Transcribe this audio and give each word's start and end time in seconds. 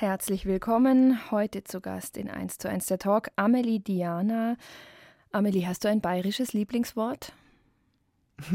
Herzlich 0.00 0.46
willkommen. 0.46 1.32
Heute 1.32 1.64
zu 1.64 1.80
Gast 1.80 2.16
in 2.16 2.30
1 2.30 2.58
zu 2.58 2.70
1 2.70 2.86
der 2.86 3.00
Talk 3.00 3.30
Amelie 3.34 3.80
Diana. 3.80 4.56
Amelie, 5.32 5.66
hast 5.66 5.82
du 5.82 5.88
ein 5.88 6.00
bayerisches 6.00 6.52
Lieblingswort? 6.52 7.32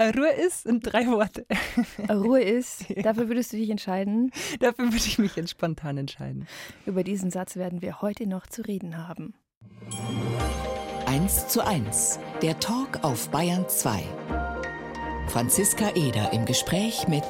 Ruhe 0.00 0.32
ist 0.32 0.64
in 0.64 0.80
drei 0.80 1.06
Worte. 1.08 1.44
Ruhe 2.08 2.40
ist, 2.40 2.86
dafür 3.02 3.28
würdest 3.28 3.52
du 3.52 3.58
dich 3.58 3.68
entscheiden? 3.68 4.32
Dafür 4.60 4.86
würde 4.86 5.04
ich 5.04 5.18
mich 5.18 5.36
jetzt 5.36 5.50
spontan 5.50 5.98
entscheiden. 5.98 6.46
Über 6.86 7.04
diesen 7.04 7.30
Satz 7.30 7.56
werden 7.56 7.82
wir 7.82 8.00
heute 8.00 8.26
noch 8.26 8.46
zu 8.46 8.62
reden 8.62 9.06
haben. 9.06 9.34
1 11.08 11.48
zu 11.48 11.62
1, 11.62 12.18
der 12.40 12.58
Talk 12.58 13.04
auf 13.04 13.28
Bayern 13.28 13.68
2. 13.68 14.02
Franziska 15.28 15.90
Eder 15.94 16.32
im 16.32 16.46
Gespräch 16.46 17.06
mit 17.06 17.22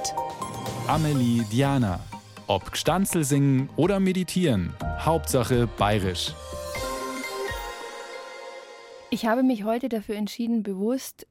Amelie 0.86 1.42
Diana. 1.50 1.98
Ob 2.52 2.70
Gstanzel 2.70 3.24
singen 3.24 3.70
oder 3.76 3.98
meditieren, 3.98 4.74
Hauptsache 4.98 5.66
bayerisch. 5.78 6.34
Ich 9.08 9.24
habe 9.24 9.42
mich 9.42 9.64
heute 9.64 9.88
dafür 9.88 10.16
entschieden, 10.16 10.62
bewusst 10.62 11.26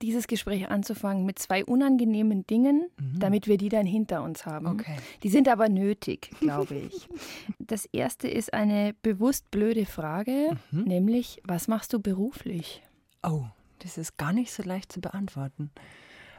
dieses 0.00 0.28
Gespräch 0.28 0.68
anzufangen 0.68 1.26
mit 1.26 1.40
zwei 1.40 1.64
unangenehmen 1.64 2.46
Dingen, 2.46 2.88
mhm. 3.00 3.18
damit 3.18 3.48
wir 3.48 3.56
die 3.56 3.68
dann 3.68 3.84
hinter 3.84 4.22
uns 4.22 4.46
haben. 4.46 4.66
Okay. 4.66 4.94
Die 5.24 5.28
sind 5.28 5.48
aber 5.48 5.68
nötig, 5.68 6.30
glaube 6.38 6.76
ich. 6.76 7.08
das 7.58 7.86
erste 7.86 8.28
ist 8.28 8.54
eine 8.54 8.94
bewusst 9.02 9.50
blöde 9.50 9.86
Frage, 9.86 10.56
mhm. 10.70 10.84
nämlich, 10.84 11.42
was 11.42 11.66
machst 11.66 11.92
du 11.94 11.98
beruflich? 11.98 12.80
Oh, 13.24 13.42
das 13.80 13.98
ist 13.98 14.18
gar 14.18 14.32
nicht 14.32 14.52
so 14.52 14.62
leicht 14.62 14.92
zu 14.92 15.00
beantworten. 15.00 15.72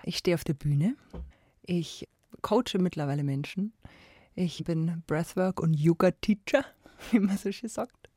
Ich 0.04 0.20
stehe 0.20 0.36
auf 0.36 0.46
der 0.46 0.54
Bühne. 0.54 0.96
Ich 1.63 2.08
coache 2.41 2.80
mittlerweile 2.80 3.26
Menschen. 3.26 3.74
Ich 4.35 4.63
bin 4.63 5.03
Breathwork- 5.08 5.59
und 5.59 5.73
Yoga-Teacher, 5.73 6.66
wie 7.12 7.20
man 7.20 7.38
so 7.38 7.52
schön 7.52 7.70
sagt. 7.70 8.09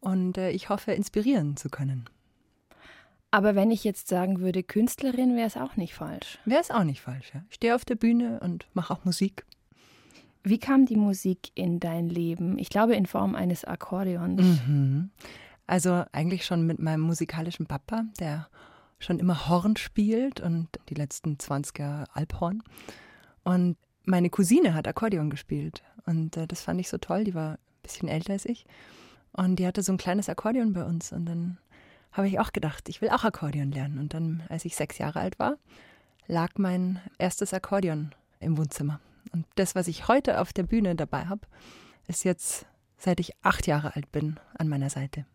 Und 0.00 0.38
äh, 0.38 0.50
ich 0.50 0.68
hoffe, 0.68 0.92
inspirieren 0.92 1.56
zu 1.56 1.68
können. 1.68 2.08
Aber 3.30 3.54
wenn 3.54 3.70
ich 3.70 3.84
jetzt 3.84 4.08
sagen 4.08 4.40
würde, 4.40 4.62
Künstlerin, 4.62 5.36
wäre 5.36 5.46
es 5.46 5.56
auch 5.56 5.76
nicht 5.76 5.94
falsch. 5.94 6.38
Wäre 6.44 6.60
es 6.60 6.70
auch 6.70 6.84
nicht 6.84 7.00
falsch, 7.00 7.32
ja. 7.34 7.42
Ich 7.48 7.56
stehe 7.56 7.74
auf 7.74 7.84
der 7.84 7.96
Bühne 7.96 8.40
und 8.40 8.66
mache 8.72 8.92
auch 8.94 9.04
Musik. 9.04 9.44
Wie 10.44 10.58
kam 10.58 10.86
die 10.86 10.96
Musik 10.96 11.50
in 11.54 11.80
dein 11.80 12.08
Leben? 12.08 12.56
Ich 12.56 12.68
glaube 12.68 12.94
in 12.94 13.06
Form 13.06 13.34
eines 13.34 13.64
Akkordeons. 13.64 14.40
Mhm. 14.66 15.10
Also 15.66 16.04
eigentlich 16.12 16.46
schon 16.46 16.64
mit 16.64 16.78
meinem 16.78 17.00
musikalischen 17.00 17.66
Papa, 17.66 18.04
der 18.20 18.48
schon 19.00 19.18
immer 19.18 19.48
Horn 19.48 19.76
spielt 19.76 20.40
und 20.40 20.68
die 20.88 20.94
letzten 20.94 21.38
20 21.38 21.78
Jahre 21.78 22.04
Alphorn. 22.14 22.62
Und 23.42 23.76
meine 24.06 24.30
Cousine 24.30 24.74
hat 24.74 24.88
Akkordeon 24.88 25.30
gespielt 25.30 25.82
und 26.06 26.36
äh, 26.36 26.46
das 26.46 26.62
fand 26.62 26.80
ich 26.80 26.88
so 26.88 26.98
toll. 26.98 27.24
Die 27.24 27.34
war 27.34 27.52
ein 27.52 27.58
bisschen 27.82 28.08
älter 28.08 28.32
als 28.32 28.46
ich 28.46 28.64
und 29.32 29.56
die 29.56 29.66
hatte 29.66 29.82
so 29.82 29.92
ein 29.92 29.98
kleines 29.98 30.28
Akkordeon 30.28 30.72
bei 30.72 30.84
uns 30.84 31.12
und 31.12 31.26
dann 31.26 31.58
habe 32.16 32.28
ich 32.28 32.40
auch 32.40 32.52
gedacht, 32.52 32.88
ich 32.88 33.02
will 33.02 33.10
auch 33.10 33.24
Akkordeon 33.24 33.70
lernen. 33.70 33.98
Und 33.98 34.14
dann, 34.14 34.42
als 34.48 34.64
ich 34.64 34.74
sechs 34.74 34.98
Jahre 34.98 35.20
alt 35.20 35.38
war, 35.38 35.58
lag 36.26 36.52
mein 36.56 37.00
erstes 37.18 37.52
Akkordeon 37.52 38.14
im 38.40 38.56
Wohnzimmer. 38.56 39.00
Und 39.32 39.46
das, 39.56 39.74
was 39.74 39.86
ich 39.86 40.08
heute 40.08 40.40
auf 40.40 40.52
der 40.52 40.62
Bühne 40.62 40.94
dabei 40.94 41.26
habe, 41.26 41.42
ist 42.06 42.24
jetzt, 42.24 42.66
seit 42.96 43.20
ich 43.20 43.32
acht 43.42 43.66
Jahre 43.66 43.94
alt 43.96 44.10
bin, 44.12 44.40
an 44.56 44.68
meiner 44.68 44.88
Seite. 44.88 45.26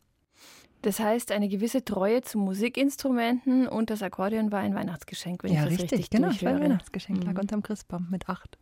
Das 0.81 0.99
heißt, 0.99 1.31
eine 1.31 1.47
gewisse 1.47 1.85
Treue 1.85 2.21
zu 2.21 2.39
Musikinstrumenten 2.39 3.67
und 3.67 3.91
das 3.91 4.01
Akkordeon 4.01 4.51
war 4.51 4.61
ein 4.61 4.73
Weihnachtsgeschenk, 4.73 5.43
wenn 5.43 5.53
ja, 5.53 5.59
ich 5.59 5.63
das 5.65 5.71
richtig, 5.73 5.91
richtig 5.91 6.09
genau, 6.09 6.29
durchhöre. 6.29 6.55
ein 6.55 6.61
Weihnachtsgeschenk 6.61 7.19
mhm. 7.19 7.31
lag 7.31 7.39
unterm 7.39 7.61
Christbaum 7.61 8.07
mit 8.09 8.27
acht. 8.27 8.57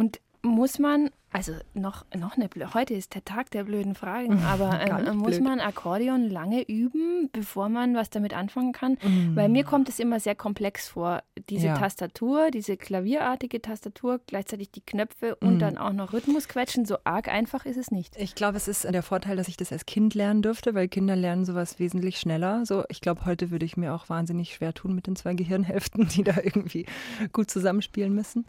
Und 0.00 0.18
muss 0.42 0.78
man, 0.78 1.10
also 1.30 1.52
noch, 1.74 2.06
noch 2.16 2.38
eine, 2.38 2.48
heute 2.72 2.94
ist 2.94 3.14
der 3.14 3.22
Tag 3.22 3.50
der 3.50 3.64
blöden 3.64 3.94
Fragen, 3.94 4.42
aber 4.44 4.80
ähm, 4.80 5.18
muss 5.18 5.32
blöd. 5.32 5.42
man 5.42 5.60
Akkordeon 5.60 6.30
lange 6.30 6.62
üben, 6.62 7.28
bevor 7.30 7.68
man 7.68 7.94
was 7.94 8.08
damit 8.08 8.32
anfangen 8.32 8.72
kann? 8.72 8.94
Mm. 9.02 9.36
Weil 9.36 9.50
mir 9.50 9.62
kommt 9.64 9.90
es 9.90 9.98
immer 9.98 10.18
sehr 10.18 10.34
komplex 10.34 10.88
vor, 10.88 11.22
diese 11.50 11.66
ja. 11.66 11.74
Tastatur, 11.76 12.50
diese 12.50 12.78
klavierartige 12.78 13.60
Tastatur, 13.60 14.20
gleichzeitig 14.26 14.70
die 14.70 14.80
Knöpfe 14.80 15.36
und 15.36 15.56
mm. 15.56 15.58
dann 15.58 15.76
auch 15.76 15.92
noch 15.92 16.14
Rhythmus 16.14 16.48
quetschen, 16.48 16.86
so 16.86 16.96
arg 17.04 17.28
einfach 17.28 17.66
ist 17.66 17.76
es 17.76 17.90
nicht. 17.90 18.16
Ich 18.16 18.34
glaube, 18.34 18.56
es 18.56 18.66
ist 18.66 18.84
der 18.84 19.02
Vorteil, 19.02 19.36
dass 19.36 19.48
ich 19.48 19.58
das 19.58 19.72
als 19.72 19.84
Kind 19.84 20.14
lernen 20.14 20.40
durfte, 20.40 20.74
weil 20.74 20.88
Kinder 20.88 21.16
lernen 21.16 21.44
sowas 21.44 21.78
wesentlich 21.78 22.18
schneller. 22.18 22.64
So, 22.64 22.84
ich 22.88 23.02
glaube, 23.02 23.26
heute 23.26 23.50
würde 23.50 23.66
ich 23.66 23.76
mir 23.76 23.92
auch 23.92 24.08
wahnsinnig 24.08 24.54
schwer 24.54 24.72
tun 24.72 24.94
mit 24.94 25.06
den 25.06 25.16
zwei 25.16 25.34
Gehirnhälften, 25.34 26.08
die 26.16 26.24
da 26.24 26.36
irgendwie 26.42 26.86
gut 27.34 27.50
zusammenspielen 27.50 28.14
müssen. 28.14 28.46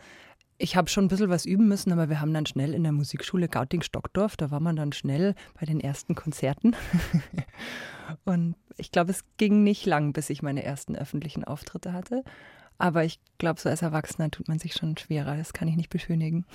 Ich 0.62 0.76
habe 0.76 0.90
schon 0.90 1.06
ein 1.06 1.08
bisschen 1.08 1.30
was 1.30 1.46
üben 1.46 1.68
müssen, 1.68 1.92
aber 1.92 2.08
wir 2.08 2.22
haben 2.22 2.34
dann 2.36 2.46
schnell 2.46 2.76
in 2.76 2.84
der 2.84 2.92
Musikschule 2.92 3.48
Gauting-Stockdorf, 3.48 4.38
da 4.38 4.52
war 4.52 4.60
man 4.60 4.76
dann 4.76 4.94
schnell 4.94 5.34
bei 5.60 5.66
den 5.66 5.80
ersten 5.80 6.14
Konzerten. 6.14 6.76
und 8.26 8.56
ich 8.78 8.92
glaube, 8.92 9.10
es 9.10 9.24
ging 9.38 9.64
nicht 9.64 9.88
lang, 9.88 10.14
bis 10.14 10.30
ich 10.30 10.44
meine 10.44 10.64
ersten 10.64 10.96
öffentlichen 10.96 11.44
Auftritte 11.44 11.94
hatte. 11.94 12.24
Aber 12.78 13.04
ich 13.04 13.20
glaube, 13.40 13.60
so 13.60 13.70
als 13.70 13.82
Erwachsener 13.82 14.30
tut 14.30 14.48
man 14.48 14.60
sich 14.60 14.74
schon 14.74 14.96
schwerer, 14.98 15.36
das 15.36 15.54
kann 15.54 15.68
ich 15.68 15.76
nicht 15.76 15.90
beschönigen. 15.90 16.46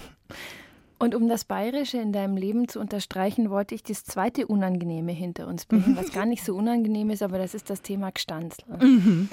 Und 0.99 1.15
um 1.15 1.29
das 1.29 1.45
Bayerische 1.45 1.99
in 1.99 2.13
deinem 2.13 2.37
Leben 2.37 2.69
zu 2.69 2.79
unterstreichen, 2.79 3.51
wollte 3.51 3.75
ich 3.75 3.83
das 3.83 4.05
zweite 4.05 4.47
Unangenehme 4.47 5.13
hinter 5.13 5.49
uns 5.49 5.67
bringen, 5.67 5.97
was 5.97 6.13
gar 6.13 6.27
nicht 6.27 6.45
so 6.45 6.55
unangenehm 6.55 7.11
ist, 7.11 7.23
aber 7.23 7.39
das 7.39 7.55
ist 7.55 7.71
das 7.71 7.83
Thema 7.83 8.13
Gstanzl. 8.13 8.65
Mhm. 8.81 9.29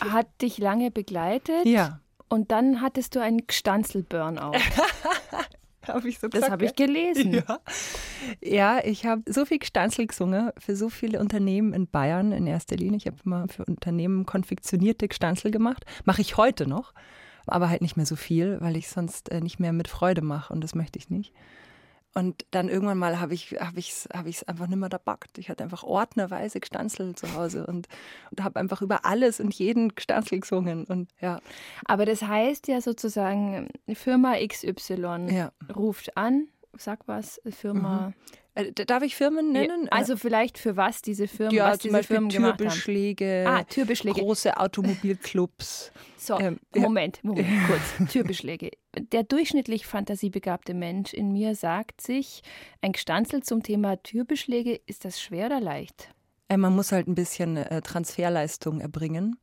Hat 0.00 0.26
dich 0.42 0.58
lange 0.58 0.90
begleitet? 0.90 1.64
Ja. 1.64 2.00
Und 2.28 2.50
dann 2.50 2.80
hattest 2.80 3.14
du 3.14 3.20
einen 3.20 3.46
Gstanzel-Burnout. 3.46 4.52
hab 5.86 6.04
ich 6.04 6.18
so 6.18 6.28
das 6.28 6.50
habe 6.50 6.66
ich 6.66 6.74
gelesen. 6.74 7.32
Ja, 7.32 7.60
ja 8.42 8.84
ich 8.84 9.06
habe 9.06 9.22
so 9.26 9.44
viel 9.44 9.58
Gstanzel 9.58 10.06
gesungen 10.06 10.50
für 10.58 10.76
so 10.76 10.88
viele 10.88 11.20
Unternehmen 11.20 11.72
in 11.72 11.88
Bayern 11.88 12.32
in 12.32 12.46
erster 12.46 12.76
Linie. 12.76 12.98
Ich 12.98 13.06
habe 13.06 13.16
immer 13.24 13.48
für 13.48 13.64
Unternehmen 13.64 14.26
konfektionierte 14.26 15.08
Gstanzel 15.08 15.50
gemacht. 15.50 15.84
Mache 16.04 16.20
ich 16.20 16.36
heute 16.36 16.68
noch, 16.68 16.92
aber 17.46 17.70
halt 17.70 17.82
nicht 17.82 17.96
mehr 17.96 18.06
so 18.06 18.16
viel, 18.16 18.58
weil 18.60 18.76
ich 18.76 18.88
sonst 18.88 19.30
äh, 19.30 19.40
nicht 19.40 19.58
mehr 19.58 19.72
mit 19.72 19.88
Freude 19.88 20.22
mache 20.22 20.52
und 20.52 20.62
das 20.62 20.74
möchte 20.74 20.98
ich 20.98 21.10
nicht. 21.10 21.32
Und 22.18 22.44
dann 22.50 22.68
irgendwann 22.68 22.98
mal 22.98 23.20
habe 23.20 23.32
ich 23.32 23.52
es 23.52 23.60
hab 23.60 23.76
ich's, 23.76 24.08
hab 24.12 24.26
ich's 24.26 24.42
einfach 24.42 24.66
nicht 24.66 24.78
mehr 24.78 24.88
da 24.88 24.98
backt. 24.98 25.38
Ich 25.38 25.48
hatte 25.48 25.62
einfach 25.62 25.84
ordnerweise 25.84 26.58
gestanzelt 26.58 27.16
zu 27.16 27.32
Hause 27.34 27.64
und, 27.64 27.86
und 28.32 28.42
habe 28.42 28.58
einfach 28.58 28.82
über 28.82 29.04
alles 29.04 29.38
und 29.38 29.54
jeden 29.54 29.94
gestanzelt 29.94 30.40
gesungen. 30.42 30.84
Und, 30.84 31.10
ja. 31.20 31.38
Aber 31.84 32.06
das 32.06 32.22
heißt 32.22 32.66
ja 32.66 32.80
sozusagen, 32.80 33.68
Firma 33.94 34.34
XY 34.44 35.28
ja. 35.30 35.52
ruft 35.76 36.16
an, 36.16 36.48
sag 36.76 37.06
was, 37.06 37.40
Firma. 37.50 38.08
Mhm. 38.08 38.14
Äh, 38.58 38.72
darf 38.72 39.04
ich 39.04 39.14
Firmen 39.14 39.52
nennen? 39.52 39.84
Ja, 39.84 39.92
also 39.92 40.16
vielleicht 40.16 40.58
für 40.58 40.76
was 40.76 41.00
diese 41.00 41.28
Firmen, 41.28 41.54
ja, 41.54 41.70
was 41.70 41.78
diese 41.78 41.92
Beispiel 41.92 42.16
Firmen 42.16 42.30
Türbeschläge, 42.30 43.44
ah, 43.46 43.62
Türbeschläge, 43.62 44.20
große 44.20 44.56
Automobilclubs. 44.56 45.92
So, 46.20 46.38
ähm, 46.40 46.58
Moment, 46.74 47.22
Moment, 47.22 47.46
kurz. 47.68 48.12
Türbeschläge. 48.12 48.72
Der 49.12 49.22
durchschnittlich 49.22 49.86
fantasiebegabte 49.86 50.74
Mensch 50.74 51.14
in 51.14 51.32
mir 51.32 51.54
sagt 51.54 52.00
sich, 52.00 52.42
ein 52.82 52.90
Gestanzel 52.90 53.44
zum 53.44 53.62
Thema 53.62 54.02
Türbeschläge, 54.02 54.80
ist 54.86 55.04
das 55.04 55.22
schwer 55.22 55.46
oder 55.46 55.60
leicht? 55.60 56.12
Äh, 56.48 56.56
man 56.56 56.74
muss 56.74 56.90
halt 56.90 57.06
ein 57.06 57.14
bisschen 57.14 57.56
äh, 57.56 57.80
Transferleistung 57.82 58.80
erbringen. 58.80 59.38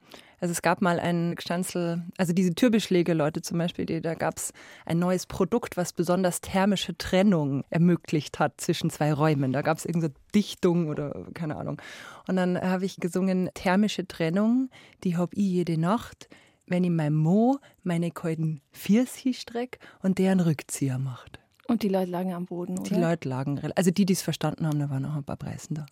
Also 0.45 0.51
es 0.51 0.61
gab 0.61 0.79
mal 0.79 0.99
ein 0.99 1.33
Stanzel, 1.39 2.03
also 2.19 2.31
diese 2.31 2.53
Türbeschläge, 2.53 3.15
Leute 3.15 3.41
zum 3.41 3.57
Beispiel, 3.57 3.87
die, 3.87 3.99
da 3.99 4.13
gab 4.13 4.37
es 4.37 4.53
ein 4.85 4.99
neues 4.99 5.25
Produkt, 5.25 5.75
was 5.75 5.91
besonders 5.91 6.39
thermische 6.39 6.95
Trennung 6.95 7.63
ermöglicht 7.71 8.37
hat 8.37 8.61
zwischen 8.61 8.91
zwei 8.91 9.11
Räumen. 9.11 9.53
Da 9.53 9.63
gab 9.63 9.79
es 9.79 9.85
irgendeine 9.85 10.13
Dichtung 10.35 10.87
oder 10.87 11.25
keine 11.33 11.55
Ahnung. 11.55 11.81
Und 12.27 12.35
dann 12.35 12.61
habe 12.61 12.85
ich 12.85 12.97
gesungen, 12.97 13.49
thermische 13.55 14.07
Trennung, 14.07 14.69
die 15.03 15.17
hab 15.17 15.33
ich 15.33 15.45
jede 15.45 15.79
Nacht, 15.79 16.29
wenn 16.67 16.83
ich 16.83 16.91
mein 16.91 17.15
Mo 17.15 17.57
meine 17.81 18.11
kalten 18.11 18.61
Viersi 18.71 19.33
streck 19.33 19.79
und 20.03 20.19
deren 20.19 20.41
Rückzieher 20.41 20.99
macht. 20.99 21.39
Und 21.67 21.81
die 21.81 21.89
Leute 21.89 22.11
lagen 22.11 22.35
am 22.35 22.45
Boden, 22.45 22.77
oder? 22.77 22.87
Die 22.87 23.01
Leute 23.01 23.27
lagen, 23.29 23.59
also 23.75 23.89
die, 23.89 24.05
die 24.05 24.13
es 24.13 24.21
verstanden 24.21 24.67
haben, 24.67 24.77
da 24.77 24.91
waren 24.91 25.05
auch 25.05 25.15
ein 25.15 25.23
paar 25.23 25.37
Preisen 25.37 25.73
da. 25.73 25.87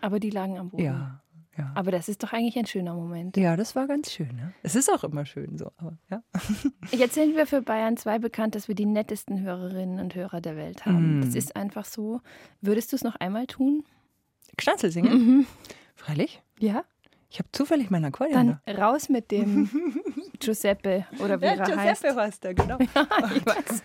Aber 0.00 0.18
die 0.18 0.30
lagen 0.30 0.58
am 0.58 0.70
Boden? 0.70 0.82
Ja. 0.82 1.20
Ja. 1.58 1.72
Aber 1.74 1.90
das 1.90 2.08
ist 2.08 2.22
doch 2.22 2.32
eigentlich 2.32 2.56
ein 2.56 2.66
schöner 2.66 2.94
Moment. 2.94 3.36
Ja, 3.36 3.56
das 3.56 3.74
war 3.74 3.88
ganz 3.88 4.12
schön. 4.12 4.28
Ne? 4.36 4.54
Es 4.62 4.76
ist 4.76 4.90
auch 4.90 5.02
immer 5.02 5.26
schön 5.26 5.58
so. 5.58 5.72
Aber, 5.76 5.98
ja. 6.08 6.22
Jetzt 6.92 7.14
sind 7.14 7.36
wir 7.36 7.46
für 7.46 7.62
Bayern 7.62 7.96
2 7.96 8.20
bekannt, 8.20 8.54
dass 8.54 8.68
wir 8.68 8.76
die 8.76 8.86
nettesten 8.86 9.40
Hörerinnen 9.40 9.98
und 9.98 10.14
Hörer 10.14 10.40
der 10.40 10.56
Welt 10.56 10.86
haben. 10.86 11.18
Mm. 11.18 11.22
Das 11.22 11.34
ist 11.34 11.56
einfach 11.56 11.84
so. 11.84 12.20
Würdest 12.60 12.92
du 12.92 12.96
es 12.96 13.02
noch 13.02 13.16
einmal 13.16 13.46
tun? 13.46 13.84
Gstanzel 14.56 14.90
singen? 14.90 15.12
Mhm. 15.12 15.46
Freilich? 15.96 16.40
Ja. 16.60 16.84
Ich 17.30 17.38
habe 17.38 17.48
zufällig 17.52 17.90
mein 17.90 18.04
Aquarium. 18.04 18.58
Dann 18.64 18.76
raus 18.76 19.08
mit 19.08 19.30
dem 19.30 19.68
Giuseppe 20.40 21.06
oder 21.18 21.40
wie 21.40 21.44
ja, 21.44 21.50
er 21.52 21.56
Giuseppe 21.58 21.80
heißt. 21.80 22.02
Giuseppe 22.02 22.20
heißt 22.22 22.44
er, 22.46 22.54
genau. 22.54 22.78
ja, 22.94 23.06
ich 23.36 23.46
weiß. 23.46 23.82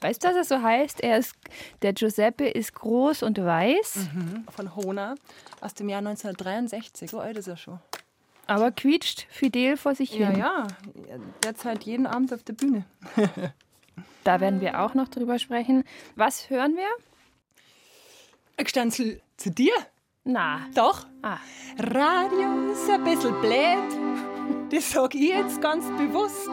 Weißt 0.00 0.24
du, 0.24 0.28
was 0.28 0.36
er 0.36 0.44
so 0.44 0.62
heißt? 0.62 1.00
Er 1.00 1.18
ist, 1.18 1.34
der 1.82 1.92
Giuseppe 1.94 2.46
ist 2.46 2.74
groß 2.74 3.24
und 3.24 3.38
weiß. 3.38 4.08
Mhm. 4.14 4.44
Von 4.54 4.76
Hona 4.76 5.16
aus 5.60 5.74
dem 5.74 5.88
Jahr 5.88 5.98
1963. 5.98 7.10
So 7.10 7.18
alt 7.18 7.36
ist 7.36 7.48
er 7.48 7.56
schon. 7.56 7.80
Aber 8.46 8.70
quietscht 8.70 9.26
fidel 9.30 9.76
vor 9.76 9.96
sich 9.96 10.12
ja, 10.12 10.28
hin. 10.28 10.38
Ja, 10.38 10.66
ja. 11.08 11.16
Derzeit 11.42 11.82
jeden 11.82 12.06
Abend 12.06 12.32
auf 12.32 12.42
der 12.42 12.54
Bühne. 12.54 12.84
Da 14.24 14.40
werden 14.40 14.60
wir 14.60 14.80
auch 14.80 14.94
noch 14.94 15.06
drüber 15.06 15.38
sprechen. 15.38 15.84
Was 16.16 16.50
hören 16.50 16.74
wir? 16.74 16.88
Gestanzel 18.56 19.22
zu 19.36 19.52
dir? 19.52 19.72
Na. 20.28 20.66
Doch. 20.74 21.06
Ah. 21.22 21.38
Radio 21.78 22.72
ist 22.72 22.90
ein 22.90 23.04
bisschen 23.04 23.40
blöd. 23.40 24.72
Das 24.72 24.90
sag 24.90 25.14
ich 25.14 25.28
jetzt 25.28 25.62
ganz 25.62 25.84
bewusst. 25.96 26.48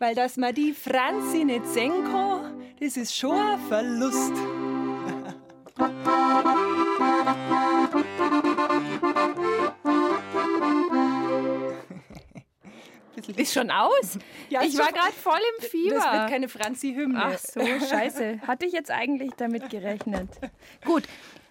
Weil 0.00 0.16
dass 0.16 0.36
man 0.36 0.52
die 0.52 0.72
Franzi 0.72 1.44
nicht 1.44 1.64
sehen 1.64 2.02
kann, 2.10 2.60
das 2.80 2.96
ist 2.96 3.16
schon 3.16 3.36
ein 3.36 3.60
Verlust. 3.68 4.32
Ist 13.36 13.54
schon 13.54 13.70
aus? 13.70 14.18
Ja, 14.48 14.62
ich 14.62 14.76
war 14.78 14.92
gerade 14.92 15.12
voll 15.12 15.40
im 15.58 15.68
Fieber. 15.68 15.96
Das 15.96 16.12
wird 16.12 16.28
keine 16.28 16.48
Franzi-Hymne. 16.48 17.20
Ach 17.20 17.38
so, 17.38 17.60
scheiße. 17.60 18.40
Hatte 18.46 18.66
ich 18.66 18.72
jetzt 18.72 18.90
eigentlich 18.90 19.32
damit 19.36 19.70
gerechnet. 19.70 20.28
Gut, 20.84 21.04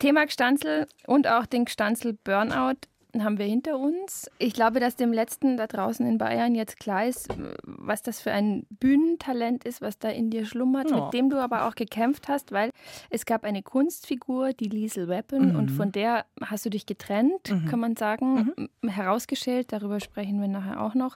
Thema 0.04 0.26
Gstanzel 0.26 0.86
und 1.08 1.30
auch 1.30 1.46
den 1.46 1.64
Gstanzel 1.64 2.12
Burnout 2.26 2.90
haben 3.20 3.38
wir 3.38 3.46
hinter 3.46 3.80
uns. 3.80 4.30
Ich 4.38 4.54
glaube, 4.54 4.82
dass 4.82 4.98
dem 4.98 5.14
Letzten 5.14 5.56
da 5.56 5.66
draußen 5.66 6.06
in 6.06 6.18
Bayern 6.18 6.56
jetzt 6.56 6.78
klar 6.78 7.06
ist, 7.06 7.30
was 7.64 8.02
das 8.02 8.20
für 8.20 8.34
ein 8.34 8.66
Bühnentalent 8.70 9.64
ist, 9.64 9.82
was 9.82 10.00
da 10.00 10.10
in 10.10 10.30
dir 10.30 10.46
schlummert, 10.46 10.92
oh. 10.92 11.06
mit 11.06 11.14
dem 11.14 11.30
du 11.30 11.38
aber 11.38 11.70
auch 11.70 11.76
gekämpft 11.76 12.28
hast, 12.28 12.52
weil 12.52 12.72
es 13.12 13.26
gab 13.26 13.46
eine 13.46 13.64
Kunstfigur, 13.64 14.52
die 14.52 14.68
Liesel 14.68 15.08
Weapon, 15.08 15.54
mhm. 15.54 15.56
und 15.56 15.72
von 15.72 15.94
der 15.94 16.26
hast 16.42 16.66
du 16.66 16.70
dich 16.70 16.86
getrennt, 16.86 17.50
mhm. 17.50 17.66
kann 17.68 17.80
man 17.80 17.96
sagen, 17.96 18.52
mhm. 18.82 18.90
herausgestellt. 18.90 19.72
Darüber 19.72 20.02
sprechen 20.02 20.42
wir 20.42 20.50
nachher 20.50 20.82
auch 20.82 20.96
noch. 20.96 21.16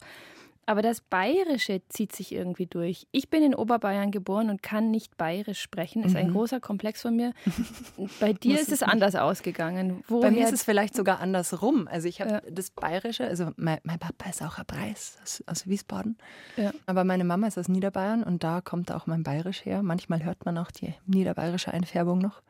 Aber 0.68 0.82
das 0.82 1.00
Bayerische 1.00 1.82
zieht 1.88 2.14
sich 2.14 2.34
irgendwie 2.34 2.66
durch. 2.66 3.08
Ich 3.14 3.30
bin 3.30 3.42
in 3.42 3.56
Oberbayern 3.56 4.12
geboren 4.12 4.50
und 4.50 4.62
kann 4.62 4.92
nicht 4.92 5.16
bayerisch 5.16 5.62
sprechen. 5.62 6.04
Ist 6.04 6.18
ein 6.18 6.28
mhm. 6.28 6.34
großer 6.34 6.60
Komplex 6.60 7.02
von 7.02 7.16
mir. 7.16 7.32
Bei 8.20 8.34
dir 8.34 8.60
ist 8.60 8.74
es 8.74 8.84
anders 8.84 9.16
ausgegangen. 9.16 10.04
Woher? 10.10 10.30
Bei 10.30 10.32
mir 10.36 10.44
ist 10.46 10.52
es 10.52 10.64
vielleicht 10.64 10.94
sogar 10.94 11.22
andersrum. 11.22 11.88
Also 11.88 12.10
ich 12.10 12.20
habe 12.20 12.32
ja. 12.32 12.42
das 12.52 12.70
Bayerische, 12.72 13.26
also 13.26 13.52
mein, 13.56 13.80
mein, 13.84 13.98
Papa 13.98 14.30
ist 14.30 14.44
auch 14.44 14.58
ein 14.58 14.66
Preis 14.66 15.18
aus, 15.24 15.42
aus 15.48 15.68
Wiesbaden. 15.68 16.18
Ja. 16.58 16.74
Aber 16.86 17.06
meine 17.06 17.24
Mama 17.24 17.48
ist 17.48 17.58
aus 17.58 17.70
Niederbayern 17.70 18.24
und 18.24 18.44
da 18.44 18.60
kommt 18.60 18.92
auch 18.92 19.08
mein 19.08 19.24
Bayerisch 19.24 19.64
her. 19.64 19.82
Manchmal 19.84 20.26
hört 20.26 20.46
man 20.46 20.58
auch 20.58 20.72
die 20.72 20.94
niederbayerische 21.06 21.74
Einfärbung 21.74 22.20
noch. 22.20 22.42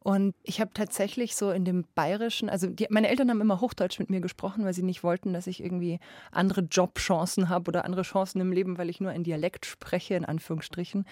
Und 0.00 0.34
ich 0.44 0.60
habe 0.60 0.70
tatsächlich 0.72 1.34
so 1.34 1.50
in 1.50 1.64
dem 1.64 1.84
Bayerischen, 1.94 2.48
also 2.48 2.68
die, 2.68 2.86
meine 2.88 3.08
Eltern 3.08 3.30
haben 3.30 3.40
immer 3.40 3.60
Hochdeutsch 3.60 3.98
mit 3.98 4.10
mir 4.10 4.20
gesprochen, 4.20 4.64
weil 4.64 4.72
sie 4.72 4.82
nicht 4.82 5.02
wollten, 5.02 5.32
dass 5.32 5.46
ich 5.46 5.62
irgendwie 5.62 5.98
andere 6.30 6.62
Jobchancen 6.62 7.48
habe 7.48 7.68
oder 7.68 7.84
andere 7.84 8.02
Chancen 8.02 8.40
im 8.40 8.52
Leben, 8.52 8.78
weil 8.78 8.90
ich 8.90 9.00
nur 9.00 9.10
ein 9.10 9.24
Dialekt 9.24 9.66
spreche, 9.66 10.14
in 10.14 10.24
Anführungsstrichen, 10.24 11.04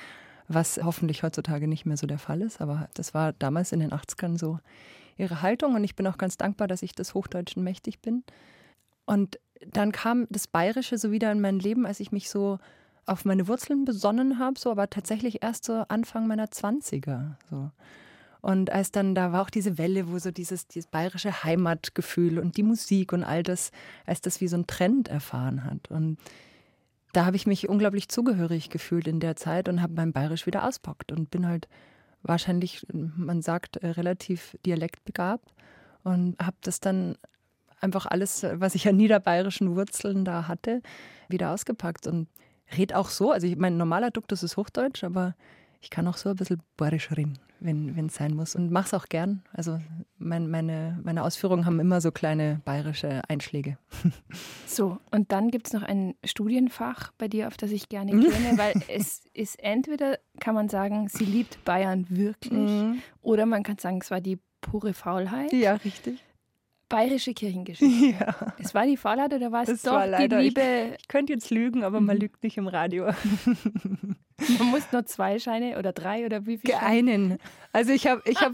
was 0.49 0.79
hoffentlich 0.83 1.25
heutzutage 1.25 1.67
nicht 1.67 1.85
mehr 1.85 1.97
so 1.97 2.07
der 2.07 2.19
Fall 2.19 2.43
ist. 2.43 2.61
Aber 2.61 2.89
das 2.95 3.13
war 3.13 3.33
damals 3.33 3.73
in 3.73 3.81
den 3.81 3.91
80ern 3.91 4.39
so 4.39 4.61
ihre 5.17 5.43
Haltung 5.43 5.75
und 5.75 5.83
ich 5.83 5.97
bin 5.97 6.07
auch 6.07 6.19
ganz 6.19 6.37
dankbar, 6.37 6.69
dass 6.69 6.83
ich 6.83 6.95
des 6.95 7.15
Hochdeutschen 7.15 7.65
mächtig 7.65 8.01
bin. 8.01 8.23
Und 9.05 9.41
dann 9.73 9.91
kam 9.91 10.27
das 10.31 10.47
Bayerische 10.47 10.99
so 10.99 11.11
wieder 11.11 11.33
in 11.33 11.41
mein 11.41 11.59
Leben, 11.59 11.87
als 11.87 12.01
ich 12.01 12.13
mich 12.13 12.29
so 12.31 12.59
auf 13.07 13.25
meine 13.25 13.49
Wurzeln 13.49 13.85
besonnen 13.85 14.39
habe, 14.39 14.59
so 14.59 14.71
aber 14.71 14.91
tatsächlich 14.91 15.43
erst 15.43 15.65
so 15.65 15.85
Anfang 15.89 16.27
meiner 16.27 16.47
20er. 16.47 17.35
So. 17.51 17.71
Und 18.41 18.71
als 18.71 18.93
dann, 18.93 19.15
da 19.15 19.33
war 19.33 19.43
auch 19.43 19.51
diese 19.51 19.79
Welle, 19.79 20.11
wo 20.11 20.19
so 20.19 20.31
dieses, 20.31 20.67
dieses 20.69 20.89
bayerische 20.89 21.43
Heimatgefühl 21.43 22.39
und 22.39 22.57
die 22.57 22.63
Musik 22.63 23.13
und 23.13 23.25
all 23.25 23.43
das, 23.43 23.71
als 24.05 24.21
das 24.21 24.41
wie 24.41 24.49
so 24.49 24.57
ein 24.57 24.67
Trend 24.67 25.09
erfahren 25.09 25.65
hat. 25.65 25.91
Und 25.91 26.19
da 27.13 27.25
habe 27.25 27.37
ich 27.37 27.47
mich 27.47 27.69
unglaublich 27.69 28.09
zugehörig 28.09 28.71
gefühlt 28.71 29.09
in 29.09 29.21
der 29.21 29.37
Zeit 29.37 29.69
und 29.69 29.81
habe 29.81 29.95
mein 29.95 30.13
Bayerisch 30.13 30.47
wieder 30.47 30.65
auspackt 30.65 31.13
und 31.13 31.31
bin 31.31 31.47
halt 31.47 31.67
wahrscheinlich, 32.23 32.87
man 32.93 33.41
sagt, 33.43 33.79
äh, 33.79 33.89
relativ 33.89 34.57
dialektbegabt 34.67 35.55
und 36.05 36.37
habe 36.41 36.57
das 36.61 36.81
dann 36.81 37.17
einfach 37.81 38.07
alles, 38.07 38.45
was 38.55 38.75
ich 38.75 38.89
an 38.89 38.97
niederbayerischen 38.97 39.75
Wurzeln 39.77 40.25
da 40.25 40.49
hatte, 40.49 40.83
wieder 41.29 41.53
ausgepackt 41.53 42.07
und 42.07 42.29
red 42.77 42.95
auch 42.95 43.09
so. 43.09 43.33
Also 43.33 43.47
ich, 43.47 43.57
mein 43.57 43.77
normaler 43.77 44.11
Duktus 44.11 44.43
ist 44.43 44.57
Hochdeutsch, 44.57 45.05
aber 45.05 45.35
ich 45.81 45.91
kann 45.91 46.07
auch 46.07 46.17
so 46.17 46.31
ein 46.31 46.37
bisschen 46.37 46.63
bayerisch 46.77 47.11
reden 47.11 47.39
wenn 47.61 48.07
es 48.07 48.15
sein 48.15 48.35
muss. 48.35 48.55
Und 48.55 48.71
mache 48.71 48.87
es 48.87 48.95
auch 48.95 49.09
gern. 49.09 49.43
Also 49.53 49.81
mein, 50.19 50.49
meine, 50.49 50.99
meine 51.03 51.23
Ausführungen 51.23 51.67
haben 51.67 51.81
immer 51.81 52.01
so 52.01 52.13
kleine 52.13 52.61
bayerische 52.65 53.23
Einschläge. 53.29 53.79
So, 54.67 54.99
und 55.11 55.33
dann 55.33 55.51
gibt 55.51 55.69
es 55.69 55.73
noch 55.73 55.85
ein 55.85 56.17
Studienfach 56.23 57.13
bei 57.17 57.29
dir, 57.29 57.47
auf 57.47 57.57
das 57.57 57.71
ich 57.71 57.89
gerne 57.89 58.11
kenne, 58.11 58.59
weil 58.59 58.75
es 58.89 59.23
ist 59.33 59.59
entweder, 59.63 60.19
kann 60.39 60.55
man 60.55 60.69
sagen, 60.69 61.09
sie 61.09 61.25
liebt 61.25 61.65
Bayern 61.65 62.05
wirklich, 62.11 62.71
mhm. 62.71 63.01
oder 63.23 63.47
man 63.47 63.63
kann 63.63 63.79
sagen, 63.79 64.01
es 64.03 64.11
war 64.11 64.21
die 64.21 64.39
pure 64.61 64.93
Faulheit. 64.93 65.53
Ja, 65.53 65.75
richtig. 65.77 66.23
Bayerische 66.89 67.35
Kirchengeschichte. 67.35 68.17
Ja. 68.19 68.55
Es 68.59 68.75
war 68.75 68.87
die 68.87 68.97
Faulheit 68.97 69.33
oder 69.33 69.53
war 69.53 69.63
es 69.63 69.69
das 69.69 69.83
doch 69.83 69.93
war 69.93 70.07
leider, 70.07 70.39
die 70.39 70.45
Liebe? 70.45 70.61
Ich, 70.61 71.01
ich 71.03 71.09
könnte 71.09 71.33
jetzt 71.33 71.51
lügen, 71.51 71.85
aber 71.85 72.01
man 72.01 72.17
mhm. 72.17 72.23
lügt 72.23 72.43
nicht 72.43 72.57
im 72.57 72.69
Radio. 72.69 73.11
Man 74.59 74.69
muss 74.69 74.93
nur 74.93 75.07
zwei 75.07 75.39
Scheine 75.39 75.79
oder 75.79 75.93
drei 75.93 76.27
oder 76.27 76.47
wie 76.47 76.59
viele? 76.59 76.79
Einen. 76.81 77.39
Also 77.73 77.93
ich 77.93 78.07
habe 78.07 78.21
ich 78.27 78.41
hab, 78.41 78.53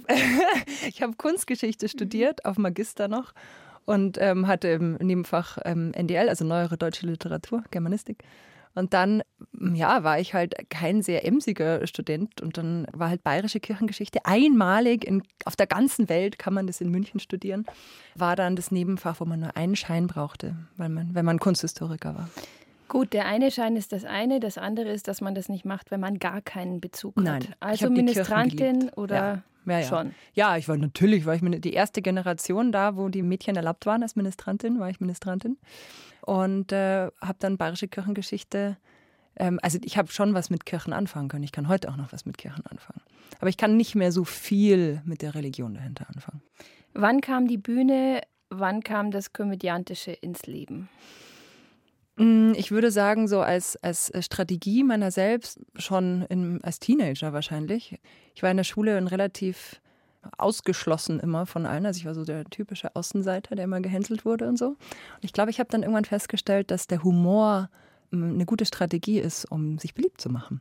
ich 0.87 1.02
hab 1.02 1.19
Kunstgeschichte 1.19 1.88
studiert, 1.88 2.44
auf 2.44 2.56
Magister 2.56 3.08
noch 3.08 3.32
und 3.84 4.17
ähm, 4.20 4.46
hatte 4.46 4.69
im 4.69 4.94
Nebenfach 4.94 5.58
ähm, 5.64 5.93
NDL, 5.93 6.29
also 6.29 6.44
Neuere 6.44 6.79
Deutsche 6.79 7.06
Literatur, 7.06 7.64
Germanistik. 7.70 8.23
Und 8.75 8.95
dann, 8.95 9.23
ja, 9.75 10.03
war 10.03 10.19
ich 10.19 10.35
halt 10.35 10.55
kein 10.71 11.03
sehr 11.03 11.27
emsiger 11.27 11.87
Student 11.87 12.41
und 12.41 12.57
dann 12.57 12.87
war 12.93 13.11
halt 13.11 13.23
bayerische 13.23 13.61
Kirchengeschichte 13.61 14.21
einmalig 14.25 15.05
in, 15.05 15.23
auf 15.45 15.57
der 15.57 15.67
ganzen 15.67 16.09
Welt 16.09 16.39
kann 16.39 16.55
man 16.55 16.67
das 16.67 16.81
in 16.81 16.91
München 16.91 17.21
studieren. 17.21 17.67
War 18.15 18.35
dann 18.37 18.57
das 18.57 18.71
Nebenfach, 18.71 19.21
wo 19.21 19.25
man 19.25 19.41
nur 19.41 19.57
einen 19.57 19.77
Schein 19.77 20.07
brauchte, 20.07 20.57
weil 20.77 20.89
man, 20.89 21.15
wenn 21.15 21.25
man 21.25 21.39
Kunsthistoriker 21.39 22.15
war. 22.15 22.29
Gut, 22.89 23.13
der 23.15 23.27
eine 23.27 23.51
Schein 23.51 23.77
ist 23.77 23.93
das 23.93 24.05
eine, 24.05 24.39
das 24.39 24.59
andere 24.59 24.91
ist, 24.91 25.09
dass 25.09 25.23
man 25.23 25.35
das 25.35 25.49
nicht 25.49 25.65
macht, 25.65 25.91
wenn 25.91 26.01
man 26.01 26.19
gar 26.19 26.43
keinen 26.43 26.81
Bezug 26.81 27.17
Nein, 27.17 27.43
hat. 27.43 27.57
Also 27.61 27.89
Ministrantin 27.89 28.91
oder 28.91 29.17
ja. 29.17 29.43
Ja, 29.67 29.81
ja. 29.81 29.87
schon? 29.87 30.14
Ja, 30.35 30.56
ich 30.56 30.69
war 30.69 30.76
natürlich, 30.76 31.26
war 31.26 31.35
ich 31.35 31.43
die 31.61 31.73
erste 31.73 32.03
Generation 32.03 32.73
da, 32.73 32.97
wo 32.97 33.09
die 33.09 33.23
Mädchen 33.23 33.56
erlaubt 33.56 33.87
waren 33.87 34.03
als 34.03 34.17
Ministrantin, 34.17 34.81
war 34.81 34.91
ich 34.91 35.00
Ministrantin. 35.00 35.59
Und 36.20 36.73
äh, 36.73 37.09
habe 37.20 37.37
dann 37.38 37.59
bayerische 37.59 37.88
Kirchengeschichte, 37.88 38.76
ähm, 39.37 39.59
also 39.62 39.79
ich 39.85 39.97
habe 39.97 40.11
schon 40.12 40.35
was 40.35 40.50
mit 40.50 40.67
Kirchen 40.67 40.93
anfangen 40.93 41.29
können. 41.29 41.44
Ich 41.44 41.53
kann 41.53 41.69
heute 41.69 41.91
auch 41.91 41.97
noch 41.97 42.12
was 42.12 42.26
mit 42.26 42.38
Kirchen 42.38 42.64
anfangen. 42.67 43.00
Aber 43.41 43.48
ich 43.48 43.56
kann 43.56 43.77
nicht 43.77 43.94
mehr 43.94 44.13
so 44.13 44.25
viel 44.25 45.03
mit 45.05 45.22
der 45.22 45.34
Religion 45.34 45.75
dahinter 45.75 46.06
anfangen. 46.13 46.43
Wann 46.94 47.20
kam 47.20 47.48
die 47.48 47.58
Bühne, 47.58 48.20
wann 48.51 48.82
kam 48.82 49.10
das 49.10 49.32
Komödiantische 49.32 50.13
ins 50.13 50.46
Leben? 50.46 50.89
Mm, 52.17 52.53
ich 52.57 52.71
würde 52.71 52.91
sagen, 52.91 53.29
so 53.29 53.41
als, 53.41 53.77
als 53.83 54.13
Strategie 54.21 54.85
meiner 54.85 55.11
selbst 55.11 55.61
schon 55.77 56.23
in, 56.29 56.63
als 56.63 56.79
Teenager 56.79 57.33
wahrscheinlich. 57.33 57.99
Ich 58.35 58.43
war 58.43 58.51
in 58.51 58.57
der 58.57 58.65
Schule 58.65 58.97
ein 58.97 59.07
relativ 59.07 59.81
ausgeschlossen 60.39 61.21
immer 61.21 61.47
von 61.47 61.67
allen. 61.67 61.87
Also 61.87 61.99
ich 61.99 62.07
war 62.07 62.15
so 62.15 62.25
der 62.25 62.45
typische 62.45 62.95
Außenseiter, 62.95 63.57
der 63.57 63.65
immer 63.65 63.81
gehänselt 63.81 64.25
wurde 64.25 64.49
und 64.49 64.59
so. 64.59 64.69
Und 64.69 64.79
ich 65.23 65.33
glaube, 65.33 65.51
ich 65.51 65.59
habe 65.59 65.71
dann 65.71 65.83
irgendwann 65.83 66.05
festgestellt, 66.05 66.71
dass 66.71 66.87
der 66.87 67.03
Humor 67.03 67.71
mm, 68.11 68.35
eine 68.35 68.47
gute 68.47 68.67
Strategie 68.67 69.19
ist, 69.19 69.45
um 69.51 69.79
sich 69.79 69.95
beliebt 69.95 70.21
zu 70.21 70.31
machen. 70.31 70.61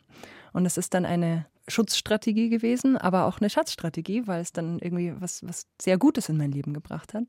Und 0.53 0.65
es 0.65 0.77
ist 0.77 0.93
dann 0.93 1.05
eine 1.05 1.45
Schutzstrategie 1.67 2.49
gewesen, 2.49 2.97
aber 2.97 3.25
auch 3.25 3.39
eine 3.39 3.49
Schatzstrategie, 3.49 4.25
weil 4.25 4.41
es 4.41 4.51
dann 4.51 4.79
irgendwie 4.79 5.13
was, 5.19 5.47
was 5.47 5.67
sehr 5.81 5.97
Gutes 5.97 6.27
in 6.29 6.37
mein 6.37 6.51
Leben 6.51 6.73
gebracht 6.73 7.13
hat. 7.13 7.25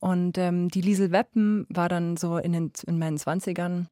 Und 0.00 0.38
ähm, 0.38 0.68
die 0.68 0.80
Liesel 0.80 1.12
Weppen 1.12 1.66
war 1.68 1.88
dann 1.88 2.16
so 2.16 2.38
in, 2.38 2.52
den, 2.52 2.72
in 2.86 2.98
meinen 2.98 3.18
Zwanzigern 3.18 3.88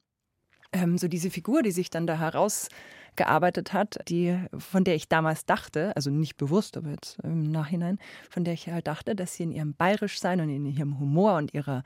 ähm, 0.73 0.99
so 0.99 1.09
diese 1.09 1.31
Figur, 1.31 1.63
die 1.63 1.71
sich 1.71 1.91
dann 1.91 2.07
da 2.07 2.19
herausgearbeitet 2.19 3.73
hat, 3.73 3.99
die, 4.09 4.39
von 4.57 4.85
der 4.85 4.95
ich 4.95 5.09
damals 5.09 5.45
dachte, 5.47 5.95
also 5.97 6.11
nicht 6.11 6.37
bewusst, 6.37 6.77
aber 6.77 6.91
jetzt 6.91 7.19
im 7.23 7.51
Nachhinein, 7.51 7.99
von 8.31 8.45
der 8.45 8.55
ich 8.55 8.69
halt 8.69 8.87
dachte, 8.87 9.15
dass 9.15 9.35
sie 9.35 9.45
in 9.45 9.53
ihrem 9.53 9.75
Bayerischsein 9.75 10.41
und 10.41 10.49
in 10.49 10.67
ihrem 10.67 10.99
Humor 10.99 11.37
und 11.37 11.55
ihrer 11.55 11.83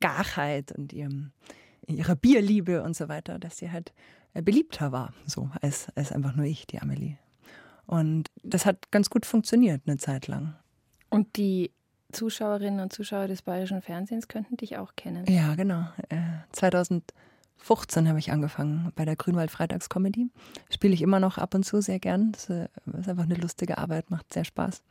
Garheit 0.00 0.72
und 0.72 0.92
ihrem, 0.92 1.32
ihrer 1.86 2.16
Bierliebe 2.16 2.82
und 2.82 2.96
so 2.96 3.08
weiter, 3.08 3.38
dass 3.38 3.58
sie 3.58 3.70
halt 3.70 3.92
äh, 4.34 4.42
beliebter 4.42 4.92
war, 4.92 5.14
so 5.26 5.50
als, 5.60 5.88
als 5.94 6.12
einfach 6.12 6.34
nur 6.34 6.46
ich, 6.46 6.66
die 6.66 6.80
Amelie. 6.80 7.16
Und 7.86 8.28
das 8.42 8.66
hat 8.66 8.90
ganz 8.90 9.10
gut 9.10 9.26
funktioniert 9.26 9.82
eine 9.86 9.98
Zeit 9.98 10.26
lang. 10.26 10.54
Und 11.10 11.36
die 11.36 11.72
Zuschauerinnen 12.12 12.80
und 12.80 12.92
Zuschauer 12.92 13.28
des 13.28 13.42
bayerischen 13.42 13.82
Fernsehens 13.82 14.28
könnten 14.28 14.56
dich 14.56 14.76
auch 14.78 14.94
kennen. 14.96 15.24
Ja, 15.26 15.54
genau. 15.54 15.86
2015 16.52 18.04
äh, 18.04 18.08
habe 18.08 18.18
ich 18.18 18.32
angefangen 18.32 18.92
bei 18.94 19.04
der 19.04 19.16
Grünwald 19.16 19.50
Freitagscomedy. 19.50 20.28
Spiele 20.70 20.94
ich 20.94 21.02
immer 21.02 21.20
noch 21.20 21.38
ab 21.38 21.54
und 21.54 21.64
zu 21.64 21.80
sehr 21.80 21.98
gern. 21.98 22.32
Das 22.32 22.50
äh, 22.50 22.68
ist 22.98 23.08
einfach 23.08 23.24
eine 23.24 23.34
lustige 23.34 23.78
Arbeit, 23.78 24.10
macht 24.10 24.32
sehr 24.32 24.44
Spaß. 24.44 24.82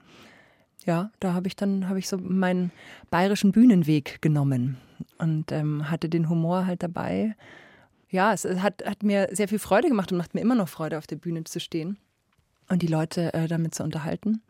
Ja, 0.86 1.12
da 1.20 1.34
habe 1.34 1.48
ich 1.48 1.56
dann 1.56 1.88
habe 1.88 2.00
ich 2.00 2.08
so 2.08 2.18
meinen 2.18 2.72
bayerischen 3.12 3.52
Bühnenweg 3.52 4.22
genommen 4.22 4.78
und 5.20 5.52
ähm, 5.52 5.92
hatte 5.92 6.10
den 6.10 6.28
Humor 6.28 6.66
halt 6.66 6.82
dabei. 6.82 7.36
ja, 8.10 8.34
es 8.34 8.46
hat, 8.46 8.84
hat 8.86 9.04
mir 9.04 9.30
sehr 9.32 9.48
viel 9.48 9.60
Freude 9.60 9.90
gemacht 9.90 10.12
und 10.12 10.18
macht 10.18 10.34
mir 10.34 10.42
immer 10.42 10.56
noch 10.56 10.70
Freude, 10.70 10.98
auf 10.98 11.06
der 11.06 11.18
Bühne 11.18 11.44
zu 11.44 11.60
stehen 11.60 11.98
und 12.72 12.82
die 12.82 12.88
Leute 12.88 13.34
äh, 13.34 13.48
damit 13.48 13.76
zu 13.76 13.84
unterhalten. 13.84 14.42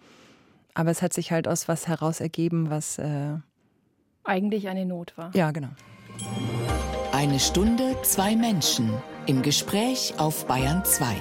Aber 0.73 0.91
es 0.91 1.01
hat 1.01 1.13
sich 1.13 1.31
halt 1.31 1.47
aus 1.47 1.67
was 1.67 1.87
heraus 1.87 2.21
ergeben, 2.21 2.69
was 2.69 2.97
äh, 2.97 3.37
eigentlich 4.23 4.69
eine 4.69 4.85
Not 4.85 5.17
war. 5.17 5.31
Ja, 5.35 5.51
genau. 5.51 5.69
Eine 7.11 7.39
Stunde, 7.39 7.95
zwei 8.03 8.35
Menschen 8.35 8.91
im 9.25 9.41
Gespräch 9.41 10.13
auf 10.17 10.47
Bayern 10.47 10.83
2. 10.85 11.15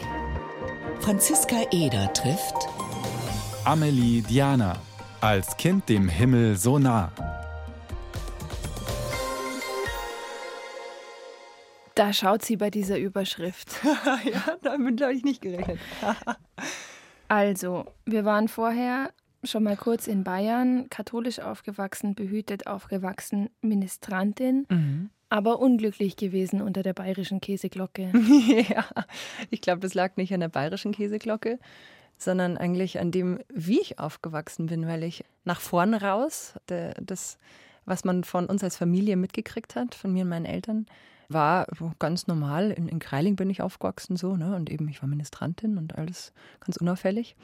Franziska 1.01 1.57
Eder 1.73 2.13
trifft 2.13 2.69
Amelie 3.65 4.23
Diana, 4.23 4.77
als 5.21 5.57
Kind 5.57 5.89
dem 5.89 6.09
Himmel 6.09 6.57
so 6.57 6.79
nah. 6.79 7.13
Da 11.95 12.13
schaut 12.13 12.43
sie 12.43 12.57
bei 12.57 12.71
dieser 12.71 12.99
Überschrift. 12.99 13.81
ja, 14.25 14.57
damit 14.63 15.03
habe 15.03 15.13
ich 15.13 15.25
nicht 15.25 15.43
gerechnet. 15.43 15.79
also, 17.29 17.85
wir 18.07 18.25
waren 18.25 18.49
vorher 18.49 19.11
schon 19.45 19.63
mal 19.63 19.77
kurz 19.77 20.07
in 20.07 20.25
Bayern, 20.25 20.89
katholisch 20.91 21.41
aufgewachsen, 21.41 22.15
behütet 22.15 22.67
aufgewachsen, 22.67 23.51
Ministrantin, 23.63 24.67
mhm. 24.69 25.11
aber 25.29 25.61
unglücklich 25.61 26.17
gewesen 26.17 26.61
unter 26.61 26.83
der 26.83 26.93
bayerischen 26.93 27.41
Käseglocke. 27.41 28.13
ja, 28.69 28.85
ich 29.51 29.61
glaube, 29.61 29.81
das 29.81 29.95
lag 29.95 30.17
nicht 30.17 30.35
an 30.35 30.41
der 30.41 30.49
bayerischen 30.49 30.93
Käseglocke, 30.93 31.59
sondern 32.19 32.59
eigentlich 32.59 33.01
an 33.01 33.11
dem, 33.11 33.41
wie 33.49 33.81
ich 33.81 33.99
aufgewachsen 33.99 34.67
bin, 34.67 34.87
weil 34.87 35.03
ich 35.03 35.25
nach 35.45 35.61
vorn 35.61 35.95
raus, 35.95 36.55
das, 36.67 37.39
was 37.87 38.05
man 38.05 38.25
von 38.25 38.47
uns 38.47 38.63
als 38.63 38.77
Familie 38.77 39.17
mitgekriegt 39.17 39.75
hat, 39.75 39.95
von 39.95 40.13
mir 40.13 40.25
und 40.25 40.29
meinen 40.29 40.47
Eltern, 40.47 40.87
war 41.31 41.67
ganz 41.99 42.27
normal. 42.27 42.73
In, 42.73 42.89
in 42.89 42.99
Kreiling 42.99 43.37
bin 43.37 43.51
ich 43.51 43.63
aufgewachsen 43.63 44.17
so, 44.17 44.37
ne? 44.37 44.55
Und 44.57 44.69
eben, 44.69 44.89
ich 44.89 45.01
war 45.01 45.09
Ministrantin 45.09 45.79
und 45.79 45.97
alles 45.97 46.33
ganz 46.59 46.77
unauffällig. 46.77 47.37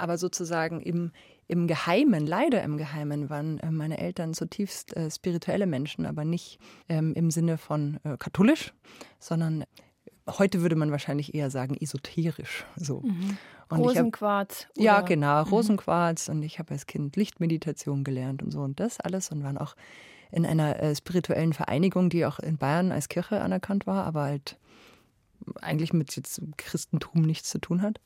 Aber 0.00 0.18
sozusagen 0.18 0.80
im, 0.80 1.12
im 1.46 1.66
Geheimen, 1.66 2.26
leider 2.26 2.62
im 2.62 2.76
Geheimen, 2.76 3.30
waren 3.30 3.58
äh, 3.58 3.70
meine 3.70 3.98
Eltern 3.98 4.34
zutiefst 4.34 4.96
äh, 4.96 5.10
spirituelle 5.10 5.66
Menschen, 5.66 6.06
aber 6.06 6.24
nicht 6.24 6.58
ähm, 6.88 7.12
im 7.14 7.30
Sinne 7.30 7.58
von 7.58 8.00
äh, 8.04 8.16
katholisch, 8.16 8.72
sondern 9.18 9.64
heute 10.26 10.62
würde 10.62 10.76
man 10.76 10.90
wahrscheinlich 10.90 11.34
eher 11.34 11.50
sagen 11.50 11.76
esoterisch. 11.80 12.64
So. 12.76 13.00
Mhm. 13.00 13.36
Rosenquarz. 13.70 14.66
Hab, 14.68 14.82
ja, 14.82 15.00
genau, 15.00 15.44
mhm. 15.44 15.50
Rosenquarz. 15.50 16.28
Und 16.28 16.42
ich 16.42 16.58
habe 16.58 16.72
als 16.72 16.86
Kind 16.86 17.16
Lichtmeditation 17.16 18.04
gelernt 18.04 18.42
und 18.42 18.50
so 18.50 18.60
und 18.60 18.80
das 18.80 19.00
alles 19.00 19.30
und 19.30 19.42
waren 19.42 19.58
auch 19.58 19.76
in 20.32 20.46
einer 20.46 20.80
äh, 20.80 20.94
spirituellen 20.94 21.52
Vereinigung, 21.52 22.08
die 22.08 22.24
auch 22.24 22.38
in 22.38 22.56
Bayern 22.56 22.92
als 22.92 23.08
Kirche 23.08 23.40
anerkannt 23.40 23.86
war, 23.86 24.04
aber 24.04 24.22
halt 24.22 24.58
eigentlich 25.60 25.92
mit 25.92 26.14
jetzt 26.16 26.40
Christentum 26.56 27.22
nichts 27.22 27.50
zu 27.50 27.58
tun 27.58 27.82
hat. 27.82 28.00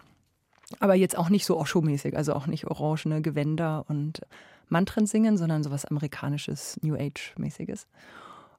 Aber 0.81 0.95
jetzt 0.95 1.17
auch 1.17 1.29
nicht 1.29 1.45
so 1.45 1.59
Osho-mäßig, 1.59 2.17
also 2.17 2.35
auch 2.35 2.47
nicht 2.47 2.67
orangene 2.67 3.23
Gewänder 3.23 3.85
und 3.89 4.21
Mantren 4.69 5.07
singen, 5.07 5.37
sondern 5.37 5.63
sowas 5.63 5.85
amerikanisches, 5.85 6.79
New 6.83 6.95
Age-mäßiges. 6.95 7.87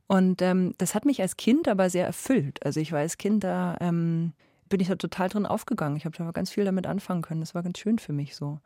Und 0.07 0.41
ähm, 0.41 0.73
das 0.77 0.93
hat 0.93 1.05
mich 1.05 1.21
als 1.21 1.37
Kind 1.37 1.67
aber 1.67 1.89
sehr 1.89 2.05
erfüllt. 2.05 2.63
Also 2.65 2.79
ich 2.79 2.91
war 2.91 2.99
als 2.99 3.17
Kind 3.17 3.43
da, 3.43 3.75
ähm, 3.79 4.33
bin 4.69 4.79
ich 4.79 4.87
da 4.87 4.95
total 4.95 5.29
drin 5.29 5.45
aufgegangen. 5.45 5.97
Ich 5.97 6.05
habe 6.05 6.15
da 6.15 6.29
ganz 6.31 6.51
viel 6.51 6.65
damit 6.65 6.85
anfangen 6.85 7.21
können. 7.21 7.41
Das 7.41 7.55
war 7.55 7.63
ganz 7.63 7.79
schön 7.79 7.97
für 7.97 8.13
mich 8.13 8.35
so. 8.35 8.59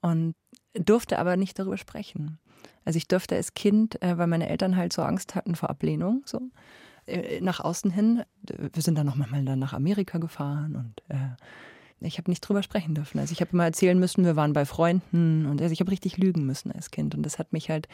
Und 0.00 0.34
durfte 0.74 1.18
aber 1.18 1.36
nicht 1.36 1.58
darüber 1.58 1.76
sprechen. 1.76 2.38
Also 2.84 2.96
ich 2.96 3.08
durfte 3.08 3.36
als 3.36 3.54
Kind, 3.54 4.02
äh, 4.02 4.16
weil 4.16 4.26
meine 4.26 4.48
Eltern 4.48 4.76
halt 4.76 4.92
so 4.92 5.02
Angst 5.02 5.34
hatten 5.34 5.54
vor 5.54 5.68
Ablehnung, 5.68 6.22
so 6.24 6.40
äh, 7.06 7.40
nach 7.40 7.60
außen 7.60 7.90
hin. 7.90 8.22
Wir 8.42 8.82
sind 8.82 8.96
dann 8.96 9.06
noch 9.06 9.16
mal 9.16 9.42
nach 9.42 9.74
Amerika 9.74 10.18
gefahren 10.18 10.76
und 10.76 11.14
äh, 11.14 11.36
ich 12.00 12.18
habe 12.18 12.30
nicht 12.30 12.40
drüber 12.40 12.62
sprechen 12.62 12.94
dürfen. 12.94 13.18
Also 13.18 13.32
ich 13.32 13.40
habe 13.40 13.52
immer 13.52 13.64
erzählen 13.64 13.98
müssen, 13.98 14.24
wir 14.24 14.36
waren 14.36 14.52
bei 14.52 14.64
Freunden 14.64 15.46
und 15.46 15.60
also 15.60 15.72
ich 15.72 15.80
habe 15.80 15.90
richtig 15.90 16.16
lügen 16.16 16.46
müssen 16.46 16.72
als 16.72 16.90
Kind 16.90 17.14
und 17.14 17.22
das 17.22 17.38
hat 17.38 17.52
mich 17.52 17.70
halt 17.70 17.88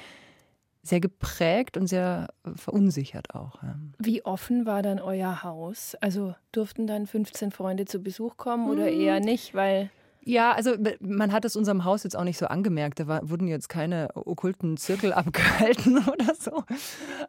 sehr 0.82 1.00
geprägt 1.00 1.76
und 1.76 1.88
sehr 1.88 2.28
verunsichert 2.54 3.34
auch. 3.34 3.58
Wie 3.98 4.24
offen 4.24 4.66
war 4.66 4.82
dann 4.82 5.00
euer 5.00 5.42
Haus? 5.42 5.96
Also 6.00 6.34
durften 6.52 6.86
dann 6.86 7.06
15 7.06 7.50
Freunde 7.50 7.86
zu 7.86 8.00
Besuch 8.00 8.36
kommen 8.36 8.70
oder 8.70 8.86
hm. 8.86 9.00
eher 9.00 9.20
nicht, 9.20 9.54
weil 9.54 9.90
ja, 10.28 10.52
also 10.52 10.72
man 10.98 11.30
hat 11.30 11.44
es 11.44 11.54
unserem 11.54 11.84
Haus 11.84 12.02
jetzt 12.02 12.16
auch 12.16 12.24
nicht 12.24 12.36
so 12.36 12.46
angemerkt. 12.46 12.98
Da 12.98 13.06
war, 13.06 13.30
wurden 13.30 13.46
jetzt 13.46 13.68
keine 13.68 14.08
okkulten 14.16 14.76
Zirkel 14.76 15.12
abgehalten 15.12 15.98
oder 15.98 16.34
so. 16.34 16.64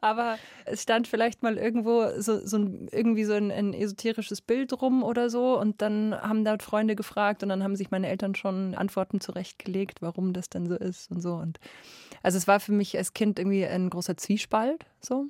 Aber 0.01 0.39
es 0.65 0.81
stand 0.81 1.07
vielleicht 1.07 1.43
mal 1.43 1.59
irgendwo 1.59 2.07
so, 2.17 2.43
so 2.43 2.57
ein, 2.57 2.87
irgendwie 2.91 3.23
so 3.23 3.33
ein, 3.33 3.51
ein, 3.51 3.75
esoterisches 3.75 4.41
Bild 4.41 4.81
rum 4.81 5.03
oder 5.03 5.29
so. 5.29 5.59
Und 5.59 5.83
dann 5.83 6.15
haben 6.19 6.43
dort 6.43 6.63
Freunde 6.63 6.95
gefragt 6.95 7.43
und 7.43 7.49
dann 7.49 7.61
haben 7.61 7.75
sich 7.75 7.91
meine 7.91 8.09
Eltern 8.09 8.33
schon 8.33 8.73
Antworten 8.73 9.21
zurechtgelegt, 9.21 10.01
warum 10.01 10.33
das 10.33 10.49
denn 10.49 10.65
so 10.65 10.75
ist 10.75 11.11
und 11.11 11.21
so. 11.21 11.35
Und 11.35 11.59
also 12.23 12.39
es 12.39 12.47
war 12.47 12.59
für 12.59 12.71
mich 12.71 12.97
als 12.97 13.13
Kind 13.13 13.37
irgendwie 13.37 13.63
ein 13.63 13.91
großer 13.91 14.17
Zwiespalt 14.17 14.87
so. 15.01 15.27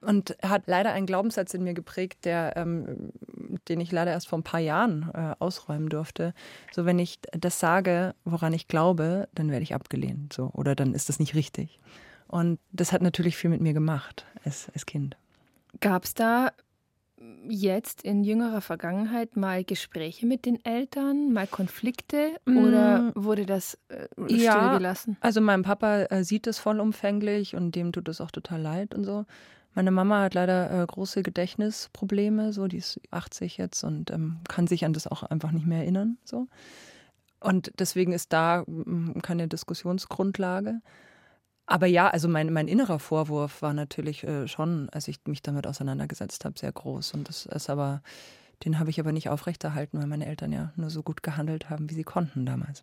Und 0.00 0.36
er 0.40 0.50
hat 0.50 0.62
leider 0.66 0.92
einen 0.92 1.06
Glaubenssatz 1.06 1.52
in 1.52 1.62
mir 1.62 1.74
geprägt, 1.74 2.24
der, 2.24 2.56
ähm, 2.56 3.10
den 3.68 3.80
ich 3.80 3.92
leider 3.92 4.12
erst 4.12 4.28
vor 4.28 4.38
ein 4.38 4.44
paar 4.44 4.60
Jahren 4.60 5.10
äh, 5.12 5.34
ausräumen 5.38 5.88
durfte. 5.88 6.32
So, 6.72 6.86
wenn 6.86 6.98
ich 6.98 7.18
das 7.32 7.60
sage, 7.60 8.14
woran 8.24 8.52
ich 8.52 8.68
glaube, 8.68 9.28
dann 9.34 9.50
werde 9.50 9.62
ich 9.62 9.74
abgelehnt. 9.74 10.32
So, 10.32 10.50
oder 10.54 10.74
dann 10.74 10.94
ist 10.94 11.08
das 11.08 11.18
nicht 11.18 11.34
richtig. 11.34 11.78
Und 12.28 12.58
das 12.72 12.92
hat 12.92 13.02
natürlich 13.02 13.36
viel 13.36 13.50
mit 13.50 13.60
mir 13.60 13.72
gemacht 13.72 14.26
als, 14.44 14.68
als 14.72 14.86
Kind. 14.86 15.16
Gab 15.80 16.04
es 16.04 16.14
da 16.14 16.52
jetzt 17.48 18.02
in 18.02 18.24
jüngerer 18.24 18.60
Vergangenheit 18.60 19.36
mal 19.36 19.64
Gespräche 19.64 20.26
mit 20.26 20.44
den 20.44 20.62
Eltern, 20.64 21.32
mal 21.32 21.46
Konflikte 21.46 22.32
oder 22.44 22.98
mm. 22.98 23.12
wurde 23.14 23.46
das 23.46 23.78
äh, 23.88 24.06
ja, 24.28 24.76
gelassen? 24.76 25.16
Also 25.20 25.40
mein 25.40 25.62
Papa 25.62 26.02
äh, 26.02 26.24
sieht 26.24 26.46
es 26.46 26.58
vollumfänglich 26.58 27.54
und 27.56 27.74
dem 27.74 27.92
tut 27.92 28.08
es 28.08 28.20
auch 28.20 28.30
total 28.30 28.60
leid 28.60 28.94
und 28.94 29.04
so. 29.04 29.24
Meine 29.76 29.90
Mama 29.90 30.22
hat 30.22 30.32
leider 30.32 30.70
äh, 30.70 30.86
große 30.86 31.22
Gedächtnisprobleme, 31.22 32.54
so 32.54 32.66
die 32.66 32.78
ist 32.78 32.98
80 33.10 33.58
jetzt 33.58 33.84
und 33.84 34.10
ähm, 34.10 34.38
kann 34.48 34.66
sich 34.66 34.86
an 34.86 34.94
das 34.94 35.06
auch 35.06 35.22
einfach 35.22 35.52
nicht 35.52 35.66
mehr 35.66 35.80
erinnern. 35.80 36.16
So. 36.24 36.48
Und 37.40 37.70
deswegen 37.78 38.14
ist 38.14 38.32
da 38.32 38.64
mm, 38.66 39.20
keine 39.20 39.48
Diskussionsgrundlage. 39.48 40.80
Aber 41.66 41.86
ja, 41.86 42.08
also 42.08 42.26
mein, 42.26 42.54
mein 42.54 42.68
innerer 42.68 42.98
Vorwurf 42.98 43.60
war 43.60 43.74
natürlich 43.74 44.24
äh, 44.24 44.48
schon, 44.48 44.88
als 44.88 45.08
ich 45.08 45.18
mich 45.26 45.42
damit 45.42 45.66
auseinandergesetzt 45.66 46.46
habe, 46.46 46.58
sehr 46.58 46.72
groß. 46.72 47.12
Und 47.12 47.28
das 47.28 47.44
ist 47.44 47.68
aber, 47.68 48.00
den 48.64 48.78
habe 48.78 48.88
ich 48.88 48.98
aber 48.98 49.12
nicht 49.12 49.28
aufrechterhalten, 49.28 49.98
weil 49.98 50.06
meine 50.06 50.24
Eltern 50.24 50.52
ja 50.52 50.72
nur 50.76 50.88
so 50.88 51.02
gut 51.02 51.22
gehandelt 51.22 51.68
haben, 51.68 51.90
wie 51.90 51.94
sie 51.94 52.04
konnten 52.04 52.46
damals 52.46 52.82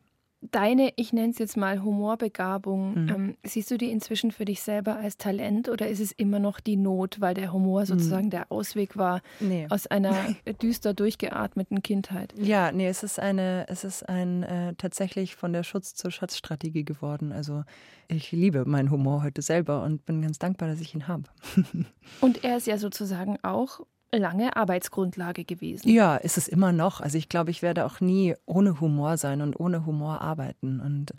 deine, 0.51 0.93
ich 0.95 1.13
nenne 1.13 1.29
es 1.29 1.39
jetzt 1.39 1.57
mal 1.57 1.83
Humorbegabung, 1.83 3.03
mhm. 3.03 3.09
ähm, 3.09 3.37
siehst 3.43 3.71
du 3.71 3.77
die 3.77 3.91
inzwischen 3.91 4.31
für 4.31 4.45
dich 4.45 4.61
selber 4.61 4.97
als 4.97 5.17
Talent 5.17 5.69
oder 5.69 5.87
ist 5.87 5.99
es 5.99 6.11
immer 6.11 6.39
noch 6.39 6.59
die 6.59 6.75
Not, 6.75 7.21
weil 7.21 7.33
der 7.33 7.53
Humor 7.53 7.81
mhm. 7.81 7.85
sozusagen 7.85 8.25
mhm. 8.25 8.31
der 8.31 8.51
Ausweg 8.51 8.97
war 8.97 9.21
nee. 9.39 9.67
aus 9.69 9.87
einer 9.87 10.13
düster 10.61 10.93
durchgeatmeten 10.93 11.81
Kindheit? 11.81 12.33
Ja, 12.37 12.71
nee, 12.71 12.87
es 12.87 13.03
ist 13.03 13.19
eine, 13.19 13.65
es 13.69 13.83
ist 13.83 14.07
ein 14.07 14.43
äh, 14.43 14.73
tatsächlich 14.75 15.35
von 15.35 15.53
der 15.53 15.63
Schutz 15.63 15.95
zur 15.95 16.11
Schatzstrategie 16.11 16.83
geworden. 16.83 17.31
Also 17.31 17.63
ich 18.07 18.31
liebe 18.31 18.65
meinen 18.65 18.91
Humor 18.91 19.23
heute 19.23 19.41
selber 19.41 19.83
und 19.83 20.05
bin 20.05 20.21
ganz 20.21 20.39
dankbar, 20.39 20.67
dass 20.69 20.81
ich 20.81 20.93
ihn 20.93 21.07
habe. 21.07 21.23
und 22.21 22.43
er 22.43 22.57
ist 22.57 22.67
ja 22.67 22.77
sozusagen 22.77 23.37
auch 23.43 23.79
lange 24.17 24.55
Arbeitsgrundlage 24.55 25.45
gewesen. 25.45 25.89
Ja, 25.89 26.15
ist 26.15 26.37
es 26.37 26.47
immer 26.47 26.71
noch. 26.71 27.01
Also 27.01 27.17
ich 27.17 27.29
glaube, 27.29 27.51
ich 27.51 27.61
werde 27.61 27.85
auch 27.85 27.99
nie 27.99 28.35
ohne 28.45 28.79
Humor 28.79 29.17
sein 29.17 29.41
und 29.41 29.59
ohne 29.59 29.85
Humor 29.85 30.21
arbeiten. 30.21 30.79
Und 30.79 31.13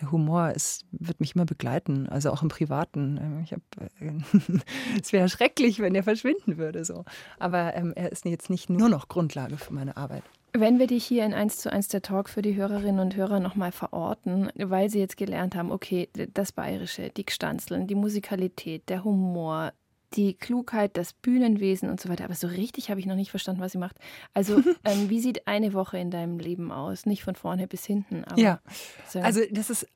der 0.00 0.10
Humor 0.10 0.50
ist, 0.50 0.84
wird 0.90 1.20
mich 1.20 1.34
immer 1.34 1.44
begleiten, 1.44 2.08
also 2.08 2.30
auch 2.30 2.42
im 2.42 2.48
Privaten. 2.48 3.42
Ich 3.44 3.52
hab, 3.52 3.60
es 5.02 5.12
wäre 5.12 5.28
schrecklich, 5.28 5.78
wenn 5.80 5.94
er 5.94 6.02
verschwinden 6.02 6.58
würde. 6.58 6.84
So. 6.84 7.04
Aber 7.38 7.74
ähm, 7.74 7.92
er 7.94 8.10
ist 8.10 8.24
jetzt 8.24 8.50
nicht 8.50 8.70
nur 8.70 8.88
noch 8.88 9.08
Grundlage 9.08 9.56
für 9.56 9.72
meine 9.72 9.96
Arbeit. 9.96 10.24
Wenn 10.56 10.78
wir 10.78 10.86
dich 10.86 11.04
hier 11.04 11.24
in 11.24 11.34
1 11.34 11.58
zu 11.58 11.72
1 11.72 11.88
der 11.88 12.00
Talk 12.00 12.28
für 12.28 12.40
die 12.40 12.54
Hörerinnen 12.54 13.00
und 13.00 13.16
Hörer 13.16 13.40
nochmal 13.40 13.72
verorten, 13.72 14.50
weil 14.54 14.88
sie 14.88 15.00
jetzt 15.00 15.16
gelernt 15.16 15.56
haben, 15.56 15.72
okay, 15.72 16.08
das 16.32 16.52
Bayerische, 16.52 17.10
die 17.10 17.26
Gstanzeln, 17.26 17.88
die 17.88 17.96
Musikalität, 17.96 18.88
der 18.88 19.02
Humor, 19.02 19.72
die 20.14 20.34
Klugheit, 20.34 20.96
das 20.96 21.12
Bühnenwesen 21.12 21.90
und 21.90 22.00
so 22.00 22.08
weiter. 22.08 22.24
Aber 22.24 22.34
so 22.34 22.46
richtig 22.46 22.90
habe 22.90 23.00
ich 23.00 23.06
noch 23.06 23.16
nicht 23.16 23.30
verstanden, 23.30 23.60
was 23.60 23.72
sie 23.72 23.78
macht. 23.78 23.96
Also, 24.32 24.58
ähm, 24.84 25.10
wie 25.10 25.20
sieht 25.20 25.46
eine 25.46 25.72
Woche 25.72 25.98
in 25.98 26.10
deinem 26.10 26.38
Leben 26.38 26.72
aus? 26.72 27.06
Nicht 27.06 27.24
von 27.24 27.34
vorne 27.34 27.66
bis 27.66 27.84
hinten. 27.84 28.24
ja, 28.36 28.60
so. 29.08 29.20
also 29.20 29.40
das 29.50 29.70
ist 29.70 29.86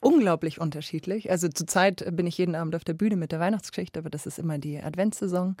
unglaublich 0.00 0.60
unterschiedlich. 0.60 1.30
Also 1.30 1.48
zurzeit 1.48 2.04
bin 2.14 2.26
ich 2.26 2.38
jeden 2.38 2.54
Abend 2.54 2.74
auf 2.76 2.84
der 2.84 2.94
Bühne 2.94 3.16
mit 3.16 3.32
der 3.32 3.40
Weihnachtsgeschichte, 3.40 3.98
aber 3.98 4.10
das 4.10 4.26
ist 4.26 4.38
immer 4.38 4.58
die 4.58 4.80
Adventssaison. 4.80 5.56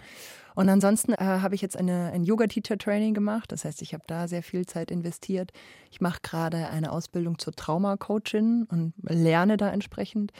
Und 0.54 0.68
ansonsten 0.68 1.14
äh, 1.14 1.16
habe 1.18 1.54
ich 1.54 1.62
jetzt 1.62 1.76
eine, 1.76 2.12
ein 2.12 2.22
Yoga-Teacher-Training 2.22 3.14
gemacht. 3.14 3.50
Das 3.50 3.64
heißt, 3.64 3.82
ich 3.82 3.92
habe 3.94 4.04
da 4.06 4.28
sehr 4.28 4.42
viel 4.42 4.66
Zeit 4.66 4.90
investiert. 4.90 5.52
Ich 5.90 6.00
mache 6.00 6.20
gerade 6.22 6.68
eine 6.68 6.92
Ausbildung 6.92 7.38
zur 7.38 7.54
Trauma-Coachin 7.54 8.66
und 8.70 8.92
lerne 9.02 9.56
da 9.56 9.70
entsprechend. 9.70 10.32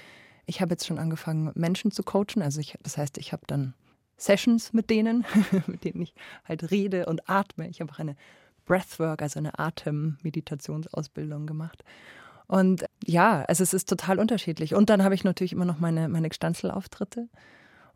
Ich 0.46 0.60
habe 0.60 0.72
jetzt 0.72 0.86
schon 0.86 0.98
angefangen, 0.98 1.50
Menschen 1.54 1.90
zu 1.90 2.02
coachen. 2.02 2.42
Also 2.42 2.60
ich, 2.60 2.78
das 2.82 2.96
heißt, 2.96 3.18
ich 3.18 3.32
habe 3.32 3.42
dann 3.46 3.74
Sessions 4.16 4.72
mit 4.72 4.90
denen, 4.90 5.24
mit 5.66 5.84
denen 5.84 6.02
ich 6.02 6.14
halt 6.44 6.70
rede 6.70 7.06
und 7.06 7.28
atme. 7.28 7.68
Ich 7.68 7.80
habe 7.80 7.92
auch 7.92 7.98
eine 7.98 8.16
Breathwork, 8.64 9.22
also 9.22 9.38
eine 9.38 9.58
Atemmeditationsausbildung 9.58 11.46
gemacht. 11.46 11.84
Und 12.46 12.84
ja, 13.04 13.42
also 13.42 13.62
es 13.62 13.74
ist 13.74 13.88
total 13.88 14.18
unterschiedlich. 14.18 14.74
Und 14.74 14.88
dann 14.90 15.02
habe 15.02 15.14
ich 15.14 15.24
natürlich 15.24 15.52
immer 15.52 15.64
noch 15.64 15.80
meine, 15.80 16.08
meine 16.08 16.28
Gstanzelauftritte. 16.28 17.28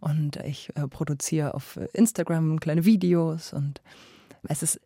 Und 0.00 0.36
ich 0.36 0.70
äh, 0.76 0.88
produziere 0.88 1.54
auf 1.54 1.78
Instagram 1.92 2.58
kleine 2.58 2.84
Videos 2.84 3.52
und 3.52 3.82
es 4.44 4.62
ist 4.62 4.80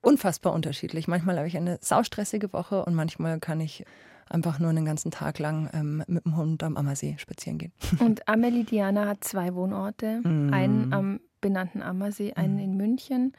unfassbar 0.00 0.52
unterschiedlich. 0.52 1.06
Manchmal 1.06 1.36
habe 1.36 1.46
ich 1.46 1.56
eine 1.56 1.78
saustressige 1.80 2.52
Woche 2.52 2.84
und 2.84 2.94
manchmal 2.94 3.38
kann 3.38 3.60
ich 3.60 3.84
einfach 4.28 4.58
nur 4.58 4.70
einen 4.70 4.84
ganzen 4.84 5.10
Tag 5.10 5.38
lang 5.38 5.70
ähm, 5.72 6.02
mit 6.06 6.24
dem 6.24 6.36
Hund 6.36 6.62
am 6.62 6.76
Ammersee 6.76 7.16
spazieren 7.18 7.58
gehen. 7.58 7.72
Und 8.00 8.28
Amelie 8.28 8.64
Diana 8.64 9.06
hat 9.06 9.24
zwei 9.24 9.54
Wohnorte. 9.54 10.20
Mm. 10.20 10.52
Einen 10.52 10.92
am 10.92 11.20
benannten 11.40 11.82
Ammersee, 11.82 12.32
einen 12.34 12.56
mm. 12.56 12.60
in 12.60 12.76
München. 12.76 13.32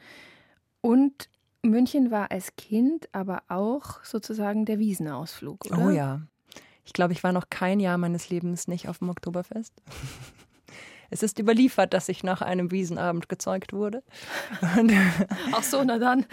Und 0.80 1.28
München 1.62 2.10
war 2.10 2.30
als 2.30 2.56
Kind 2.56 3.08
aber 3.12 3.42
auch 3.48 4.02
sozusagen 4.04 4.64
der 4.64 4.78
Wiesenausflug, 4.78 5.66
oder? 5.66 5.86
Oh 5.86 5.90
ja. 5.90 6.22
Ich 6.84 6.94
glaube, 6.94 7.12
ich 7.12 7.22
war 7.22 7.32
noch 7.32 7.50
kein 7.50 7.80
Jahr 7.80 7.98
meines 7.98 8.30
Lebens 8.30 8.66
nicht 8.66 8.88
auf 8.88 8.98
dem 8.98 9.10
Oktoberfest. 9.10 9.74
Es 11.10 11.22
ist 11.22 11.38
überliefert, 11.38 11.94
dass 11.94 12.08
ich 12.08 12.22
nach 12.22 12.42
einem 12.42 12.70
Wiesenabend 12.70 13.28
gezeugt 13.28 13.72
wurde. 13.72 14.02
Ach 15.52 15.62
so, 15.62 15.82
na 15.82 15.98
dann. 15.98 16.26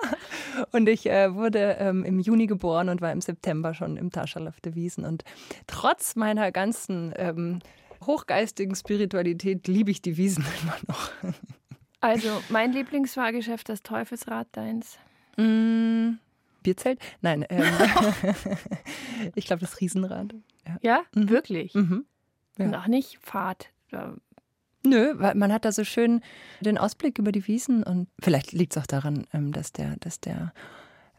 und 0.72 0.88
ich 0.88 1.06
äh, 1.06 1.34
wurde 1.34 1.76
ähm, 1.78 2.04
im 2.04 2.18
Juni 2.18 2.46
geboren 2.46 2.88
und 2.88 3.00
war 3.00 3.12
im 3.12 3.20
September 3.20 3.74
schon 3.74 3.96
im 3.96 4.10
Taschal 4.10 4.48
auf 4.48 4.60
der 4.60 4.74
Wiesen. 4.74 5.04
Und 5.04 5.24
trotz 5.66 6.16
meiner 6.16 6.50
ganzen 6.50 7.12
ähm, 7.16 7.60
hochgeistigen 8.04 8.74
Spiritualität 8.74 9.68
liebe 9.68 9.90
ich 9.90 10.02
die 10.02 10.16
Wiesen 10.16 10.44
immer 10.62 10.76
noch. 10.88 11.10
Also, 12.00 12.28
mein 12.48 12.72
Lieblingsfahrgeschäft, 12.72 13.68
das 13.68 13.82
Teufelsrad 13.82 14.48
deins. 14.52 14.98
Mm, 15.36 16.18
Bierzelt? 16.62 17.00
Nein, 17.20 17.44
ähm, 17.48 17.64
ich 19.34 19.46
glaube 19.46 19.60
das 19.60 19.80
Riesenrad. 19.80 20.34
Ja, 20.66 20.78
ja? 20.82 21.02
Mhm. 21.14 21.28
wirklich? 21.28 21.74
Mhm. 21.74 22.04
Ja. 22.58 22.66
Und 22.66 22.74
auch 22.74 22.86
nicht 22.86 23.18
Fahrt. 23.20 23.70
Nö, 24.84 25.14
weil 25.16 25.34
man 25.34 25.52
hat 25.52 25.64
da 25.64 25.72
so 25.72 25.84
schön 25.84 26.20
den 26.60 26.78
Ausblick 26.78 27.18
über 27.18 27.32
die 27.32 27.46
Wiesen 27.46 27.82
und 27.82 28.08
vielleicht 28.20 28.52
liegt 28.52 28.76
es 28.76 28.82
auch 28.82 28.86
daran, 28.86 29.26
ähm, 29.32 29.52
dass 29.52 29.72
der, 29.72 29.96
dass 29.98 30.20
der 30.20 30.52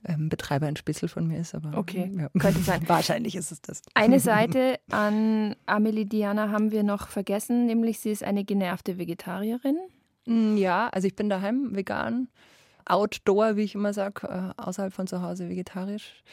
ähm, 0.05 0.29
Betreiber 0.29 0.67
ein 0.67 0.77
Spitzel 0.77 1.09
von 1.09 1.27
mir 1.27 1.39
ist, 1.39 1.53
aber 1.53 1.77
okay, 1.77 2.11
ja. 2.17 2.29
könnte 2.39 2.61
sein. 2.61 2.81
Wahrscheinlich 2.87 3.35
ist 3.35 3.51
es 3.51 3.61
das. 3.61 3.81
Eine 3.93 4.19
Seite 4.21 4.79
an 4.89 5.55
Amelie 5.65 6.05
Diana 6.05 6.49
haben 6.49 6.71
wir 6.71 6.83
noch 6.83 7.09
vergessen, 7.09 7.65
nämlich 7.65 7.99
sie 7.99 8.11
ist 8.11 8.23
eine 8.23 8.45
genervte 8.45 8.97
Vegetarierin. 8.97 9.77
Mm, 10.25 10.55
ja, 10.57 10.87
also 10.89 11.07
ich 11.07 11.15
bin 11.15 11.29
daheim 11.29 11.75
vegan, 11.75 12.29
outdoor, 12.85 13.57
wie 13.57 13.63
ich 13.63 13.75
immer 13.75 13.93
sage, 13.93 14.27
äh, 14.27 14.61
außerhalb 14.61 14.93
von 14.93 15.07
zu 15.07 15.21
Hause 15.21 15.49
vegetarisch. 15.49 16.23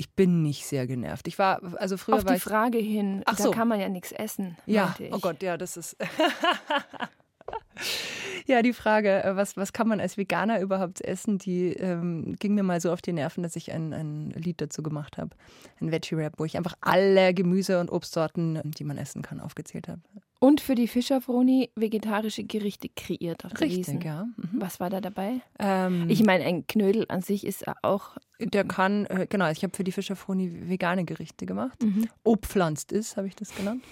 Ich 0.00 0.14
bin 0.14 0.40
nicht 0.40 0.64
sehr 0.64 0.86
genervt. 0.86 1.28
Ich 1.28 1.38
war, 1.38 1.60
also 1.76 1.98
früher 1.98 2.14
Auf 2.14 2.24
war 2.24 2.32
die 2.32 2.40
Frage 2.40 2.78
hin, 2.78 3.20
Ach 3.26 3.36
da 3.36 3.42
so. 3.42 3.50
kann 3.50 3.68
man 3.68 3.78
ja 3.78 3.90
nichts 3.90 4.12
essen. 4.12 4.56
Ja, 4.64 4.96
oh 5.10 5.18
Gott, 5.18 5.42
ja, 5.42 5.58
das 5.58 5.76
ist. 5.76 5.94
ja, 8.46 8.62
die 8.62 8.72
Frage, 8.72 9.22
äh, 9.22 9.36
was, 9.36 9.58
was 9.58 9.74
kann 9.74 9.88
man 9.88 10.00
als 10.00 10.16
Veganer 10.16 10.60
überhaupt 10.60 11.02
essen, 11.02 11.36
die 11.36 11.74
ähm, 11.74 12.34
ging 12.38 12.54
mir 12.54 12.62
mal 12.62 12.80
so 12.80 12.90
auf 12.90 13.02
die 13.02 13.12
Nerven, 13.12 13.42
dass 13.42 13.56
ich 13.56 13.72
ein, 13.72 13.92
ein 13.92 14.30
Lied 14.30 14.62
dazu 14.62 14.82
gemacht 14.82 15.18
habe. 15.18 15.36
Ein 15.82 15.92
Veggie-Rap, 15.92 16.32
wo 16.38 16.46
ich 16.46 16.56
einfach 16.56 16.76
alle 16.80 17.34
Gemüse- 17.34 17.78
und 17.78 17.90
Obstsorten, 17.90 18.58
die 18.64 18.84
man 18.84 18.96
essen 18.96 19.20
kann, 19.20 19.38
aufgezählt 19.38 19.86
habe. 19.86 20.00
Und 20.42 20.62
für 20.62 20.74
die 20.74 20.88
Fischerfroni 20.88 21.70
vegetarische 21.76 22.44
Gerichte 22.44 22.88
kreiert 22.88 23.44
auf 23.44 23.52
Richtig, 23.60 23.88
Wiesen. 23.88 24.00
ja. 24.00 24.24
Mhm. 24.24 24.48
Was 24.54 24.80
war 24.80 24.88
da 24.88 25.02
dabei? 25.02 25.42
Ähm, 25.58 26.06
ich 26.08 26.24
meine, 26.24 26.44
ein 26.44 26.66
Knödel 26.66 27.04
an 27.08 27.20
sich 27.20 27.46
ist 27.46 27.66
auch. 27.82 28.16
Der 28.40 28.64
kann, 28.64 29.04
äh, 29.06 29.26
genau, 29.28 29.50
ich 29.50 29.62
habe 29.62 29.76
für 29.76 29.84
die 29.84 29.92
Fischerfroni 29.92 30.68
vegane 30.70 31.04
Gerichte 31.04 31.44
gemacht. 31.44 31.82
Mhm. 31.82 32.08
Obpflanzt 32.24 32.90
ist, 32.90 33.18
habe 33.18 33.28
ich 33.28 33.36
das 33.36 33.54
genannt. 33.54 33.84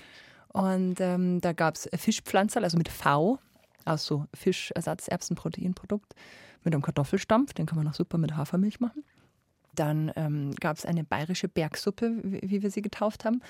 Und 0.49 0.97
ähm, 1.01 1.43
da 1.43 1.53
gab 1.53 1.75
es 1.75 1.89
Fischpflanzerl, 1.95 2.65
also 2.65 2.79
mit 2.79 2.89
V, 2.89 3.39
aus 3.85 4.07
so 4.07 4.25
Fischersatz, 4.33 5.07
Erbsenproteinprodukt, 5.07 6.15
mit 6.65 6.75
einem 6.75 6.83
Kartoffelstampf, 6.83 7.53
den 7.53 7.67
kann 7.67 7.77
man 7.77 7.87
auch 7.89 7.95
super 7.95 8.17
mit 8.17 8.37
Hafermilch 8.37 8.81
machen. 8.81 9.05
Dann 9.79 10.11
ähm, 10.17 10.55
gab 10.57 10.77
es 10.77 10.85
eine 10.85 11.05
bayerische 11.05 11.49
Bergsuppe, 11.49 12.17
wie, 12.23 12.41
wie 12.43 12.63
wir 12.63 12.71
sie 12.71 12.83
getauft 12.83 13.25
haben, 13.25 13.43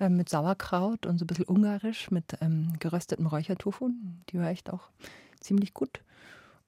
äh, 0.00 0.08
mit 0.08 0.28
Sauerkraut 0.28 1.06
und 1.06 1.18
so 1.18 1.24
ein 1.24 1.26
bisschen 1.28 1.44
ungarisch 1.44 2.10
mit 2.10 2.36
ähm, 2.40 2.72
geröstetem 2.80 3.26
Räuchertofu. 3.26 3.90
Die 4.30 4.38
war 4.38 4.48
echt 4.48 4.70
auch 4.72 4.88
ziemlich 5.40 5.74
gut. 5.74 6.00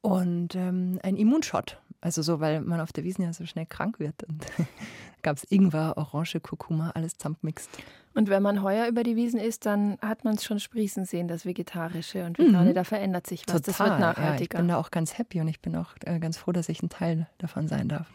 Und 0.00 0.54
ähm, 0.54 1.00
ein 1.02 1.16
Immunshot. 1.16 1.81
Also 2.00 2.22
so, 2.22 2.38
weil 2.38 2.61
man 2.61 2.81
auf 2.81 2.92
der 2.92 3.02
Wiesn 3.02 3.22
ja 3.22 3.33
so 3.33 3.44
schnell 3.44 3.66
krank 3.66 3.98
wird. 3.98 4.22
Und 4.22 4.46
gab 5.22 5.37
es 5.37 5.44
Ingwer, 5.50 5.94
Orange, 5.96 6.38
Kurkuma, 6.40 6.90
alles 6.90 7.16
zusammengemixt. 7.16 7.68
Und 8.14 8.28
wenn 8.28 8.42
man 8.42 8.62
heuer 8.62 8.87
über 8.87 9.02
die 9.02 9.16
Wiesen 9.16 9.40
isst, 9.40 9.66
dann 9.66 9.98
hat 10.00 10.24
man 10.24 10.35
es 10.35 10.44
schon 10.44 10.61
sprießen 10.61 11.04
sehen, 11.04 11.26
das 11.28 11.44
Vegetarische 11.44 12.24
und 12.24 12.38
Vegane. 12.38 12.70
Mhm. 12.70 12.74
Da 12.74 12.85
verändert 12.85 13.26
sich 13.26 13.46
was. 13.48 13.62
Total. 13.62 13.62
Das 13.62 13.81
wird 13.81 14.00
nachhaltiger. 14.00 14.28
Ja, 14.28 14.42
ich 14.42 14.48
bin 14.48 14.68
da 14.68 14.76
auch 14.76 14.90
ganz 14.90 15.18
happy 15.18 15.40
und 15.40 15.48
ich 15.48 15.61
bin 15.61 15.74
auch 15.76 15.94
äh, 16.04 16.20
ganz 16.20 16.37
froh, 16.37 16.52
dass 16.52 16.68
ich 16.68 16.83
ein 16.83 16.88
Teil 16.88 17.26
davon 17.38 17.66
sein 17.66 17.88
darf. 17.88 18.09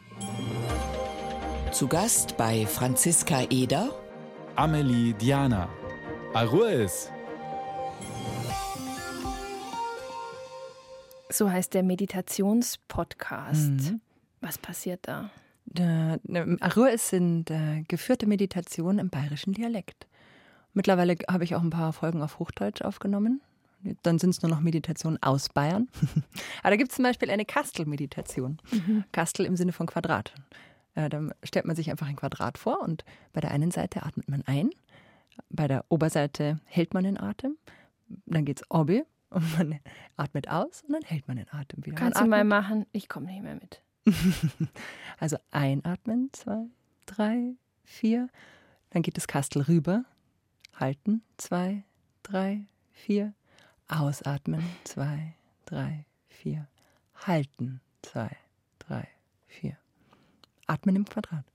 Zu 1.74 1.88
Gast 1.88 2.38
bei 2.38 2.68
Franziska 2.68 3.48
Eder. 3.50 3.90
Amelie 4.56 5.14
Diana. 5.14 5.68
Arues. 6.36 7.12
So 11.32 11.50
heißt 11.50 11.74
der 11.74 11.82
Meditationspodcast. 11.82 13.72
Mhm. 13.72 14.02
Was 14.40 14.60
passiert 14.60 15.00
da? 15.08 15.32
Äh, 15.76 16.20
Arues 16.60 17.10
sind 17.10 17.50
äh, 17.50 17.82
geführte 17.88 18.28
Meditationen 18.28 19.00
im 19.00 19.10
bayerischen 19.10 19.54
Dialekt. 19.54 20.06
Mittlerweile 20.74 21.16
habe 21.28 21.44
ich 21.44 21.56
auch 21.56 21.64
ein 21.64 21.72
paar 21.72 21.92
Folgen 21.92 22.22
auf 22.22 22.38
Hochdeutsch 22.38 22.84
aufgenommen. 22.84 23.42
Dann 24.04 24.20
sind 24.20 24.30
es 24.30 24.44
nur 24.44 24.52
noch 24.52 24.60
Meditationen 24.60 25.22
aus 25.24 25.50
Bayern. 25.50 25.90
Aber 26.62 26.70
da 26.70 26.76
gibt 26.76 26.92
es 26.92 26.98
zum 26.98 27.04
Beispiel 27.04 27.32
eine 27.32 27.46
Kastel-Meditation. 27.46 28.60
Mhm. 28.72 29.06
Kastel 29.12 29.48
im 29.48 29.56
Sinne 29.56 29.72
von 29.72 29.88
Quadrat. 29.88 30.36
Äh, 30.96 31.10
dann 31.10 31.34
stellt 31.44 31.66
man 31.66 31.76
sich 31.76 31.90
einfach 31.90 32.08
ein 32.08 32.16
Quadrat 32.16 32.58
vor 32.58 32.82
und 32.82 33.04
bei 33.32 33.42
der 33.42 33.52
einen 33.52 33.72
Seite 33.72 34.04
atmet 34.04 34.30
man 34.30 34.44
ein, 34.46 34.70
bei 35.50 35.68
der 35.68 35.86
Oberseite 35.90 36.60
hält 36.66 36.94
man 36.94 37.04
den 37.04 37.20
Atem, 37.20 37.58
dann 38.26 38.46
geht 38.46 38.62
es 38.62 38.72
obi 38.72 39.04
und 39.30 39.58
man 39.58 39.80
atmet 40.16 40.48
aus 40.48 40.84
und 40.84 40.94
dann 40.94 41.04
hält 41.04 41.28
man 41.28 41.38
den 41.38 41.52
Atem 41.52 41.86
wieder. 41.86 41.96
Kannst 41.96 42.20
du 42.20 42.26
mal 42.26 42.44
machen? 42.44 42.86
Ich 42.92 43.10
komme 43.10 43.28
nicht 43.28 43.42
mehr 43.42 43.56
mit. 43.56 43.82
also 45.20 45.38
einatmen, 45.52 46.30
zwei, 46.34 46.66
drei, 47.06 47.56
vier. 47.84 48.30
Dann 48.92 49.02
geht 49.02 49.18
das 49.18 49.28
Kastel 49.28 49.64
rüber. 49.64 50.06
Halten, 50.76 51.24
zwei, 51.38 51.84
drei, 52.22 52.66
vier. 52.92 53.34
Ausatmen, 53.88 54.64
zwei, 54.84 55.36
drei, 55.66 56.06
vier. 56.28 56.68
Halten, 57.16 57.82
zwei, 58.02 58.36
drei, 58.80 59.08
vier. 59.48 59.78
Atmen 60.68 60.96
im 60.96 61.06
Quadrat. 61.06 61.46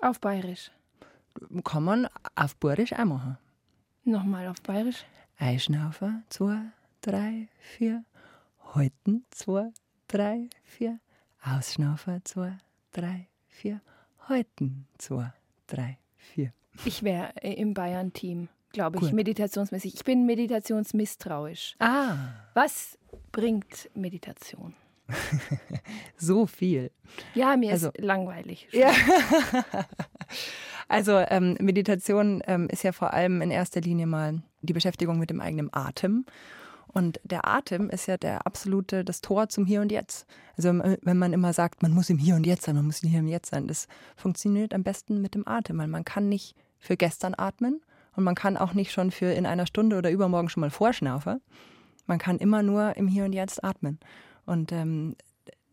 Auf 0.00 0.20
Bayerisch. 0.20 0.70
Kann 1.64 1.84
man 1.84 2.08
auf 2.34 2.56
Bayerisch 2.56 2.92
auch 2.92 3.04
machen. 3.04 3.38
Nochmal 4.04 4.48
auf 4.48 4.60
Bayerisch. 4.62 5.04
Einschnaufen, 5.38 6.24
zwei, 6.28 6.60
drei, 7.00 7.48
vier. 7.60 8.04
Halten, 8.74 9.24
zwei, 9.30 9.70
drei, 10.08 10.48
vier. 10.62 10.98
Ausschnaufen, 11.42 12.20
zwei, 12.24 12.58
drei, 12.92 13.28
vier. 13.48 13.80
Halten, 14.28 14.86
zwei, 14.98 15.32
drei, 15.66 15.98
vier. 16.16 16.52
Ich 16.84 17.02
wäre 17.02 17.32
im 17.42 17.74
Bayern-Team, 17.74 18.48
glaube 18.72 18.96
ich, 18.98 19.02
Gut. 19.02 19.12
meditationsmäßig. 19.12 19.94
Ich 19.94 20.04
bin 20.04 20.24
meditationsmisstrauisch. 20.26 21.76
Ah. 21.78 22.16
Was 22.54 22.98
bringt 23.32 23.90
Meditation? 23.94 24.74
so 26.16 26.46
viel. 26.46 26.90
Ja, 27.34 27.56
mir 27.56 27.72
also, 27.72 27.88
ist 27.88 28.00
langweilig. 28.00 28.68
Ja. 28.72 28.90
also 30.88 31.18
ähm, 31.18 31.56
Meditation 31.60 32.42
ähm, 32.46 32.68
ist 32.68 32.84
ja 32.84 32.92
vor 32.92 33.12
allem 33.12 33.42
in 33.42 33.50
erster 33.50 33.80
Linie 33.80 34.06
mal 34.06 34.42
die 34.62 34.72
Beschäftigung 34.72 35.18
mit 35.18 35.30
dem 35.30 35.40
eigenen 35.40 35.72
Atem. 35.72 36.24
Und 36.92 37.20
der 37.22 37.46
Atem 37.46 37.88
ist 37.88 38.06
ja 38.06 38.16
der 38.16 38.46
absolute, 38.46 39.04
das 39.04 39.20
Tor 39.20 39.48
zum 39.48 39.64
Hier 39.64 39.80
und 39.80 39.92
Jetzt. 39.92 40.26
Also 40.56 40.68
wenn 41.02 41.18
man 41.18 41.32
immer 41.32 41.52
sagt, 41.52 41.82
man 41.82 41.92
muss 41.92 42.10
im 42.10 42.18
Hier 42.18 42.34
und 42.34 42.46
Jetzt 42.46 42.64
sein, 42.64 42.74
man 42.74 42.86
muss 42.86 43.02
im 43.02 43.08
Hier 43.08 43.20
und 43.20 43.28
Jetzt 43.28 43.50
sein, 43.50 43.68
das 43.68 43.86
funktioniert 44.16 44.74
am 44.74 44.82
besten 44.82 45.20
mit 45.22 45.34
dem 45.34 45.46
Atem, 45.46 45.78
weil 45.78 45.86
man 45.86 46.04
kann 46.04 46.28
nicht 46.28 46.56
für 46.78 46.96
gestern 46.96 47.34
atmen 47.36 47.80
und 48.16 48.24
man 48.24 48.34
kann 48.34 48.56
auch 48.56 48.74
nicht 48.74 48.90
schon 48.90 49.12
für 49.12 49.26
in 49.26 49.46
einer 49.46 49.66
Stunde 49.66 49.96
oder 49.96 50.10
übermorgen 50.10 50.48
schon 50.48 50.62
mal 50.62 50.70
vorschnaufen. 50.70 51.40
Man 52.06 52.18
kann 52.18 52.38
immer 52.38 52.62
nur 52.62 52.96
im 52.96 53.06
Hier 53.06 53.24
und 53.24 53.32
Jetzt 53.32 53.62
atmen. 53.62 54.00
Und 54.50 54.72
ähm, 54.72 55.14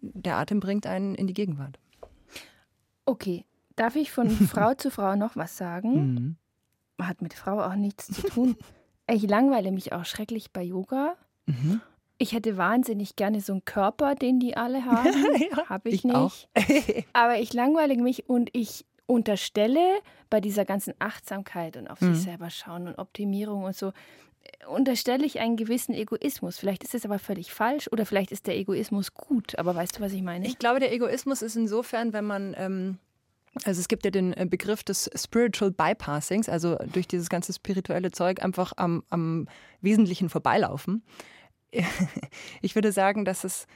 der 0.01 0.35
Atem 0.35 0.59
bringt 0.59 0.85
einen 0.85 1.15
in 1.15 1.25
die 1.25 1.33
Gegenwart. 1.33 1.79
Okay, 3.05 3.43
darf 3.75 3.95
ich 3.95 4.11
von 4.11 4.29
Frau 4.29 4.75
zu 4.75 4.91
Frau 4.91 5.15
noch 5.15 5.35
was 5.35 5.57
sagen? 5.57 6.13
Mhm. 6.13 7.03
Hat 7.03 7.23
mit 7.23 7.33
Frau 7.33 7.59
auch 7.59 7.73
nichts 7.73 8.07
zu 8.07 8.21
tun. 8.21 8.55
Ich 9.09 9.23
langweile 9.23 9.71
mich 9.71 9.93
auch 9.93 10.03
schrecklich 10.03 10.51
bei 10.51 10.61
Yoga. 10.61 11.15
Mhm. 11.45 11.79
Ich 12.17 12.33
hätte 12.33 12.57
wahnsinnig 12.57 13.15
gerne 13.15 13.39
so 13.39 13.53
einen 13.53 13.63
Körper, 13.63 14.15
den 14.15 14.41
die 14.41 14.57
alle 14.57 14.83
haben. 14.85 15.07
ja, 15.49 15.69
Habe 15.69 15.87
ich, 15.87 15.95
ich, 15.95 16.03
nicht. 16.03 16.49
Aber 17.13 17.39
ich 17.39 17.53
langweile 17.53 17.95
mich 17.95 18.27
und 18.27 18.49
ich 18.51 18.85
unterstelle 19.05 20.01
bei 20.29 20.41
dieser 20.41 20.65
ganzen 20.65 20.93
Achtsamkeit 20.99 21.77
und 21.77 21.87
auf 21.87 22.01
mhm. 22.01 22.15
sich 22.15 22.25
selber 22.25 22.49
schauen 22.49 22.89
und 22.89 22.99
Optimierung 22.99 23.63
und 23.63 23.77
so, 23.77 23.93
unterstelle 24.67 25.25
ich 25.25 25.39
einen 25.39 25.57
gewissen 25.57 25.93
Egoismus. 25.93 26.57
Vielleicht 26.57 26.83
ist 26.83 26.95
es 26.95 27.05
aber 27.05 27.19
völlig 27.19 27.53
falsch 27.53 27.87
oder 27.91 28.05
vielleicht 28.05 28.31
ist 28.31 28.47
der 28.47 28.57
Egoismus 28.57 29.13
gut. 29.13 29.57
Aber 29.57 29.75
weißt 29.75 29.97
du, 29.97 30.01
was 30.01 30.13
ich 30.13 30.21
meine? 30.21 30.47
Ich 30.47 30.59
glaube, 30.59 30.79
der 30.79 30.91
Egoismus 30.93 31.41
ist 31.41 31.55
insofern, 31.55 32.13
wenn 32.13 32.25
man. 32.25 32.55
Ähm 32.57 32.97
also 33.63 33.79
es 33.79 33.87
gibt 33.87 34.05
ja 34.05 34.11
den 34.11 34.33
äh, 34.33 34.45
Begriff 34.47 34.83
des 34.83 35.09
Spiritual 35.15 35.71
Bypassings, 35.71 36.47
also 36.47 36.75
durch 36.93 37.07
dieses 37.07 37.27
ganze 37.27 37.53
spirituelle 37.53 38.11
Zeug 38.11 38.43
einfach 38.43 38.73
am, 38.75 39.03
am 39.09 39.47
Wesentlichen 39.81 40.29
vorbeilaufen. 40.29 41.03
Ich 42.61 42.75
würde 42.75 42.91
sagen, 42.91 43.25
dass 43.25 43.43
es 43.43 43.67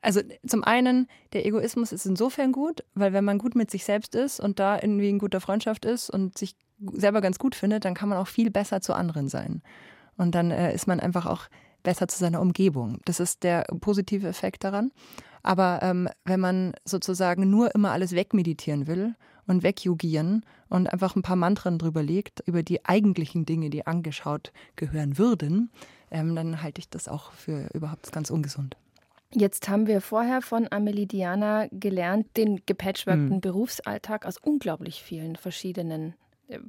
also 0.00 0.20
zum 0.46 0.62
einen, 0.62 1.08
der 1.32 1.44
Egoismus 1.46 1.90
ist 1.90 2.06
insofern 2.06 2.52
gut, 2.52 2.84
weil 2.94 3.12
wenn 3.12 3.24
man 3.24 3.38
gut 3.38 3.56
mit 3.56 3.70
sich 3.70 3.84
selbst 3.84 4.14
ist 4.14 4.38
und 4.38 4.60
da 4.60 4.76
irgendwie 4.76 5.08
in 5.08 5.18
guter 5.18 5.40
Freundschaft 5.40 5.84
ist 5.84 6.10
und 6.10 6.38
sich 6.38 6.54
selber 6.92 7.20
ganz 7.20 7.38
gut 7.38 7.54
findet, 7.54 7.84
dann 7.84 7.94
kann 7.94 8.08
man 8.08 8.18
auch 8.18 8.28
viel 8.28 8.50
besser 8.50 8.80
zu 8.80 8.94
anderen 8.94 9.28
sein. 9.28 9.62
Und 10.16 10.34
dann 10.34 10.50
äh, 10.50 10.74
ist 10.74 10.86
man 10.86 11.00
einfach 11.00 11.26
auch 11.26 11.48
besser 11.82 12.08
zu 12.08 12.18
seiner 12.18 12.40
Umgebung. 12.40 13.00
Das 13.04 13.20
ist 13.20 13.44
der 13.44 13.64
positive 13.80 14.26
Effekt 14.26 14.64
daran. 14.64 14.90
Aber 15.42 15.78
ähm, 15.82 16.08
wenn 16.24 16.40
man 16.40 16.72
sozusagen 16.84 17.48
nur 17.48 17.74
immer 17.74 17.92
alles 17.92 18.12
wegmeditieren 18.12 18.88
will 18.88 19.14
und 19.46 19.62
wegjugieren 19.62 20.44
und 20.68 20.92
einfach 20.92 21.14
ein 21.14 21.22
paar 21.22 21.36
Mantren 21.36 21.78
drüber 21.78 22.02
legt, 22.02 22.40
über 22.46 22.64
die 22.64 22.84
eigentlichen 22.84 23.46
Dinge, 23.46 23.70
die 23.70 23.86
angeschaut 23.86 24.52
gehören 24.74 25.18
würden, 25.18 25.70
ähm, 26.10 26.34
dann 26.34 26.62
halte 26.62 26.80
ich 26.80 26.90
das 26.90 27.06
auch 27.06 27.30
für 27.30 27.68
überhaupt 27.72 28.10
ganz 28.10 28.30
ungesund. 28.30 28.76
Jetzt 29.32 29.68
haben 29.68 29.86
wir 29.86 30.00
vorher 30.00 30.42
von 30.42 30.66
Amelie 30.70 31.06
Diana 31.06 31.68
gelernt, 31.70 32.36
den 32.36 32.62
gepatchworkten 32.66 33.36
mhm. 33.36 33.40
Berufsalltag 33.40 34.26
aus 34.26 34.38
unglaublich 34.38 35.02
vielen 35.02 35.36
verschiedenen 35.36 36.14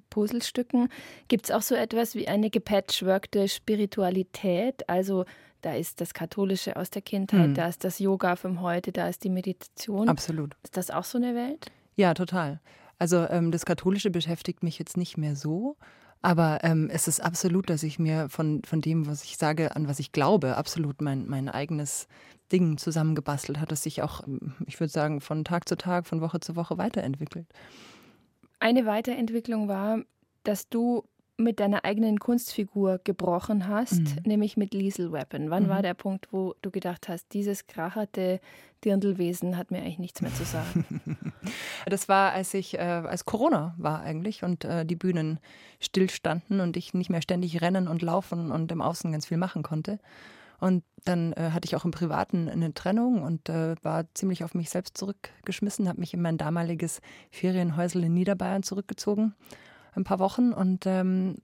Puzzlestücken. 0.10 0.90
Gibt 1.28 1.46
es 1.46 1.52
auch 1.52 1.62
so 1.62 1.76
etwas 1.76 2.16
wie 2.16 2.28
eine 2.28 2.50
gepatchworkte 2.50 3.48
Spiritualität? 3.48 4.88
Also 4.90 5.26
da 5.62 5.74
ist 5.74 6.02
das 6.02 6.14
Katholische 6.14 6.76
aus 6.76 6.90
der 6.90 7.02
Kindheit, 7.02 7.50
mhm. 7.50 7.54
da 7.56 7.68
ist 7.68 7.84
das 7.84 8.00
Yoga 8.00 8.36
vom 8.36 8.62
Heute, 8.62 8.92
da 8.92 9.08
ist 9.08 9.24
die 9.24 9.30
Meditation. 9.30 10.08
Absolut. 10.08 10.56
Ist 10.64 10.78
das 10.78 10.92
auch 10.92 11.04
so 11.04 11.18
eine 11.18 11.36
Welt? 11.36 11.72
Ja, 11.96 12.14
total. 12.14 12.60
Also 13.00 13.28
ähm, 13.30 13.52
das 13.52 13.66
Katholische 13.66 14.12
beschäftigt 14.12 14.64
mich 14.64 14.80
jetzt 14.80 14.98
nicht 14.98 15.18
mehr 15.18 15.36
so. 15.36 15.78
Aber 16.22 16.60
ähm, 16.64 16.90
es 16.92 17.08
ist 17.08 17.20
absolut, 17.20 17.70
dass 17.70 17.84
ich 17.84 18.00
mir 18.00 18.28
von, 18.30 18.64
von 18.64 18.82
dem, 18.82 19.08
was 19.08 19.24
ich 19.24 19.38
sage, 19.38 19.76
an 19.76 19.88
was 19.88 20.00
ich 20.00 20.12
glaube, 20.12 20.58
absolut 20.58 21.02
mein, 21.02 21.28
mein 21.28 21.48
eigenes 21.48 22.08
Ding 22.52 22.78
zusammengebastelt 22.78 23.60
hat, 23.60 23.72
das 23.72 23.84
sich 23.84 24.02
auch, 24.02 24.22
ich 24.66 24.80
würde 24.80 24.92
sagen, 24.92 25.22
von 25.22 25.44
Tag 25.44 25.68
zu 25.68 25.78
Tag, 25.78 26.08
von 26.08 26.22
Woche 26.22 26.40
zu 26.40 26.56
Woche 26.56 26.78
weiterentwickelt. 26.78 27.48
Eine 28.60 28.86
Weiterentwicklung 28.86 29.68
war, 29.68 30.00
dass 30.44 30.70
du 30.70 31.04
mit 31.38 31.60
deiner 31.60 31.86
eigenen 31.86 32.20
Kunstfigur 32.20 33.00
gebrochen 33.04 33.68
hast, 33.68 34.00
mhm. 34.00 34.24
nämlich 34.26 34.58
mit 34.58 34.74
Liesel 34.74 35.12
Weapon. 35.12 35.52
Wann 35.52 35.66
mhm. 35.66 35.70
war 35.70 35.82
der 35.84 35.94
Punkt, 35.94 36.30
wo 36.32 36.56
du 36.64 36.72
gedacht 36.72 37.08
hast, 37.08 37.32
dieses 37.34 37.68
kracherte 37.68 38.40
Dirndlwesen 38.84 39.56
hat 39.56 39.70
mir 39.70 39.80
eigentlich 39.80 40.00
nichts 40.00 40.22
mehr 40.22 40.34
zu 40.34 40.46
sagen? 40.46 41.20
das 41.86 42.10
war, 42.10 42.32
als 42.32 42.56
ich, 42.56 42.74
äh, 42.74 42.82
als 42.82 43.26
Corona 43.26 43.76
war 43.78 44.02
eigentlich 44.02 44.44
und 44.44 44.66
äh, 44.66 44.84
die 44.84 44.96
Bühnen 44.96 45.40
stillstanden 45.80 46.60
und 46.60 46.76
ich 46.76 46.96
nicht 46.96 47.12
mehr 47.12 47.22
ständig 47.22 47.62
rennen 47.62 47.88
und 47.88 48.02
laufen 48.02 48.52
und 48.52 48.72
im 48.72 48.82
Außen 48.82 49.12
ganz 49.12 49.28
viel 49.28 49.38
machen 49.38 49.62
konnte. 49.62 50.00
Und 50.60 50.84
dann 51.06 51.34
äh, 51.34 51.52
hatte 51.52 51.68
ich 51.68 51.76
auch 51.76 51.86
im 51.86 51.92
Privaten 51.92 52.50
eine 52.50 52.74
Trennung 52.74 53.22
und 53.22 53.50
äh, 53.50 53.76
war 53.84 54.06
ziemlich 54.14 54.44
auf 54.44 54.56
mich 54.56 54.70
selbst 54.70 54.98
zurückgeschmissen, 54.98 55.88
habe 55.88 56.00
mich 56.00 56.14
in 56.14 56.22
mein 56.22 56.38
damaliges 56.38 57.00
Ferienhäusel 57.32 58.04
in 58.04 58.14
Niederbayern 58.14 58.64
zurückgezogen 58.64 59.36
ein 59.98 60.04
paar 60.04 60.20
Wochen 60.20 60.54
und 60.54 60.86
ähm, 60.86 61.38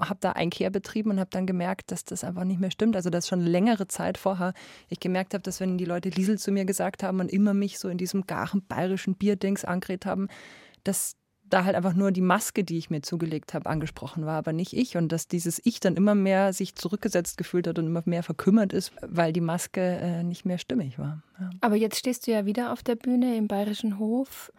habe 0.00 0.18
da 0.20 0.32
Einkehr 0.32 0.70
betrieben 0.70 1.10
und 1.10 1.20
habe 1.20 1.30
dann 1.30 1.46
gemerkt, 1.46 1.90
dass 1.90 2.04
das 2.04 2.24
einfach 2.24 2.44
nicht 2.44 2.60
mehr 2.60 2.70
stimmt. 2.70 2.96
Also 2.96 3.10
dass 3.10 3.28
schon 3.28 3.40
längere 3.40 3.88
Zeit 3.88 4.16
vorher 4.16 4.54
ich 4.88 5.00
gemerkt 5.00 5.34
habe, 5.34 5.42
dass 5.42 5.60
wenn 5.60 5.76
die 5.76 5.84
Leute 5.84 6.08
Liesel 6.08 6.38
zu 6.38 6.52
mir 6.52 6.64
gesagt 6.64 7.02
haben 7.02 7.20
und 7.20 7.30
immer 7.30 7.54
mich 7.54 7.78
so 7.78 7.88
in 7.88 7.98
diesem 7.98 8.26
garen 8.26 8.64
bayerischen 8.64 9.16
Bierdings 9.16 9.64
angeredet 9.64 10.06
haben, 10.06 10.28
dass 10.84 11.16
da 11.50 11.64
halt 11.64 11.76
einfach 11.76 11.94
nur 11.94 12.12
die 12.12 12.20
Maske, 12.20 12.64
die 12.64 12.78
ich 12.78 12.90
mir 12.90 13.02
zugelegt 13.02 13.54
habe, 13.54 13.68
angesprochen 13.68 14.26
war, 14.26 14.36
aber 14.36 14.52
nicht 14.52 14.72
ich. 14.72 14.96
Und 14.96 15.10
dass 15.10 15.28
dieses 15.28 15.60
Ich 15.64 15.80
dann 15.80 15.96
immer 15.96 16.14
mehr 16.14 16.52
sich 16.52 16.74
zurückgesetzt 16.74 17.38
gefühlt 17.38 17.66
hat 17.66 17.78
und 17.78 17.86
immer 17.86 18.02
mehr 18.04 18.22
verkümmert 18.22 18.72
ist, 18.72 18.92
weil 19.00 19.32
die 19.32 19.40
Maske 19.40 19.80
äh, 19.80 20.22
nicht 20.22 20.44
mehr 20.44 20.58
stimmig 20.58 20.98
war. 20.98 21.22
Ja. 21.40 21.50
Aber 21.60 21.76
jetzt 21.76 21.96
stehst 21.96 22.26
du 22.26 22.32
ja 22.32 22.46
wieder 22.46 22.72
auf 22.72 22.82
der 22.82 22.96
Bühne 22.96 23.36
im 23.36 23.48
Bayerischen 23.48 23.98
Hof 23.98 24.52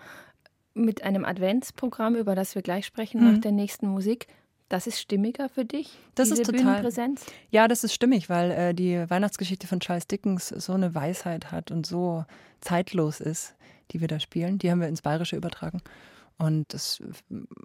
mit 0.73 1.03
einem 1.03 1.25
Adventsprogramm, 1.25 2.15
über 2.15 2.35
das 2.35 2.55
wir 2.55 2.61
gleich 2.61 2.85
sprechen, 2.85 3.21
mhm. 3.21 3.33
nach 3.33 3.41
der 3.41 3.51
nächsten 3.51 3.87
Musik. 3.87 4.27
Das 4.69 4.85
ist 4.85 4.99
stimmiger 4.99 5.49
für 5.49 5.65
dich? 5.65 5.97
Das 6.13 6.29
ist 6.29 6.45
total. 6.45 6.87
Ja, 7.49 7.67
das 7.67 7.83
ist 7.83 7.93
stimmig, 7.93 8.29
weil 8.29 8.51
äh, 8.51 8.73
die 8.73 9.09
Weihnachtsgeschichte 9.09 9.65
von 9.65 9.79
Charles 9.79 10.07
Dickens 10.07 10.49
so 10.49 10.73
eine 10.73 10.93
Weisheit 10.93 11.51
hat 11.51 11.71
und 11.71 11.87
so 11.87 12.23
zeitlos 12.61 13.19
ist, 13.19 13.55
die 13.91 13.99
wir 13.99 14.07
da 14.07 14.19
spielen. 14.19 14.59
Die 14.59 14.69
haben 14.69 14.79
wir 14.79 14.87
ins 14.87 15.01
Bayerische 15.01 15.35
übertragen. 15.35 15.81
Und 16.39 16.73
das 16.73 17.03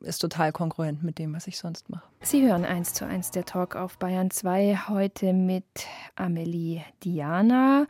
ist 0.03 0.19
total 0.19 0.51
kongruent 0.51 1.05
mit 1.05 1.21
dem, 1.21 1.33
was 1.33 1.47
ich 1.47 1.59
sonst 1.59 1.89
mache. 1.91 2.03
Sie 2.23 2.45
hören 2.45 2.65
eins 2.65 2.93
zu 2.93 3.07
eins 3.07 3.31
der 3.31 3.45
Talk 3.45 3.77
auf 3.77 3.99
Bayern 3.99 4.31
2 4.31 4.89
heute 4.89 5.33
mit 5.33 5.65
Amelie 6.17 6.83
Diana 7.05 7.87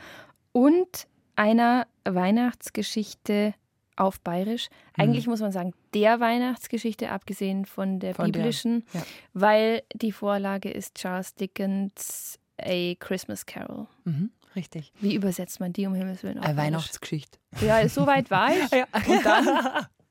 und 0.52 1.06
einer 1.36 1.86
Weihnachtsgeschichte 2.04 3.54
auf 3.96 4.20
Bayerisch. 4.20 4.68
Eigentlich 4.92 5.26
mhm. 5.26 5.32
muss 5.32 5.40
man 5.40 5.52
sagen, 5.52 5.72
der 5.94 6.20
Weihnachtsgeschichte, 6.20 7.10
abgesehen 7.10 7.64
von 7.64 7.98
der 7.98 8.14
von 8.14 8.30
biblischen, 8.30 8.84
der, 8.92 9.00
ja. 9.00 9.06
weil 9.32 9.82
die 9.94 10.12
Vorlage 10.12 10.70
ist 10.70 10.96
Charles 10.96 11.34
Dickens 11.34 12.38
A 12.60 12.94
Christmas 12.98 13.46
Carol. 13.46 13.86
Mhm, 14.04 14.30
richtig. 14.54 14.92
Wie 15.00 15.14
übersetzt 15.14 15.60
man 15.60 15.72
die 15.72 15.86
um 15.86 15.94
Himmels 15.94 16.22
Willen? 16.22 16.38
Eine 16.38 16.56
Weihnachtsgeschichte. 16.56 17.38
Ja, 17.60 17.88
so 17.88 18.06
weit 18.06 18.30
war 18.30 18.50
ich. 18.50 18.70
ja. 18.70 18.86
Und 19.06 19.24
dann 19.24 19.86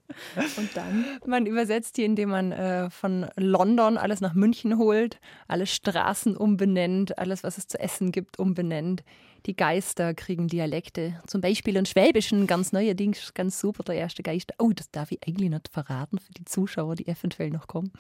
Und 0.58 0.69
dann? 0.76 1.06
Man 1.26 1.45
übersetzt 1.45 1.97
die, 1.97 2.04
indem 2.04 2.30
man 2.30 2.52
äh, 2.52 2.89
von 2.89 3.28
London 3.36 3.97
alles 3.97 4.21
nach 4.21 4.34
München 4.34 4.78
holt, 4.78 5.19
alle 5.47 5.65
Straßen 5.65 6.38
umbenennt, 6.38 7.17
alles, 7.17 7.43
was 7.43 7.58
es 7.58 7.67
zu 7.67 7.80
essen 7.80 8.12
gibt, 8.12 8.39
umbenennt. 8.39 9.04
Die 9.45 9.56
Geister 9.56 10.13
kriegen 10.13 10.47
Dialekte. 10.47 11.19
Zum 11.28 11.41
Beispiel 11.41 11.76
in 11.76 11.86
Schwäbischen, 11.86 12.47
ganz 12.47 12.71
neuerdings, 12.71 13.34
ganz 13.34 13.60
super, 13.60 13.84
der 13.84 13.95
erste 13.95 14.23
Geist. 14.23 14.54
Oh, 14.58 14.71
das 14.73 14.89
darf 14.89 15.12
ich 15.12 15.19
eigentlich 15.28 15.49
nicht 15.49 15.67
verraten 15.67 16.17
für 16.17 16.32
die 16.32 16.45
Zuschauer, 16.45 16.95
die 16.95 17.08
eventuell 17.08 17.49
noch 17.49 17.67
kommen. 17.67 17.91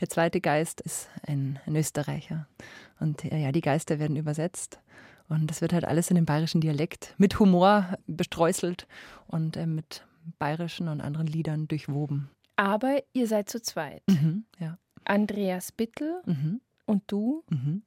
Der 0.00 0.10
zweite 0.10 0.42
Geist 0.42 0.82
ist 0.82 1.08
ein, 1.26 1.58
ein 1.64 1.74
Österreicher. 1.74 2.46
Und 3.00 3.24
äh, 3.24 3.38
ja, 3.38 3.52
die 3.52 3.62
Geister 3.62 3.98
werden 3.98 4.16
übersetzt. 4.16 4.78
Und 5.28 5.46
das 5.46 5.62
wird 5.62 5.72
halt 5.72 5.86
alles 5.86 6.10
in 6.10 6.16
dem 6.16 6.26
bayerischen 6.26 6.60
Dialekt 6.60 7.14
mit 7.16 7.38
Humor 7.40 7.96
bestreuselt 8.06 8.86
und 9.26 9.56
äh, 9.56 9.66
mit 9.66 10.04
bayerischen 10.38 10.88
und 10.88 11.00
anderen 11.00 11.26
Liedern 11.26 11.68
durchwoben. 11.68 12.30
Aber 12.56 13.02
ihr 13.12 13.26
seid 13.26 13.48
zu 13.48 13.60
zweit. 13.60 14.02
Mhm, 14.08 14.44
ja. 14.58 14.78
Andreas 15.04 15.72
Bittel 15.72 16.22
mhm. 16.24 16.60
und 16.86 17.02
du. 17.08 17.44
Mhm. 17.50 17.82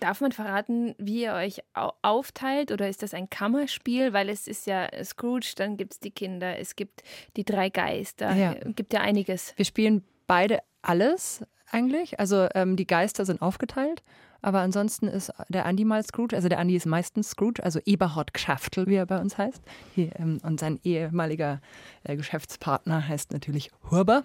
Darf 0.00 0.20
man 0.20 0.32
verraten, 0.32 0.94
wie 0.98 1.22
ihr 1.22 1.32
euch 1.32 1.62
aufteilt 2.02 2.70
oder 2.70 2.88
ist 2.88 3.02
das 3.02 3.14
ein 3.14 3.30
Kammerspiel? 3.30 4.12
Weil 4.12 4.28
es 4.28 4.46
ist 4.46 4.66
ja 4.66 4.88
Scrooge, 5.02 5.54
dann 5.56 5.78
gibt 5.78 5.94
es 5.94 6.00
die 6.00 6.10
Kinder, 6.10 6.58
es 6.58 6.76
gibt 6.76 7.02
die 7.36 7.44
drei 7.44 7.70
Geister, 7.70 8.34
ja. 8.34 8.52
es 8.52 8.76
gibt 8.76 8.92
ja 8.92 9.00
einiges. 9.00 9.54
Wir 9.56 9.64
spielen 9.64 10.04
beide 10.26 10.60
alles 10.82 11.44
eigentlich. 11.70 12.20
Also 12.20 12.46
ähm, 12.54 12.76
die 12.76 12.86
Geister 12.86 13.24
sind 13.24 13.40
aufgeteilt. 13.40 14.02
Aber 14.46 14.60
ansonsten 14.60 15.08
ist 15.08 15.32
der 15.48 15.66
Andi 15.66 15.84
mal 15.84 16.04
Scrooge. 16.04 16.36
Also 16.36 16.48
der 16.48 16.60
Andi 16.60 16.76
ist 16.76 16.86
meistens 16.86 17.30
Scrooge, 17.30 17.64
also 17.64 17.80
Eberhard 17.84 18.32
Geschäftel, 18.32 18.86
wie 18.86 18.94
er 18.94 19.04
bei 19.04 19.18
uns 19.18 19.36
heißt. 19.36 19.60
Hier, 19.96 20.12
ähm, 20.20 20.38
und 20.44 20.60
sein 20.60 20.78
ehemaliger 20.84 21.60
äh, 22.04 22.14
Geschäftspartner 22.14 23.08
heißt 23.08 23.32
natürlich 23.32 23.72
Hurber. 23.90 24.22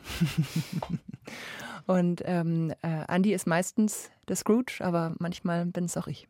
und 1.88 2.22
ähm, 2.26 2.72
äh, 2.84 3.04
Andi 3.08 3.34
ist 3.34 3.48
meistens 3.48 4.12
der 4.28 4.36
Scrooge, 4.36 4.78
aber 4.82 5.16
manchmal 5.18 5.66
bin 5.66 5.86
es 5.86 5.98
auch 5.98 6.06
ich. 6.06 6.28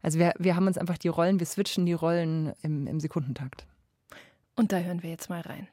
Also 0.00 0.18
wir, 0.18 0.32
wir 0.38 0.56
haben 0.56 0.66
uns 0.66 0.78
einfach 0.78 0.96
die 0.96 1.08
Rollen, 1.08 1.40
wir 1.40 1.46
switchen 1.46 1.84
die 1.84 1.92
Rollen 1.92 2.54
im, 2.62 2.86
im 2.86 3.00
Sekundentakt. 3.00 3.66
Und 4.56 4.72
da 4.72 4.78
hören 4.78 5.02
wir 5.02 5.10
jetzt 5.10 5.28
mal 5.28 5.42
rein. 5.42 5.68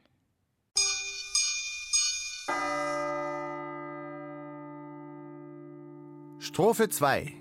Strophe 6.58 6.88
2 6.88 7.32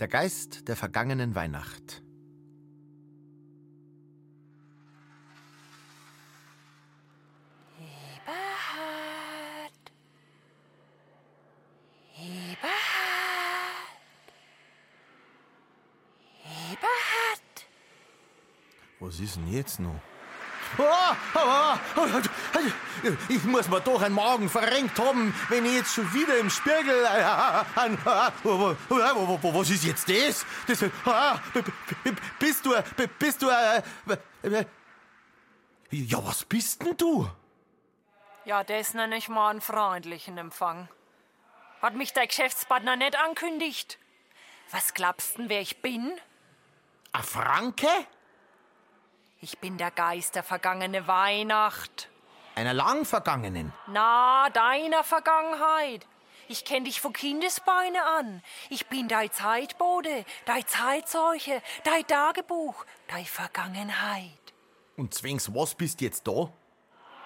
Der 0.00 0.08
Geist 0.08 0.66
der 0.66 0.74
vergangenen 0.74 1.36
Weihnacht 1.36 2.02
Eberhard. 7.78 8.32
Eberhard. 12.18 12.66
Eberhard. 16.72 17.66
Was 18.98 19.20
ist 19.20 19.36
denn 19.36 19.46
jetzt 19.46 19.78
noch? 19.78 20.00
Oh, 20.76 20.82
oh, 20.82 21.78
oh, 21.96 22.08
oh 22.16 22.25
ich 23.28 23.44
muss 23.44 23.68
mir 23.68 23.80
doch 23.80 24.02
einen 24.02 24.14
Magen 24.14 24.48
verrenkt 24.48 24.98
haben, 24.98 25.34
wenn 25.48 25.64
ich 25.66 25.74
jetzt 25.74 25.94
schon 25.94 26.12
wieder 26.12 26.38
im 26.38 26.50
Spiegel. 26.50 27.04
Was 29.42 29.70
ist 29.70 29.84
jetzt 29.84 30.08
das? 30.08 30.46
das 30.66 30.84
bist 32.38 32.66
du. 32.66 32.74
Bist 33.18 33.42
du. 33.42 33.50
Ja, 35.90 36.24
was 36.26 36.44
bist 36.44 36.82
denn 36.82 36.96
du? 36.96 37.28
Ja, 38.44 38.64
das 38.64 38.94
nenne 38.94 39.16
ich 39.16 39.28
mal 39.28 39.50
einen 39.50 39.60
freundlichen 39.60 40.38
Empfang. 40.38 40.88
Hat 41.82 41.94
mich 41.94 42.12
der 42.12 42.26
Geschäftspartner 42.26 42.96
nicht 42.96 43.16
ankündigt. 43.16 43.98
Was 44.70 44.94
glaubst 44.94 45.38
du, 45.38 45.48
wer 45.48 45.60
ich 45.60 45.82
bin? 45.82 46.12
A 47.12 47.22
Franke? 47.22 47.88
Ich 49.40 49.58
bin 49.58 49.78
der 49.78 49.90
Geist 49.90 50.34
der 50.34 50.42
vergangenen 50.42 51.06
Weihnacht. 51.06 52.08
Einer 52.56 52.72
lang 52.72 53.04
vergangenen? 53.04 53.70
Na, 53.86 54.48
deiner 54.48 55.04
Vergangenheit. 55.04 56.06
Ich 56.48 56.64
kenn 56.64 56.86
dich 56.86 57.02
von 57.02 57.12
Kindesbeine 57.12 58.02
an. 58.02 58.42
Ich 58.70 58.86
bin 58.86 59.08
dein 59.08 59.30
Zeitbode, 59.30 60.24
dein 60.46 60.66
Zeitzeuge, 60.66 61.60
dein 61.84 62.06
Tagebuch, 62.06 62.86
dein 63.08 63.26
Vergangenheit. 63.26 64.30
Und 64.96 65.12
zwings 65.12 65.54
was 65.54 65.74
bist 65.74 66.00
jetzt 66.00 66.26
da? 66.26 66.50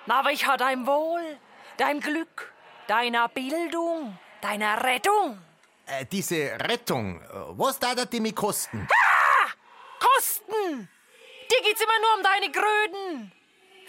Na, 0.07 0.19
aber 0.19 0.33
ich 0.33 0.49
ha 0.49 0.57
dein 0.57 0.85
Wohl, 0.85 1.39
dein 1.77 2.01
Glück, 2.01 2.53
deiner 2.89 3.29
Bildung, 3.29 4.19
deiner 4.41 4.83
Rettung. 4.83 5.41
Äh, 5.87 6.07
diese 6.07 6.59
Rettung, 6.59 7.23
was 7.57 7.79
da 7.79 7.95
die 7.95 8.19
mich 8.19 8.35
kosten? 8.35 8.89
Ha! 8.91 9.51
Kosten! 10.01 10.89
Dir 11.53 11.63
geht's 11.63 11.81
immer 11.81 12.01
nur 12.01 12.17
um 12.17 12.23
deine 12.25 12.51
Gröden. 12.51 13.33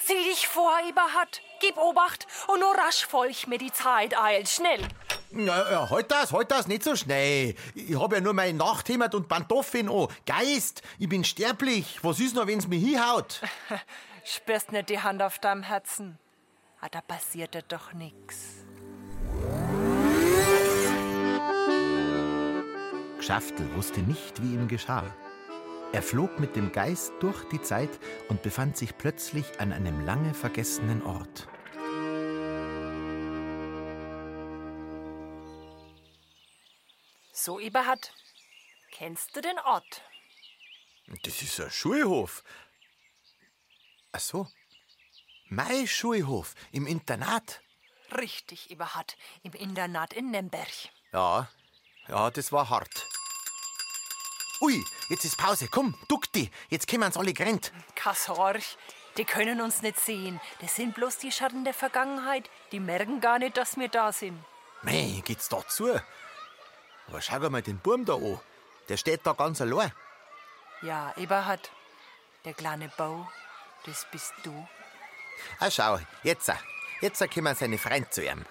Sieh 0.05 0.23
dich 0.23 0.47
vor, 0.47 0.71
Eberhard. 0.87 1.41
Gib 1.59 1.77
Obacht 1.77 2.25
und 2.47 2.59
nur 2.59 2.73
rasch 2.75 3.05
folg 3.05 3.47
mir 3.47 3.57
die 3.57 3.71
Zeit 3.71 4.17
eilt. 4.17 4.49
Schnell. 4.49 4.87
Ja, 5.31 5.71
ja, 5.71 5.89
halt 5.89 6.11
das, 6.11 6.33
halt 6.33 6.51
das, 6.51 6.67
nicht 6.67 6.83
so 6.83 6.95
schnell. 6.95 7.55
Ich 7.75 7.97
hab 7.97 8.11
ja 8.11 8.19
nur 8.19 8.33
mein 8.33 8.57
Nachthemd 8.57 9.15
und 9.15 9.29
Pantoffeln 9.29 9.89
an. 9.89 10.07
Geist, 10.25 10.81
ich 10.99 11.07
bin 11.07 11.23
sterblich. 11.23 11.99
Was 12.01 12.19
ist 12.19 12.35
noch, 12.35 12.47
wenn's 12.47 12.67
mir 12.67 12.79
hinhaut? 12.79 13.41
Spürst 14.25 14.71
nicht 14.71 14.89
die 14.89 14.99
Hand 14.99 15.21
auf 15.21 15.39
deinem 15.39 15.63
Herzen. 15.63 16.17
Ah, 16.81 16.89
da 16.89 17.01
passiert 17.01 17.55
doch 17.71 17.93
nix. 17.93 18.65
Geschaftel 23.17 23.73
wusste 23.75 24.01
nicht, 24.01 24.41
wie 24.41 24.55
ihm 24.55 24.67
geschah. 24.67 25.03
Er 25.93 26.01
flog 26.01 26.39
mit 26.39 26.56
dem 26.56 26.71
Geist 26.71 27.12
durch 27.19 27.43
die 27.49 27.62
Zeit 27.62 27.89
und 28.30 28.41
befand 28.43 28.77
sich 28.77 28.97
plötzlich 28.97 29.60
an 29.60 29.73
einem 29.73 30.06
lange 30.06 30.34
vergessenen 30.34 31.01
Ort. 31.04 31.49
So, 37.34 37.60
Eberhard, 37.60 38.13
kennst 38.91 39.36
du 39.36 39.41
den 39.41 39.60
Ort? 39.60 40.01
Das 41.23 41.41
ist 41.41 41.60
ein 41.60 41.69
Schulhof. 41.69 42.43
Ach 44.13 44.19
so. 44.21 44.47
Mein 45.49 45.88
Schulhof 45.88 46.56
im 46.71 46.88
Internat. 46.88 47.62
Richtig, 48.17 48.71
Eberhard, 48.71 49.17
im 49.43 49.51
Internat 49.54 50.13
in 50.13 50.32
Nemberg. 50.32 50.69
Ja, 51.12 51.49
ja, 52.08 52.32
das 52.32 52.54
war 52.54 52.69
hart. 52.69 53.08
Ui, 54.62 54.86
jetzt 55.10 55.26
ist 55.26 55.38
Pause. 55.38 55.67
Komm, 55.69 55.95
duck 56.08 56.32
die. 56.32 56.52
Jetzt 56.69 56.88
kommen 56.88 57.04
uns 57.04 57.17
alle 57.17 57.34
gerannt. 57.34 57.71
Kassorch, 57.95 58.78
die 59.17 59.26
können 59.26 59.60
uns 59.60 59.82
nicht 59.82 60.00
sehen. 60.00 60.39
Das 60.60 60.76
sind 60.76 60.93
bloß 60.93 61.17
die 61.17 61.32
Schatten 61.32 61.63
der 61.63 61.74
Vergangenheit. 61.74 62.47
Die 62.71 62.80
merken 62.80 63.19
gar 63.21 63.39
nicht, 63.39 63.58
dass 63.58 63.78
wir 63.78 63.89
da 63.89 64.12
sind. 64.12 64.38
Mei, 64.84 65.21
geht's 65.26 65.50
da 65.50 65.67
zu? 65.67 66.00
Aber 67.08 67.21
schau 67.21 67.39
mal 67.50 67.63
den 67.63 67.80
Burm 67.80 68.06
da 68.06 68.13
an. 68.13 68.39
Der 68.88 68.97
steht 68.97 69.26
da 69.26 69.34
ganz 69.34 69.62
allein. 69.62 69.91
Ja, 70.84 71.13
Eberhard, 71.17 71.71
der 72.45 72.54
kleine 72.54 72.89
Bau, 72.97 73.28
das 73.86 74.06
bist 74.12 74.34
du. 74.43 74.67
Ah, 75.60 75.71
schau, 75.71 76.00
jetzt, 76.24 76.52
jetzt 77.02 77.32
kommen 77.34 77.56
seine 77.56 77.78
Freunde 77.78 78.10
zu 78.10 78.24
ihm. 78.24 78.45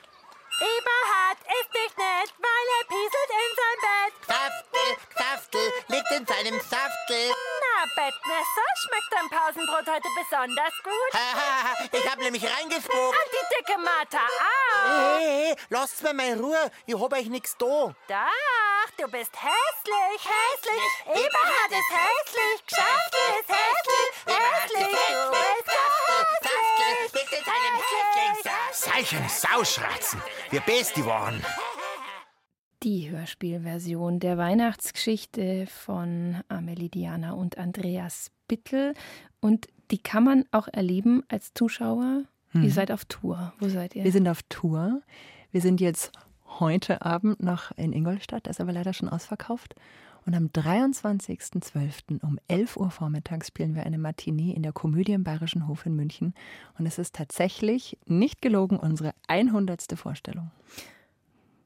In 6.12 6.26
seinem 6.26 6.60
Saftel. 6.60 7.30
Na, 7.30 7.84
Bettmesser, 7.94 8.68
schmeckt 8.82 9.10
dein 9.10 9.28
Pausenbrot 9.30 9.86
heute 9.86 10.08
besonders 10.14 10.74
gut? 10.82 11.12
Haha, 11.14 11.74
ich 11.92 12.10
hab 12.10 12.18
nämlich 12.18 12.44
reingespuckt. 12.44 12.96
Und 12.96 13.30
die 13.32 13.56
dicke 13.56 13.78
Martha 13.78 14.18
auch. 14.18 15.18
Hey, 15.18 15.46
hey, 15.46 15.56
lasst 15.68 16.02
mir 16.02 16.12
mal 16.12 16.26
in 16.28 16.40
Ruhe, 16.40 16.70
ich 16.86 16.94
hab 16.94 17.12
euch 17.12 17.26
nix 17.26 17.56
da. 17.56 17.66
Doch, 17.66 18.90
du 18.96 19.08
bist 19.10 19.32
hässlich, 19.34 20.20
hässlich. 20.24 20.82
Eberhard 21.06 21.70
ist 21.70 21.90
hässlich, 21.90 22.66
Geschaftel 22.66 23.26
ist 23.40 23.48
hässlich, 23.48 24.10
hässlich. 24.26 24.96
Du 25.10 25.30
bist 25.30 25.66
Saftel, 25.66 27.20
liegt 27.20 27.32
in 27.32 27.44
seinem. 27.44 27.80
Zeichen 28.72 29.28
Sauschratzen, 29.28 30.22
wir 30.50 30.60
Besti 30.60 31.04
waren. 31.04 31.44
Die 32.82 33.10
Hörspielversion 33.10 34.20
der 34.20 34.38
Weihnachtsgeschichte 34.38 35.66
von 35.66 36.36
Amelie 36.48 36.88
Diana 36.88 37.32
und 37.32 37.58
Andreas 37.58 38.30
Bittel. 38.48 38.94
Und 39.40 39.66
die 39.90 39.98
kann 39.98 40.24
man 40.24 40.44
auch 40.50 40.66
erleben 40.68 41.22
als 41.28 41.52
Zuschauer. 41.52 42.22
Ihr 42.54 42.60
Mhm. 42.60 42.70
seid 42.70 42.90
auf 42.90 43.04
Tour. 43.04 43.52
Wo 43.58 43.68
seid 43.68 43.94
ihr? 43.94 44.04
Wir 44.04 44.12
sind 44.12 44.26
auf 44.28 44.42
Tour. 44.48 45.02
Wir 45.52 45.60
sind 45.60 45.80
jetzt 45.80 46.10
heute 46.58 47.02
Abend 47.02 47.42
noch 47.42 47.70
in 47.76 47.92
Ingolstadt, 47.92 48.46
das 48.46 48.56
ist 48.56 48.60
aber 48.60 48.72
leider 48.72 48.92
schon 48.94 49.08
ausverkauft. 49.10 49.74
Und 50.26 50.34
am 50.34 50.46
23.12. 50.46 52.22
um 52.22 52.38
11 52.48 52.76
Uhr 52.76 52.90
vormittags 52.90 53.48
spielen 53.48 53.74
wir 53.74 53.84
eine 53.84 53.98
Matinee 53.98 54.52
in 54.52 54.62
der 54.62 54.72
Komödie 54.72 55.12
im 55.12 55.24
Bayerischen 55.24 55.66
Hof 55.68 55.84
in 55.86 55.96
München. 55.96 56.34
Und 56.78 56.86
es 56.86 56.98
ist 56.98 57.14
tatsächlich, 57.14 57.98
nicht 58.06 58.40
gelogen, 58.42 58.78
unsere 58.78 59.12
100. 59.28 59.96
Vorstellung. 59.96 60.50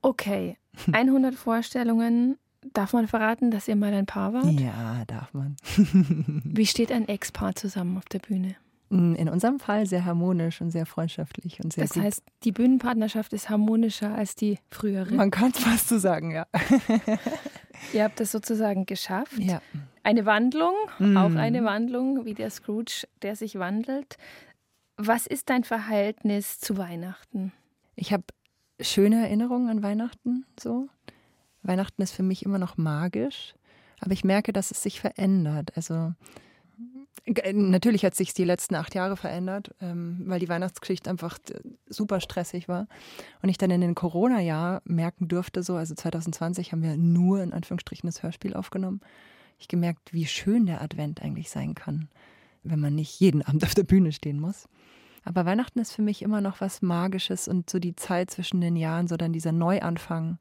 Okay, 0.04 0.56
100 0.92 1.34
Vorstellungen. 1.34 2.36
Darf 2.72 2.92
man 2.94 3.06
verraten, 3.08 3.50
dass 3.50 3.68
ihr 3.68 3.76
mal 3.76 3.92
ein 3.92 4.06
Paar 4.06 4.32
wart? 4.32 4.46
Ja, 4.58 5.04
darf 5.06 5.32
man. 5.34 5.56
Wie 6.44 6.66
steht 6.66 6.90
ein 6.92 7.06
Ex-Paar 7.08 7.54
zusammen 7.54 7.96
auf 7.98 8.04
der 8.06 8.20
Bühne? 8.20 8.56
In 8.90 9.28
unserem 9.28 9.58
Fall 9.60 9.86
sehr 9.86 10.04
harmonisch 10.04 10.60
und 10.60 10.70
sehr 10.70 10.86
freundschaftlich 10.86 11.62
und 11.64 11.72
sehr 11.72 11.84
Das 11.84 11.94
gut. 11.94 12.02
heißt, 12.04 12.22
die 12.44 12.52
Bühnenpartnerschaft 12.52 13.32
ist 13.32 13.50
harmonischer 13.50 14.14
als 14.14 14.34
die 14.36 14.58
frühere. 14.70 15.12
man 15.14 15.30
kann 15.30 15.50
es 15.50 15.58
fast 15.58 15.88
so 15.88 15.98
sagen, 15.98 16.30
ja. 16.30 16.46
Ihr 17.92 18.04
habt 18.04 18.20
das 18.20 18.30
sozusagen 18.30 18.86
geschafft. 18.86 19.38
ja. 19.38 19.60
Eine 20.04 20.26
Wandlung, 20.26 20.74
Mm. 20.98 21.16
auch 21.16 21.34
eine 21.34 21.64
Wandlung, 21.64 22.24
wie 22.26 22.34
der 22.34 22.50
Scrooge, 22.50 23.06
der 23.22 23.36
sich 23.36 23.58
wandelt. 23.58 24.16
Was 24.96 25.26
ist 25.26 25.48
dein 25.50 25.64
Verhältnis 25.64 26.60
zu 26.60 26.76
Weihnachten? 26.76 27.52
Ich 27.96 28.12
habe 28.12 28.24
schöne 28.80 29.22
Erinnerungen 29.22 29.68
an 29.68 29.82
Weihnachten. 29.82 30.44
So. 30.58 30.88
Weihnachten 31.62 32.02
ist 32.02 32.12
für 32.12 32.22
mich 32.22 32.44
immer 32.44 32.58
noch 32.58 32.76
magisch, 32.76 33.54
aber 34.00 34.12
ich 34.12 34.24
merke, 34.24 34.52
dass 34.52 34.70
es 34.70 34.82
sich 34.82 35.00
verändert. 35.00 35.72
Also 35.76 36.12
natürlich 37.52 38.04
hat 38.04 38.14
sich 38.14 38.34
die 38.34 38.44
letzten 38.44 38.74
acht 38.74 38.94
Jahre 38.94 39.16
verändert, 39.16 39.74
ähm, 39.80 40.22
weil 40.26 40.40
die 40.40 40.48
Weihnachtsgeschichte 40.48 41.08
einfach 41.08 41.38
äh, 41.50 41.60
super 41.86 42.20
stressig 42.20 42.68
war. 42.68 42.86
Und 43.42 43.48
ich 43.48 43.58
dann 43.58 43.70
in 43.70 43.80
den 43.80 43.94
Corona-Jahr 43.94 44.82
merken 44.84 45.28
durfte, 45.28 45.62
so, 45.62 45.74
also 45.76 45.94
2020 45.94 46.72
haben 46.72 46.82
wir 46.82 46.96
nur 46.96 47.42
in 47.42 47.52
Anführungsstrichen 47.52 48.06
das 48.06 48.22
Hörspiel 48.22 48.54
aufgenommen. 48.54 49.00
Ich 49.58 49.68
gemerkt, 49.68 50.12
wie 50.12 50.26
schön 50.26 50.66
der 50.66 50.82
Advent 50.82 51.22
eigentlich 51.22 51.50
sein 51.50 51.74
kann, 51.74 52.08
wenn 52.62 52.80
man 52.80 52.94
nicht 52.94 53.18
jeden 53.20 53.42
Abend 53.42 53.64
auf 53.64 53.74
der 53.74 53.84
Bühne 53.84 54.12
stehen 54.12 54.40
muss. 54.40 54.68
Aber 55.24 55.46
Weihnachten 55.46 55.78
ist 55.78 55.92
für 55.92 56.02
mich 56.02 56.22
immer 56.22 56.40
noch 56.40 56.60
was 56.60 56.82
Magisches 56.82 57.48
und 57.48 57.70
so 57.70 57.78
die 57.78 57.96
Zeit 57.96 58.30
zwischen 58.30 58.60
den 58.60 58.76
Jahren, 58.76 59.08
so 59.08 59.16
dann 59.16 59.32
dieser 59.32 59.52
Neuanfang. 59.52 60.38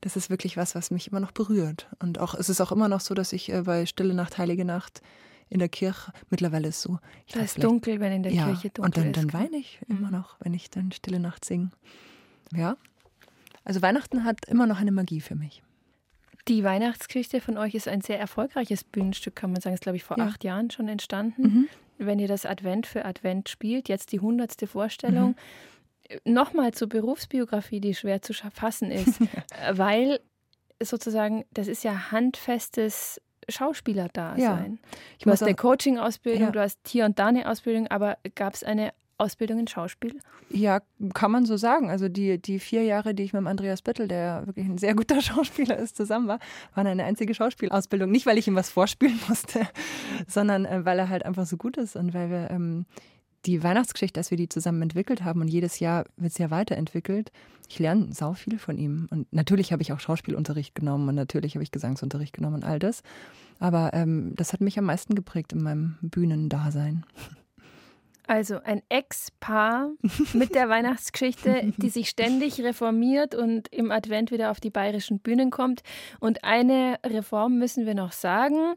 Das 0.00 0.16
ist 0.16 0.30
wirklich 0.30 0.56
was, 0.56 0.74
was 0.74 0.90
mich 0.90 1.08
immer 1.08 1.20
noch 1.20 1.32
berührt. 1.32 1.88
Und 2.00 2.18
auch, 2.18 2.34
es 2.34 2.48
ist 2.48 2.60
auch 2.60 2.72
immer 2.72 2.88
noch 2.88 3.00
so, 3.00 3.14
dass 3.14 3.32
ich 3.32 3.52
äh, 3.52 3.62
bei 3.62 3.86
Stille 3.86 4.14
Nacht, 4.14 4.38
Heilige 4.38 4.64
Nacht 4.64 5.02
in 5.48 5.58
der 5.58 5.68
Kirche, 5.68 6.12
mittlerweile 6.30 6.68
ist 6.68 6.82
so. 6.82 6.98
Ich 7.26 7.34
Da 7.34 7.40
ist 7.40 7.62
dunkel, 7.62 8.00
wenn 8.00 8.12
in 8.12 8.22
der 8.22 8.32
ja, 8.32 8.46
Kirche 8.46 8.70
dunkel 8.70 8.84
und 8.84 8.96
dann, 8.96 9.06
ist. 9.10 9.16
dann 9.16 9.32
weine 9.32 9.56
ich 9.56 9.80
immer 9.88 10.10
noch, 10.10 10.36
wenn 10.40 10.54
ich 10.54 10.70
dann 10.70 10.92
Stille 10.92 11.20
Nacht 11.20 11.44
singe. 11.44 11.70
Ja. 12.54 12.76
Also 13.64 13.82
Weihnachten 13.82 14.24
hat 14.24 14.44
immer 14.46 14.66
noch 14.66 14.80
eine 14.80 14.92
Magie 14.92 15.20
für 15.20 15.34
mich. 15.34 15.62
Die 16.48 16.62
Weihnachtsgeschichte 16.62 17.40
von 17.40 17.58
euch 17.58 17.74
ist 17.74 17.88
ein 17.88 18.00
sehr 18.02 18.20
erfolgreiches 18.20 18.84
Bühnenstück, 18.84 19.34
kann 19.34 19.50
man 19.52 19.60
sagen. 19.60 19.74
Ist, 19.74 19.82
glaube 19.82 19.96
ich, 19.96 20.04
vor 20.04 20.18
Ja. 20.18 20.26
acht 20.26 20.44
Jahren 20.44 20.70
schon 20.70 20.88
entstanden. 20.88 21.42
Mhm. 21.42 21.68
Wenn 21.98 22.18
ihr 22.18 22.28
das 22.28 22.46
Advent 22.46 22.86
für 22.86 23.04
Advent 23.04 23.48
spielt, 23.48 23.88
jetzt 23.88 24.12
die 24.12 24.20
hundertste 24.20 24.66
Vorstellung. 24.66 25.34
Nochmal 26.24 26.72
zur 26.72 26.88
Berufsbiografie, 26.88 27.80
die 27.80 27.94
schwer 27.94 28.22
zu 28.22 28.32
fassen 28.32 28.90
ist, 28.90 29.18
weil 29.72 30.20
sozusagen, 30.80 31.44
das 31.50 31.68
ist 31.68 31.84
ja 31.84 32.12
handfestes 32.12 33.20
Schauspieler 33.48 34.08
da 34.12 34.36
ja. 34.36 34.56
sein. 34.56 34.78
Du 35.22 35.30
hast 35.30 35.42
eine 35.42 35.54
Coaching-Ausbildung, 35.54 36.46
ja. 36.46 36.50
du 36.50 36.60
hast 36.60 36.78
hier 36.86 37.04
und 37.04 37.18
da 37.18 37.26
eine 37.26 37.48
Ausbildung, 37.50 37.86
aber 37.88 38.18
gab 38.34 38.54
es 38.54 38.64
eine 38.64 38.92
Ausbildung 39.18 39.58
in 39.58 39.66
Schauspiel? 39.66 40.18
Ja, 40.50 40.80
kann 41.14 41.30
man 41.30 41.46
so 41.46 41.56
sagen. 41.56 41.90
Also 41.90 42.08
die, 42.08 42.40
die 42.40 42.58
vier 42.58 42.82
Jahre, 42.82 43.14
die 43.14 43.22
ich 43.22 43.32
mit 43.32 43.46
Andreas 43.46 43.82
Bittel, 43.82 44.08
der 44.08 44.46
wirklich 44.46 44.66
ein 44.66 44.78
sehr 44.78 44.94
guter 44.94 45.20
Schauspieler 45.22 45.76
ist, 45.76 45.96
zusammen 45.96 46.28
war, 46.28 46.38
waren 46.74 46.86
eine 46.86 47.04
einzige 47.04 47.34
Schauspielausbildung. 47.34 48.10
Nicht, 48.10 48.26
weil 48.26 48.38
ich 48.38 48.46
ihm 48.46 48.54
was 48.54 48.70
vorspielen 48.70 49.18
musste, 49.28 49.66
sondern 50.28 50.64
äh, 50.64 50.84
weil 50.84 50.98
er 50.98 51.08
halt 51.08 51.24
einfach 51.24 51.46
so 51.46 51.56
gut 51.56 51.76
ist 51.76 51.96
und 51.96 52.14
weil 52.14 52.30
wir 52.30 52.50
ähm, 52.50 52.86
die 53.46 53.62
Weihnachtsgeschichte, 53.62 54.18
dass 54.18 54.30
wir 54.30 54.38
die 54.38 54.48
zusammen 54.48 54.82
entwickelt 54.82 55.22
haben 55.22 55.40
und 55.40 55.48
jedes 55.48 55.78
Jahr 55.78 56.04
wird 56.16 56.32
es 56.32 56.38
ja 56.38 56.50
weiterentwickelt. 56.50 57.30
Ich 57.68 57.78
lerne 57.78 58.12
sau 58.12 58.34
viel 58.34 58.58
von 58.58 58.76
ihm. 58.76 59.06
Und 59.10 59.32
natürlich 59.32 59.72
habe 59.72 59.82
ich 59.82 59.92
auch 59.92 60.00
Schauspielunterricht 60.00 60.74
genommen 60.74 61.08
und 61.08 61.14
natürlich 61.14 61.54
habe 61.54 61.62
ich 61.62 61.70
Gesangsunterricht 61.70 62.34
genommen 62.34 62.56
und 62.56 62.64
all 62.64 62.78
das. 62.78 63.02
Aber 63.58 63.92
ähm, 63.94 64.34
das 64.34 64.52
hat 64.52 64.60
mich 64.60 64.78
am 64.78 64.84
meisten 64.84 65.14
geprägt 65.14 65.52
in 65.52 65.62
meinem 65.62 65.96
Bühnendasein. 66.02 67.04
Also 68.26 68.60
ein 68.64 68.82
Ex-Paar 68.88 69.90
mit 70.32 70.54
der 70.54 70.68
Weihnachtsgeschichte, 70.68 71.72
die 71.76 71.88
sich 71.88 72.08
ständig 72.08 72.60
reformiert 72.60 73.34
und 73.34 73.68
im 73.68 73.92
Advent 73.92 74.30
wieder 74.30 74.50
auf 74.50 74.60
die 74.60 74.70
bayerischen 74.70 75.20
Bühnen 75.20 75.50
kommt. 75.50 75.82
Und 76.18 76.44
eine 76.44 76.98
Reform 77.04 77.58
müssen 77.58 77.86
wir 77.86 77.94
noch 77.94 78.12
sagen. 78.12 78.74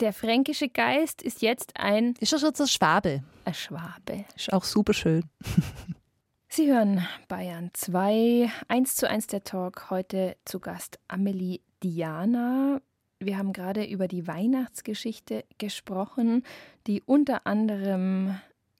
Der 0.00 0.12
fränkische 0.12 0.68
Geist 0.68 1.22
ist 1.22 1.42
jetzt 1.42 1.72
ein. 1.76 2.14
Ist 2.20 2.30
schon 2.30 2.38
so 2.38 2.64
ein 2.64 2.68
Schwabe. 2.68 3.22
Ein 3.44 3.54
Schwabe. 3.54 4.24
Ist 4.34 4.52
auch 4.52 4.64
super 4.64 4.94
schön. 4.94 5.24
Sie 6.48 6.72
hören 6.72 7.06
Bayern 7.28 7.70
2, 7.72 8.50
1 8.68 8.96
zu 8.96 9.08
1 9.08 9.26
der 9.26 9.44
Talk. 9.44 9.90
Heute 9.90 10.36
zu 10.44 10.60
Gast 10.60 10.98
Amelie 11.08 11.60
Diana. 11.82 12.80
Wir 13.18 13.38
haben 13.38 13.52
gerade 13.52 13.84
über 13.84 14.08
die 14.08 14.26
Weihnachtsgeschichte 14.26 15.44
gesprochen, 15.58 16.44
die 16.86 17.02
unter 17.02 17.46
anderem 17.46 18.38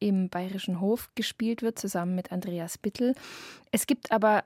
im 0.08 0.28
Bayerischen 0.28 0.80
Hof 0.80 1.10
gespielt 1.14 1.62
wird, 1.62 1.78
zusammen 1.78 2.14
mit 2.14 2.32
Andreas 2.32 2.78
Bittel. 2.78 3.14
Es 3.70 3.86
gibt 3.86 4.12
aber 4.12 4.44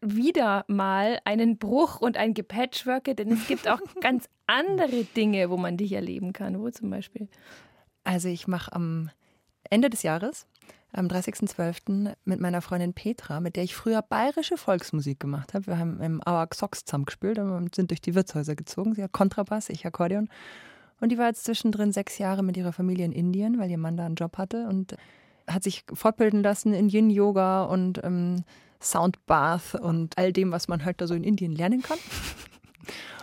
wieder 0.00 0.64
mal 0.68 1.20
einen 1.24 1.58
Bruch 1.58 2.00
und 2.00 2.16
ein 2.16 2.34
Gepatchworke, 2.34 3.14
denn 3.14 3.32
es 3.32 3.46
gibt 3.46 3.68
auch 3.68 3.80
ganz 4.00 4.28
andere 4.46 5.04
Dinge, 5.04 5.50
wo 5.50 5.56
man 5.56 5.76
dich 5.76 5.92
erleben 5.92 6.32
kann. 6.32 6.60
Wo 6.60 6.70
zum 6.70 6.90
Beispiel? 6.90 7.28
Also 8.04 8.28
ich 8.28 8.46
mache 8.46 8.72
am 8.72 9.10
Ende 9.68 9.90
des 9.90 10.02
Jahres, 10.02 10.46
am 10.92 11.06
30.12. 11.06 12.14
mit 12.24 12.40
meiner 12.40 12.62
Freundin 12.62 12.94
Petra, 12.94 13.40
mit 13.40 13.56
der 13.56 13.64
ich 13.64 13.74
früher 13.74 14.02
bayerische 14.02 14.56
Volksmusik 14.56 15.18
gemacht 15.18 15.54
habe. 15.54 15.66
Wir 15.66 15.78
haben 15.78 16.00
im 16.00 16.26
Auer 16.26 16.46
Xox 16.46 16.84
zusammengespielt 16.84 17.38
und 17.38 17.74
sind 17.74 17.90
durch 17.90 18.00
die 18.00 18.14
Wirtshäuser 18.14 18.54
gezogen. 18.54 18.94
Sie 18.94 19.02
hat 19.02 19.12
Kontrabass, 19.12 19.68
ich 19.70 19.84
Akkordeon. 19.86 20.28
Und 21.00 21.10
die 21.10 21.18
war 21.18 21.26
jetzt 21.26 21.44
zwischendrin 21.44 21.92
sechs 21.92 22.18
Jahre 22.18 22.42
mit 22.42 22.56
ihrer 22.56 22.72
Familie 22.72 23.04
in 23.04 23.12
Indien, 23.12 23.58
weil 23.58 23.70
ihr 23.70 23.78
Mann 23.78 23.96
da 23.96 24.06
einen 24.06 24.14
Job 24.14 24.38
hatte 24.38 24.66
und 24.68 24.96
hat 25.46 25.62
sich 25.62 25.84
fortbilden 25.92 26.42
lassen 26.42 26.72
in 26.74 26.88
Yin-Yoga 26.88 27.64
und 27.64 28.00
ähm, 28.02 28.44
Soundbath 28.80 29.74
und 29.74 30.16
all 30.18 30.32
dem, 30.32 30.52
was 30.52 30.68
man 30.68 30.84
halt 30.84 31.00
da 31.00 31.06
so 31.06 31.14
in 31.14 31.24
Indien 31.24 31.54
lernen 31.54 31.82
kann. 31.82 31.98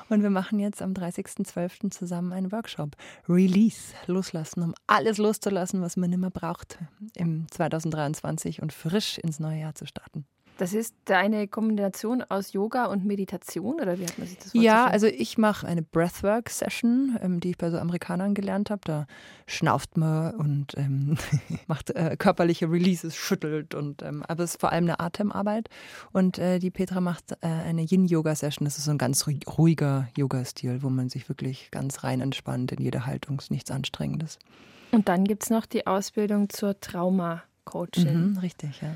Und 0.09 0.21
wir 0.21 0.29
machen 0.29 0.59
jetzt 0.59 0.81
am 0.81 0.91
30.12. 0.91 1.89
zusammen 1.89 2.33
einen 2.33 2.51
Workshop. 2.51 2.97
Release, 3.27 3.93
loslassen, 4.05 4.61
um 4.61 4.75
alles 4.85 5.17
loszulassen, 5.17 5.81
was 5.81 5.97
man 5.97 6.11
immer 6.11 6.29
braucht 6.29 6.77
im 7.15 7.47
2023 7.49 8.61
und 8.61 8.73
frisch 8.73 9.17
ins 9.17 9.39
neue 9.39 9.61
Jahr 9.61 9.75
zu 9.75 9.87
starten. 9.87 10.25
Das 10.63 10.73
ist 10.73 10.95
eine 11.11 11.49
Kombination 11.49 12.23
aus 12.29 12.53
Yoga 12.53 12.85
und 12.85 13.03
Meditation 13.03 13.81
oder 13.81 13.99
wie 13.99 14.05
hat 14.05 14.17
man 14.17 14.25
sich 14.25 14.37
das 14.37 14.51
vorgestellt? 14.51 14.63
Ja, 14.63 14.85
also 14.85 15.07
ich 15.07 15.37
mache 15.37 15.67
eine 15.67 15.81
Breathwork-Session, 15.81 17.19
ähm, 17.21 17.41
die 17.41 17.49
ich 17.49 17.57
bei 17.57 17.69
so 17.69 17.77
Amerikanern 17.77 18.33
gelernt 18.33 18.69
habe. 18.69 18.79
Da 18.85 19.05
schnauft 19.45 19.97
man 19.97 20.33
und 20.35 20.77
ähm, 20.77 21.17
macht 21.67 21.89
äh, 21.89 22.15
körperliche 22.17 22.71
Releases, 22.71 23.13
schüttelt 23.13 23.75
und 23.75 24.03
ähm, 24.03 24.23
aber 24.29 24.45
es 24.45 24.51
ist 24.51 24.61
vor 24.61 24.71
allem 24.71 24.85
eine 24.85 25.01
Atemarbeit. 25.01 25.67
Und 26.13 26.37
äh, 26.37 26.59
die 26.59 26.71
Petra 26.71 27.01
macht 27.01 27.33
äh, 27.41 27.47
eine 27.47 27.81
Yin-Yoga-Session. 27.81 28.63
Das 28.63 28.77
ist 28.77 28.85
so 28.85 28.91
ein 28.91 28.97
ganz 28.97 29.27
ruhiger 29.27 30.07
Yoga-Stil, 30.15 30.81
wo 30.81 30.87
man 30.87 31.09
sich 31.09 31.27
wirklich 31.27 31.71
ganz 31.71 32.05
rein 32.05 32.21
entspannt 32.21 32.71
in 32.71 32.81
jeder 32.81 33.05
Haltung, 33.05 33.37
ist 33.39 33.51
nichts 33.51 33.69
Anstrengendes. 33.69 34.39
Und 34.91 35.09
dann 35.09 35.25
gibt 35.25 35.43
es 35.43 35.49
noch 35.49 35.65
die 35.65 35.87
Ausbildung 35.87 36.47
zur 36.47 36.79
Trauma-Coaching. 36.79 38.29
Mhm, 38.29 38.37
richtig, 38.37 38.79
ja. 38.81 38.95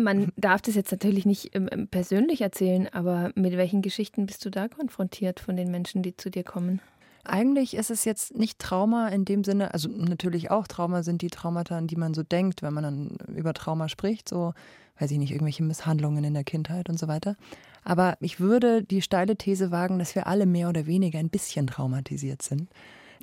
Man 0.00 0.32
darf 0.36 0.62
das 0.62 0.74
jetzt 0.74 0.90
natürlich 0.90 1.26
nicht 1.26 1.54
ähm, 1.54 1.68
ähm, 1.70 1.88
persönlich 1.88 2.40
erzählen, 2.40 2.88
aber 2.92 3.32
mit 3.34 3.56
welchen 3.56 3.82
Geschichten 3.82 4.26
bist 4.26 4.44
du 4.44 4.50
da 4.50 4.68
konfrontiert 4.68 5.40
von 5.40 5.56
den 5.56 5.70
Menschen, 5.70 6.02
die 6.02 6.16
zu 6.16 6.30
dir 6.30 6.44
kommen? 6.44 6.80
Eigentlich 7.24 7.74
ist 7.74 7.90
es 7.90 8.04
jetzt 8.04 8.34
nicht 8.36 8.58
Trauma 8.58 9.08
in 9.08 9.26
dem 9.26 9.44
Sinne, 9.44 9.74
also 9.74 9.90
natürlich 9.90 10.50
auch 10.50 10.66
Trauma 10.66 11.02
sind 11.02 11.20
die 11.20 11.28
Traumata, 11.28 11.76
an 11.76 11.86
die 11.86 11.96
man 11.96 12.14
so 12.14 12.22
denkt, 12.22 12.62
wenn 12.62 12.72
man 12.72 12.84
dann 12.84 13.18
über 13.36 13.52
Trauma 13.52 13.88
spricht, 13.88 14.28
so, 14.28 14.54
weiß 14.98 15.10
ich 15.10 15.18
nicht, 15.18 15.32
irgendwelche 15.32 15.62
Misshandlungen 15.62 16.24
in 16.24 16.34
der 16.34 16.44
Kindheit 16.44 16.88
und 16.88 16.98
so 16.98 17.08
weiter. 17.08 17.36
Aber 17.84 18.16
ich 18.20 18.40
würde 18.40 18.82
die 18.82 19.02
steile 19.02 19.36
These 19.36 19.70
wagen, 19.70 19.98
dass 19.98 20.14
wir 20.14 20.26
alle 20.26 20.46
mehr 20.46 20.68
oder 20.70 20.86
weniger 20.86 21.18
ein 21.18 21.30
bisschen 21.30 21.66
traumatisiert 21.66 22.40
sind, 22.40 22.70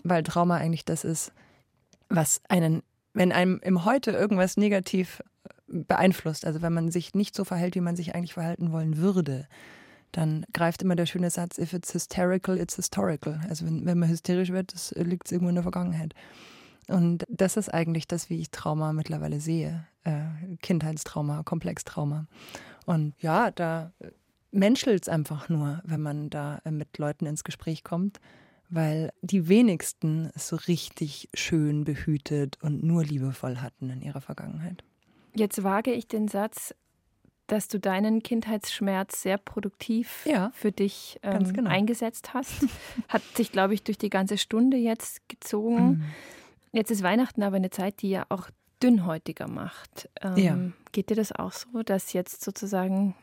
weil 0.04 0.22
Trauma 0.24 0.58
eigentlich 0.58 0.86
das 0.86 1.04
ist, 1.04 1.32
was 2.08 2.42
einen, 2.50 2.84
wenn 3.14 3.32
einem 3.32 3.60
im 3.64 3.84
Heute 3.84 4.12
irgendwas 4.12 4.58
negativ 4.58 5.24
beeinflusst. 5.68 6.46
Also 6.46 6.62
wenn 6.62 6.74
man 6.74 6.92
sich 6.92 7.14
nicht 7.14 7.36
so 7.36 7.44
verhält, 7.44 7.76
wie 7.76 7.82
man 7.82 7.96
sich 7.96 8.16
eigentlich 8.16 8.34
verhalten 8.34 8.72
wollen 8.72 8.98
würde, 8.98 9.48
dann 10.12 10.46
greift 10.54 10.82
immer 10.82 10.96
der 10.96 11.06
schöne 11.06 11.30
Satz, 11.30 11.58
if 11.58 11.74
it's 11.74 11.94
hysterical, 11.94 12.58
it's 12.58 12.76
historical. 12.76 13.40
Also 13.50 13.66
wenn, 13.66 13.86
wenn 13.86 14.00
man 14.00 14.10
hysterisch 14.10 14.50
wird, 14.50 14.74
das 14.74 14.92
liegt 14.92 15.32
irgendwo 15.32 15.50
in 15.50 15.56
der 15.56 15.64
Vergangenheit. 15.64 16.14
Und 16.88 17.26
das 17.30 17.58
ist 17.58 17.74
eigentlich 17.74 18.08
das, 18.08 18.30
wie 18.30 18.40
ich 18.40 18.50
Trauma 18.50 18.94
mittlerweile 18.94 19.42
sehe. 19.42 19.86
Äh, 20.04 20.22
Kindheitstrauma, 20.62 21.44
Komplextrauma. 21.44 22.28
Und 22.86 23.14
ja, 23.20 23.52
da 23.52 23.92
menschelt 24.52 25.04
es 25.04 25.10
einfach 25.10 25.50
nur, 25.50 25.82
wenn 25.84 26.02
man 26.02 26.30
da 26.30 26.62
äh, 26.64 26.72
mit 26.72 26.98
Leuten 26.98 27.26
ins 27.26 27.44
Gespräch 27.44 27.84
kommt, 27.84 28.20
weil 28.70 29.12
die 29.22 29.48
wenigsten 29.48 30.30
es 30.36 30.48
so 30.48 30.56
richtig 30.56 31.30
schön 31.34 31.84
behütet 31.84 32.58
und 32.62 32.84
nur 32.84 33.04
liebevoll 33.04 33.58
hatten 33.58 33.90
in 33.90 34.02
ihrer 34.02 34.22
Vergangenheit. 34.22 34.84
Jetzt 35.38 35.64
wage 35.64 35.92
ich 35.92 36.08
den 36.08 36.28
Satz, 36.28 36.74
dass 37.48 37.68
du 37.68 37.80
deinen 37.80 38.22
Kindheitsschmerz 38.24 39.22
sehr 39.22 39.38
produktiv 39.38 40.26
ja, 40.26 40.52
für 40.54 40.72
dich 40.72 41.20
ähm, 41.24 41.54
genau. 41.54 41.70
eingesetzt 41.70 42.34
hast. 42.34 42.66
Hat 43.08 43.24
sich, 43.36 43.52
glaube 43.52 43.74
ich, 43.74 43.84
durch 43.84 43.98
die 43.98 44.10
ganze 44.10 44.38
Stunde 44.38 44.78
jetzt 44.78 45.28
gezogen. 45.30 45.88
Mhm. 45.88 46.04
Jetzt 46.74 46.92
ist 46.92 47.04
Weihnachten 47.04 47.44
aber 47.44 47.56
eine 47.56 47.70
Zeit, 47.70 48.02
die 48.02 48.10
ja 48.10 48.26
auch 48.30 48.50
dünnhäutiger 48.84 49.48
macht. 49.48 50.10
Ähm, 50.22 50.38
ja. 50.38 50.58
Geht 50.92 51.10
dir 51.10 51.16
das 51.16 51.32
auch 51.32 51.54
so, 51.54 51.84
dass 51.84 52.14
jetzt 52.14 52.44
sozusagen 52.44 53.16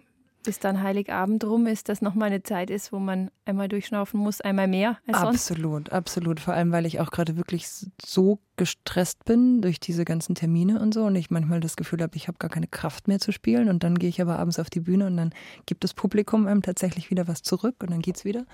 bis 0.45 0.61
dann 0.61 0.83
Heiligabend 0.83 1.45
rum 1.45 1.67
ist, 1.67 1.89
das 1.89 2.01
nochmal 2.01 2.29
eine 2.29 2.43
Zeit 2.43 2.71
ist, 2.71 2.93
wo 2.93 2.99
man 2.99 3.31
einmal 3.45 3.69
durchschnaufen 3.69 4.21
muss, 4.21 4.41
einmal 4.41 4.69
mehr 4.69 4.99
als 5.09 5.21
sonst? 5.21 5.51
Absolut, 5.51 5.91
absolut. 5.91 6.39
Vor 6.39 6.55
allem, 6.55 6.71
weil 6.71 6.87
ich 6.87 7.01
auch 7.01 7.11
gerade 7.11 7.37
wirklich 7.37 7.67
so 8.05 8.39
gestresst 8.57 9.25
bin 9.25 9.61
durch 9.61 9.81
diese 9.81 10.05
ganzen 10.05 10.35
Termine 10.35 10.81
und 10.81 10.95
so 10.95 11.05
und 11.05 11.17
ich 11.17 11.31
manchmal 11.31 11.61
das 11.61 11.77
Gefühl 11.77 12.03
habe, 12.03 12.17
ich 12.17 12.29
habe 12.29 12.39
gar 12.39 12.51
keine 12.51 12.69
Kraft 12.69 13.09
mehr 13.09 13.19
zu 13.19 13.33
spielen 13.33 13.69
und 13.69 13.83
dann 13.83 13.99
gehe 13.99 14.09
ich 14.09 14.23
aber 14.23 14.39
abends 14.39 14.59
auf 14.61 14.71
die 14.71 14.81
Bühne 14.81 15.07
und 15.07 15.17
dann 15.17 15.31
gibt 15.67 15.83
das 15.83 15.95
Publikum 15.95 16.47
einem 16.47 16.63
tatsächlich 16.63 17.11
wieder 17.11 17.27
was 17.27 17.43
zurück 17.43 17.77
und 17.81 17.91
dann 17.91 18.01
geht's 18.01 18.25
wieder. 18.25 18.47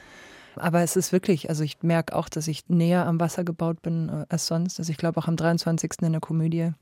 Aber 0.57 0.83
es 0.83 0.97
ist 0.97 1.13
wirklich, 1.13 1.49
also 1.49 1.63
ich 1.63 1.83
merke 1.83 2.15
auch, 2.15 2.29
dass 2.29 2.49
ich 2.49 2.69
näher 2.69 3.07
am 3.07 3.21
Wasser 3.21 3.45
gebaut 3.45 3.83
bin 3.83 4.09
äh, 4.09 4.27
als 4.29 4.47
sonst. 4.47 4.79
Also 4.79 4.91
ich 4.91 4.99
glaube 4.99 5.19
auch 5.21 5.29
am 5.29 5.37
23. 5.37 5.93
in 6.03 6.13
der 6.13 6.21
Komödie, 6.21 6.73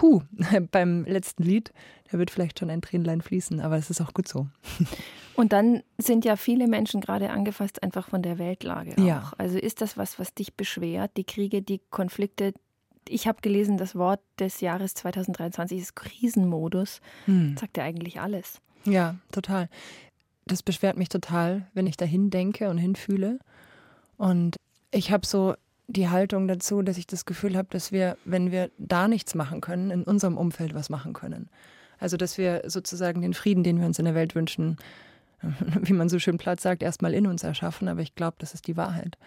huh, 0.00 0.22
beim 0.70 1.04
letzten 1.04 1.42
Lied, 1.42 1.72
da 2.10 2.18
wird 2.18 2.30
vielleicht 2.30 2.58
schon 2.58 2.70
ein 2.70 2.82
Tränlein 2.82 3.20
fließen, 3.20 3.60
aber 3.60 3.76
es 3.76 3.90
ist 3.90 4.00
auch 4.00 4.14
gut 4.14 4.28
so. 4.28 4.46
Und 5.34 5.52
dann 5.52 5.82
sind 5.96 6.26
ja 6.26 6.36
viele 6.36 6.68
Menschen 6.68 7.00
gerade 7.00 7.30
angefasst 7.30 7.82
einfach 7.82 8.08
von 8.08 8.22
der 8.22 8.38
Weltlage 8.38 8.92
auch. 8.92 9.02
Ja. 9.02 9.32
Also 9.38 9.58
ist 9.58 9.80
das 9.80 9.96
was, 9.96 10.18
was 10.18 10.34
dich 10.34 10.54
beschwert, 10.54 11.12
die 11.16 11.24
Kriege, 11.24 11.62
die 11.62 11.80
Konflikte? 11.90 12.52
Ich 13.08 13.26
habe 13.26 13.40
gelesen, 13.40 13.78
das 13.78 13.96
Wort 13.96 14.20
des 14.38 14.60
Jahres 14.60 14.92
2023 14.94 15.80
ist 15.80 15.96
Krisenmodus. 15.96 17.00
Hm. 17.24 17.56
Sagt 17.58 17.78
ja 17.78 17.84
eigentlich 17.84 18.20
alles. 18.20 18.60
Ja, 18.84 19.16
total 19.32 19.68
das 20.46 20.62
beschwert 20.62 20.96
mich 20.96 21.08
total, 21.08 21.66
wenn 21.74 21.86
ich 21.86 21.96
dahin 21.96 22.30
denke 22.30 22.68
und 22.68 22.78
hinfühle. 22.78 23.38
Und 24.16 24.56
ich 24.90 25.10
habe 25.12 25.26
so 25.26 25.54
die 25.86 26.08
Haltung 26.08 26.48
dazu, 26.48 26.82
dass 26.82 26.98
ich 26.98 27.06
das 27.06 27.24
Gefühl 27.24 27.56
habe, 27.56 27.68
dass 27.70 27.92
wir, 27.92 28.16
wenn 28.24 28.50
wir 28.50 28.70
da 28.78 29.08
nichts 29.08 29.34
machen 29.34 29.60
können, 29.60 29.90
in 29.90 30.04
unserem 30.04 30.36
Umfeld 30.36 30.74
was 30.74 30.90
machen 30.90 31.12
können. 31.12 31.48
Also, 31.98 32.16
dass 32.16 32.38
wir 32.38 32.62
sozusagen 32.66 33.22
den 33.22 33.34
Frieden, 33.34 33.62
den 33.62 33.78
wir 33.78 33.86
uns 33.86 33.98
in 33.98 34.04
der 34.04 34.14
Welt 34.14 34.34
wünschen, 34.34 34.76
wie 35.82 35.92
man 35.92 36.08
so 36.08 36.18
schön 36.18 36.38
platt 36.38 36.60
sagt, 36.60 36.82
erstmal 36.82 37.14
in 37.14 37.26
uns 37.26 37.42
erschaffen. 37.42 37.88
Aber 37.88 38.00
ich 38.00 38.14
glaube, 38.14 38.36
das 38.38 38.54
ist 38.54 38.66
die 38.66 38.76
Wahrheit. 38.76 39.18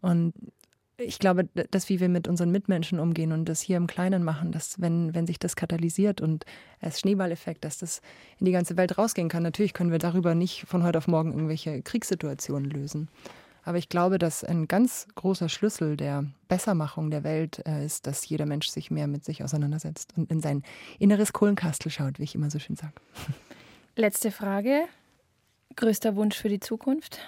Und 0.00 0.34
ich 0.96 1.18
glaube, 1.18 1.44
dass 1.70 1.88
wie 1.88 2.00
wir 2.00 2.08
mit 2.08 2.28
unseren 2.28 2.50
Mitmenschen 2.50 3.00
umgehen 3.00 3.32
und 3.32 3.46
das 3.46 3.60
hier 3.60 3.76
im 3.76 3.86
Kleinen 3.86 4.22
machen, 4.22 4.52
dass 4.52 4.80
wenn, 4.80 5.14
wenn 5.14 5.26
sich 5.26 5.38
das 5.38 5.56
katalysiert 5.56 6.20
und 6.20 6.44
als 6.80 7.00
Schneeballeffekt, 7.00 7.64
dass 7.64 7.78
das 7.78 8.00
in 8.38 8.46
die 8.46 8.52
ganze 8.52 8.76
Welt 8.76 8.96
rausgehen 8.96 9.28
kann. 9.28 9.42
Natürlich 9.42 9.74
können 9.74 9.90
wir 9.90 9.98
darüber 9.98 10.34
nicht 10.34 10.64
von 10.66 10.84
heute 10.84 10.98
auf 10.98 11.08
morgen 11.08 11.32
irgendwelche 11.32 11.82
Kriegssituationen 11.82 12.70
lösen. 12.70 13.08
Aber 13.64 13.78
ich 13.78 13.88
glaube, 13.88 14.18
dass 14.18 14.44
ein 14.44 14.68
ganz 14.68 15.08
großer 15.14 15.48
Schlüssel 15.48 15.96
der 15.96 16.26
Bessermachung 16.48 17.10
der 17.10 17.24
Welt 17.24 17.62
äh, 17.66 17.84
ist, 17.84 18.06
dass 18.06 18.28
jeder 18.28 18.46
Mensch 18.46 18.68
sich 18.68 18.90
mehr 18.90 19.06
mit 19.06 19.24
sich 19.24 19.42
auseinandersetzt 19.42 20.12
und 20.16 20.30
in 20.30 20.40
sein 20.40 20.62
inneres 20.98 21.32
Kohlenkastel 21.32 21.90
schaut, 21.90 22.18
wie 22.18 22.24
ich 22.24 22.34
immer 22.34 22.50
so 22.50 22.58
schön 22.58 22.76
sage. 22.76 22.92
Letzte 23.96 24.30
Frage. 24.30 24.82
Größter 25.76 26.14
Wunsch 26.14 26.36
für 26.36 26.50
die 26.50 26.60
Zukunft? 26.60 27.18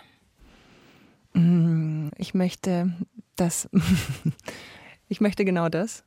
Mm, 1.32 2.08
ich 2.16 2.34
möchte 2.34 2.92
das, 3.36 3.68
ich 5.08 5.20
möchte 5.20 5.44
genau 5.44 5.68
das, 5.68 6.04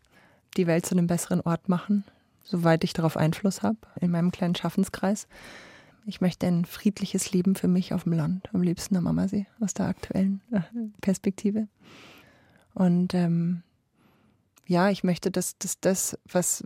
die 0.58 0.68
Welt 0.68 0.86
zu 0.86 0.96
einem 0.96 1.08
besseren 1.08 1.42
Ort 1.42 1.70
machen, 1.70 2.04
soweit 2.44 2.84
ich 2.84 2.94
darauf 2.94 3.18
Einfluss 3.18 3.62
habe, 3.62 3.78
in 4.02 4.12
meinem 4.12 4.32
kleinen 4.32 4.56
Schaffenskreis. 4.56 5.28
Ich 6.06 6.22
möchte 6.22 6.48
ein 6.48 6.66
friedliches 6.66 7.32
Leben 7.32 7.56
für 7.56 7.68
mich 7.68 7.94
auf 7.94 8.04
dem 8.04 8.14
Land, 8.14 8.50
am 8.54 8.62
liebsten 8.62 8.96
am 8.96 9.08
Ammersee, 9.08 9.46
aus 9.60 9.74
der 9.74 9.88
aktuellen 9.88 10.42
äh, 10.52 10.62
Perspektive. 11.02 11.68
Und 12.74 13.14
ähm, 13.14 13.64
ja, 14.66 14.90
ich 14.90 15.04
möchte, 15.04 15.32
dass, 15.32 15.58
dass 15.58 15.80
das, 15.80 16.18
was, 16.32 16.64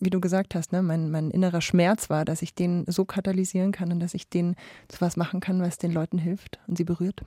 wie 0.00 0.10
du 0.10 0.20
gesagt 0.20 0.54
hast, 0.56 0.72
ne, 0.72 0.82
mein, 0.82 1.10
mein 1.10 1.30
innerer 1.30 1.60
Schmerz 1.60 2.10
war, 2.10 2.24
dass 2.24 2.42
ich 2.42 2.54
den 2.54 2.84
so 2.88 3.04
katalysieren 3.04 3.70
kann 3.70 3.92
und 3.92 4.00
dass 4.00 4.14
ich 4.14 4.28
den 4.28 4.56
zu 4.88 5.00
was 5.00 5.16
machen 5.16 5.38
kann, 5.38 5.62
was 5.62 5.78
den 5.78 5.92
Leuten 5.92 6.18
hilft 6.18 6.58
und 6.66 6.76
sie 6.76 6.84
berührt. 6.84 7.24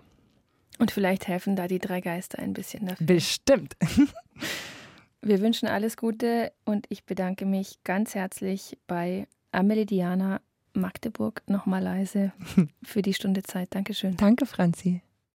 Und 0.77 0.91
vielleicht 0.91 1.27
helfen 1.27 1.55
da 1.55 1.67
die 1.67 1.79
drei 1.79 2.01
Geister 2.01 2.39
ein 2.39 2.53
bisschen 2.53 2.85
dafür. 2.87 3.07
Bestimmt. 3.07 3.75
Wir 5.21 5.41
wünschen 5.41 5.67
alles 5.67 5.97
Gute 5.97 6.53
und 6.63 6.85
ich 6.89 7.03
bedanke 7.05 7.45
mich 7.45 7.79
ganz 7.83 8.13
herzlich 8.15 8.77
bei 8.87 9.27
Amelie 9.51 9.85
Diana 9.85 10.41
Magdeburg 10.73 11.41
nochmal 11.47 11.83
leise 11.83 12.31
für 12.83 13.01
die 13.01 13.13
Stunde 13.13 13.43
Zeit. 13.43 13.69
Dankeschön. 13.71 14.15
Danke, 14.15 14.45
Franzi. 14.45 15.01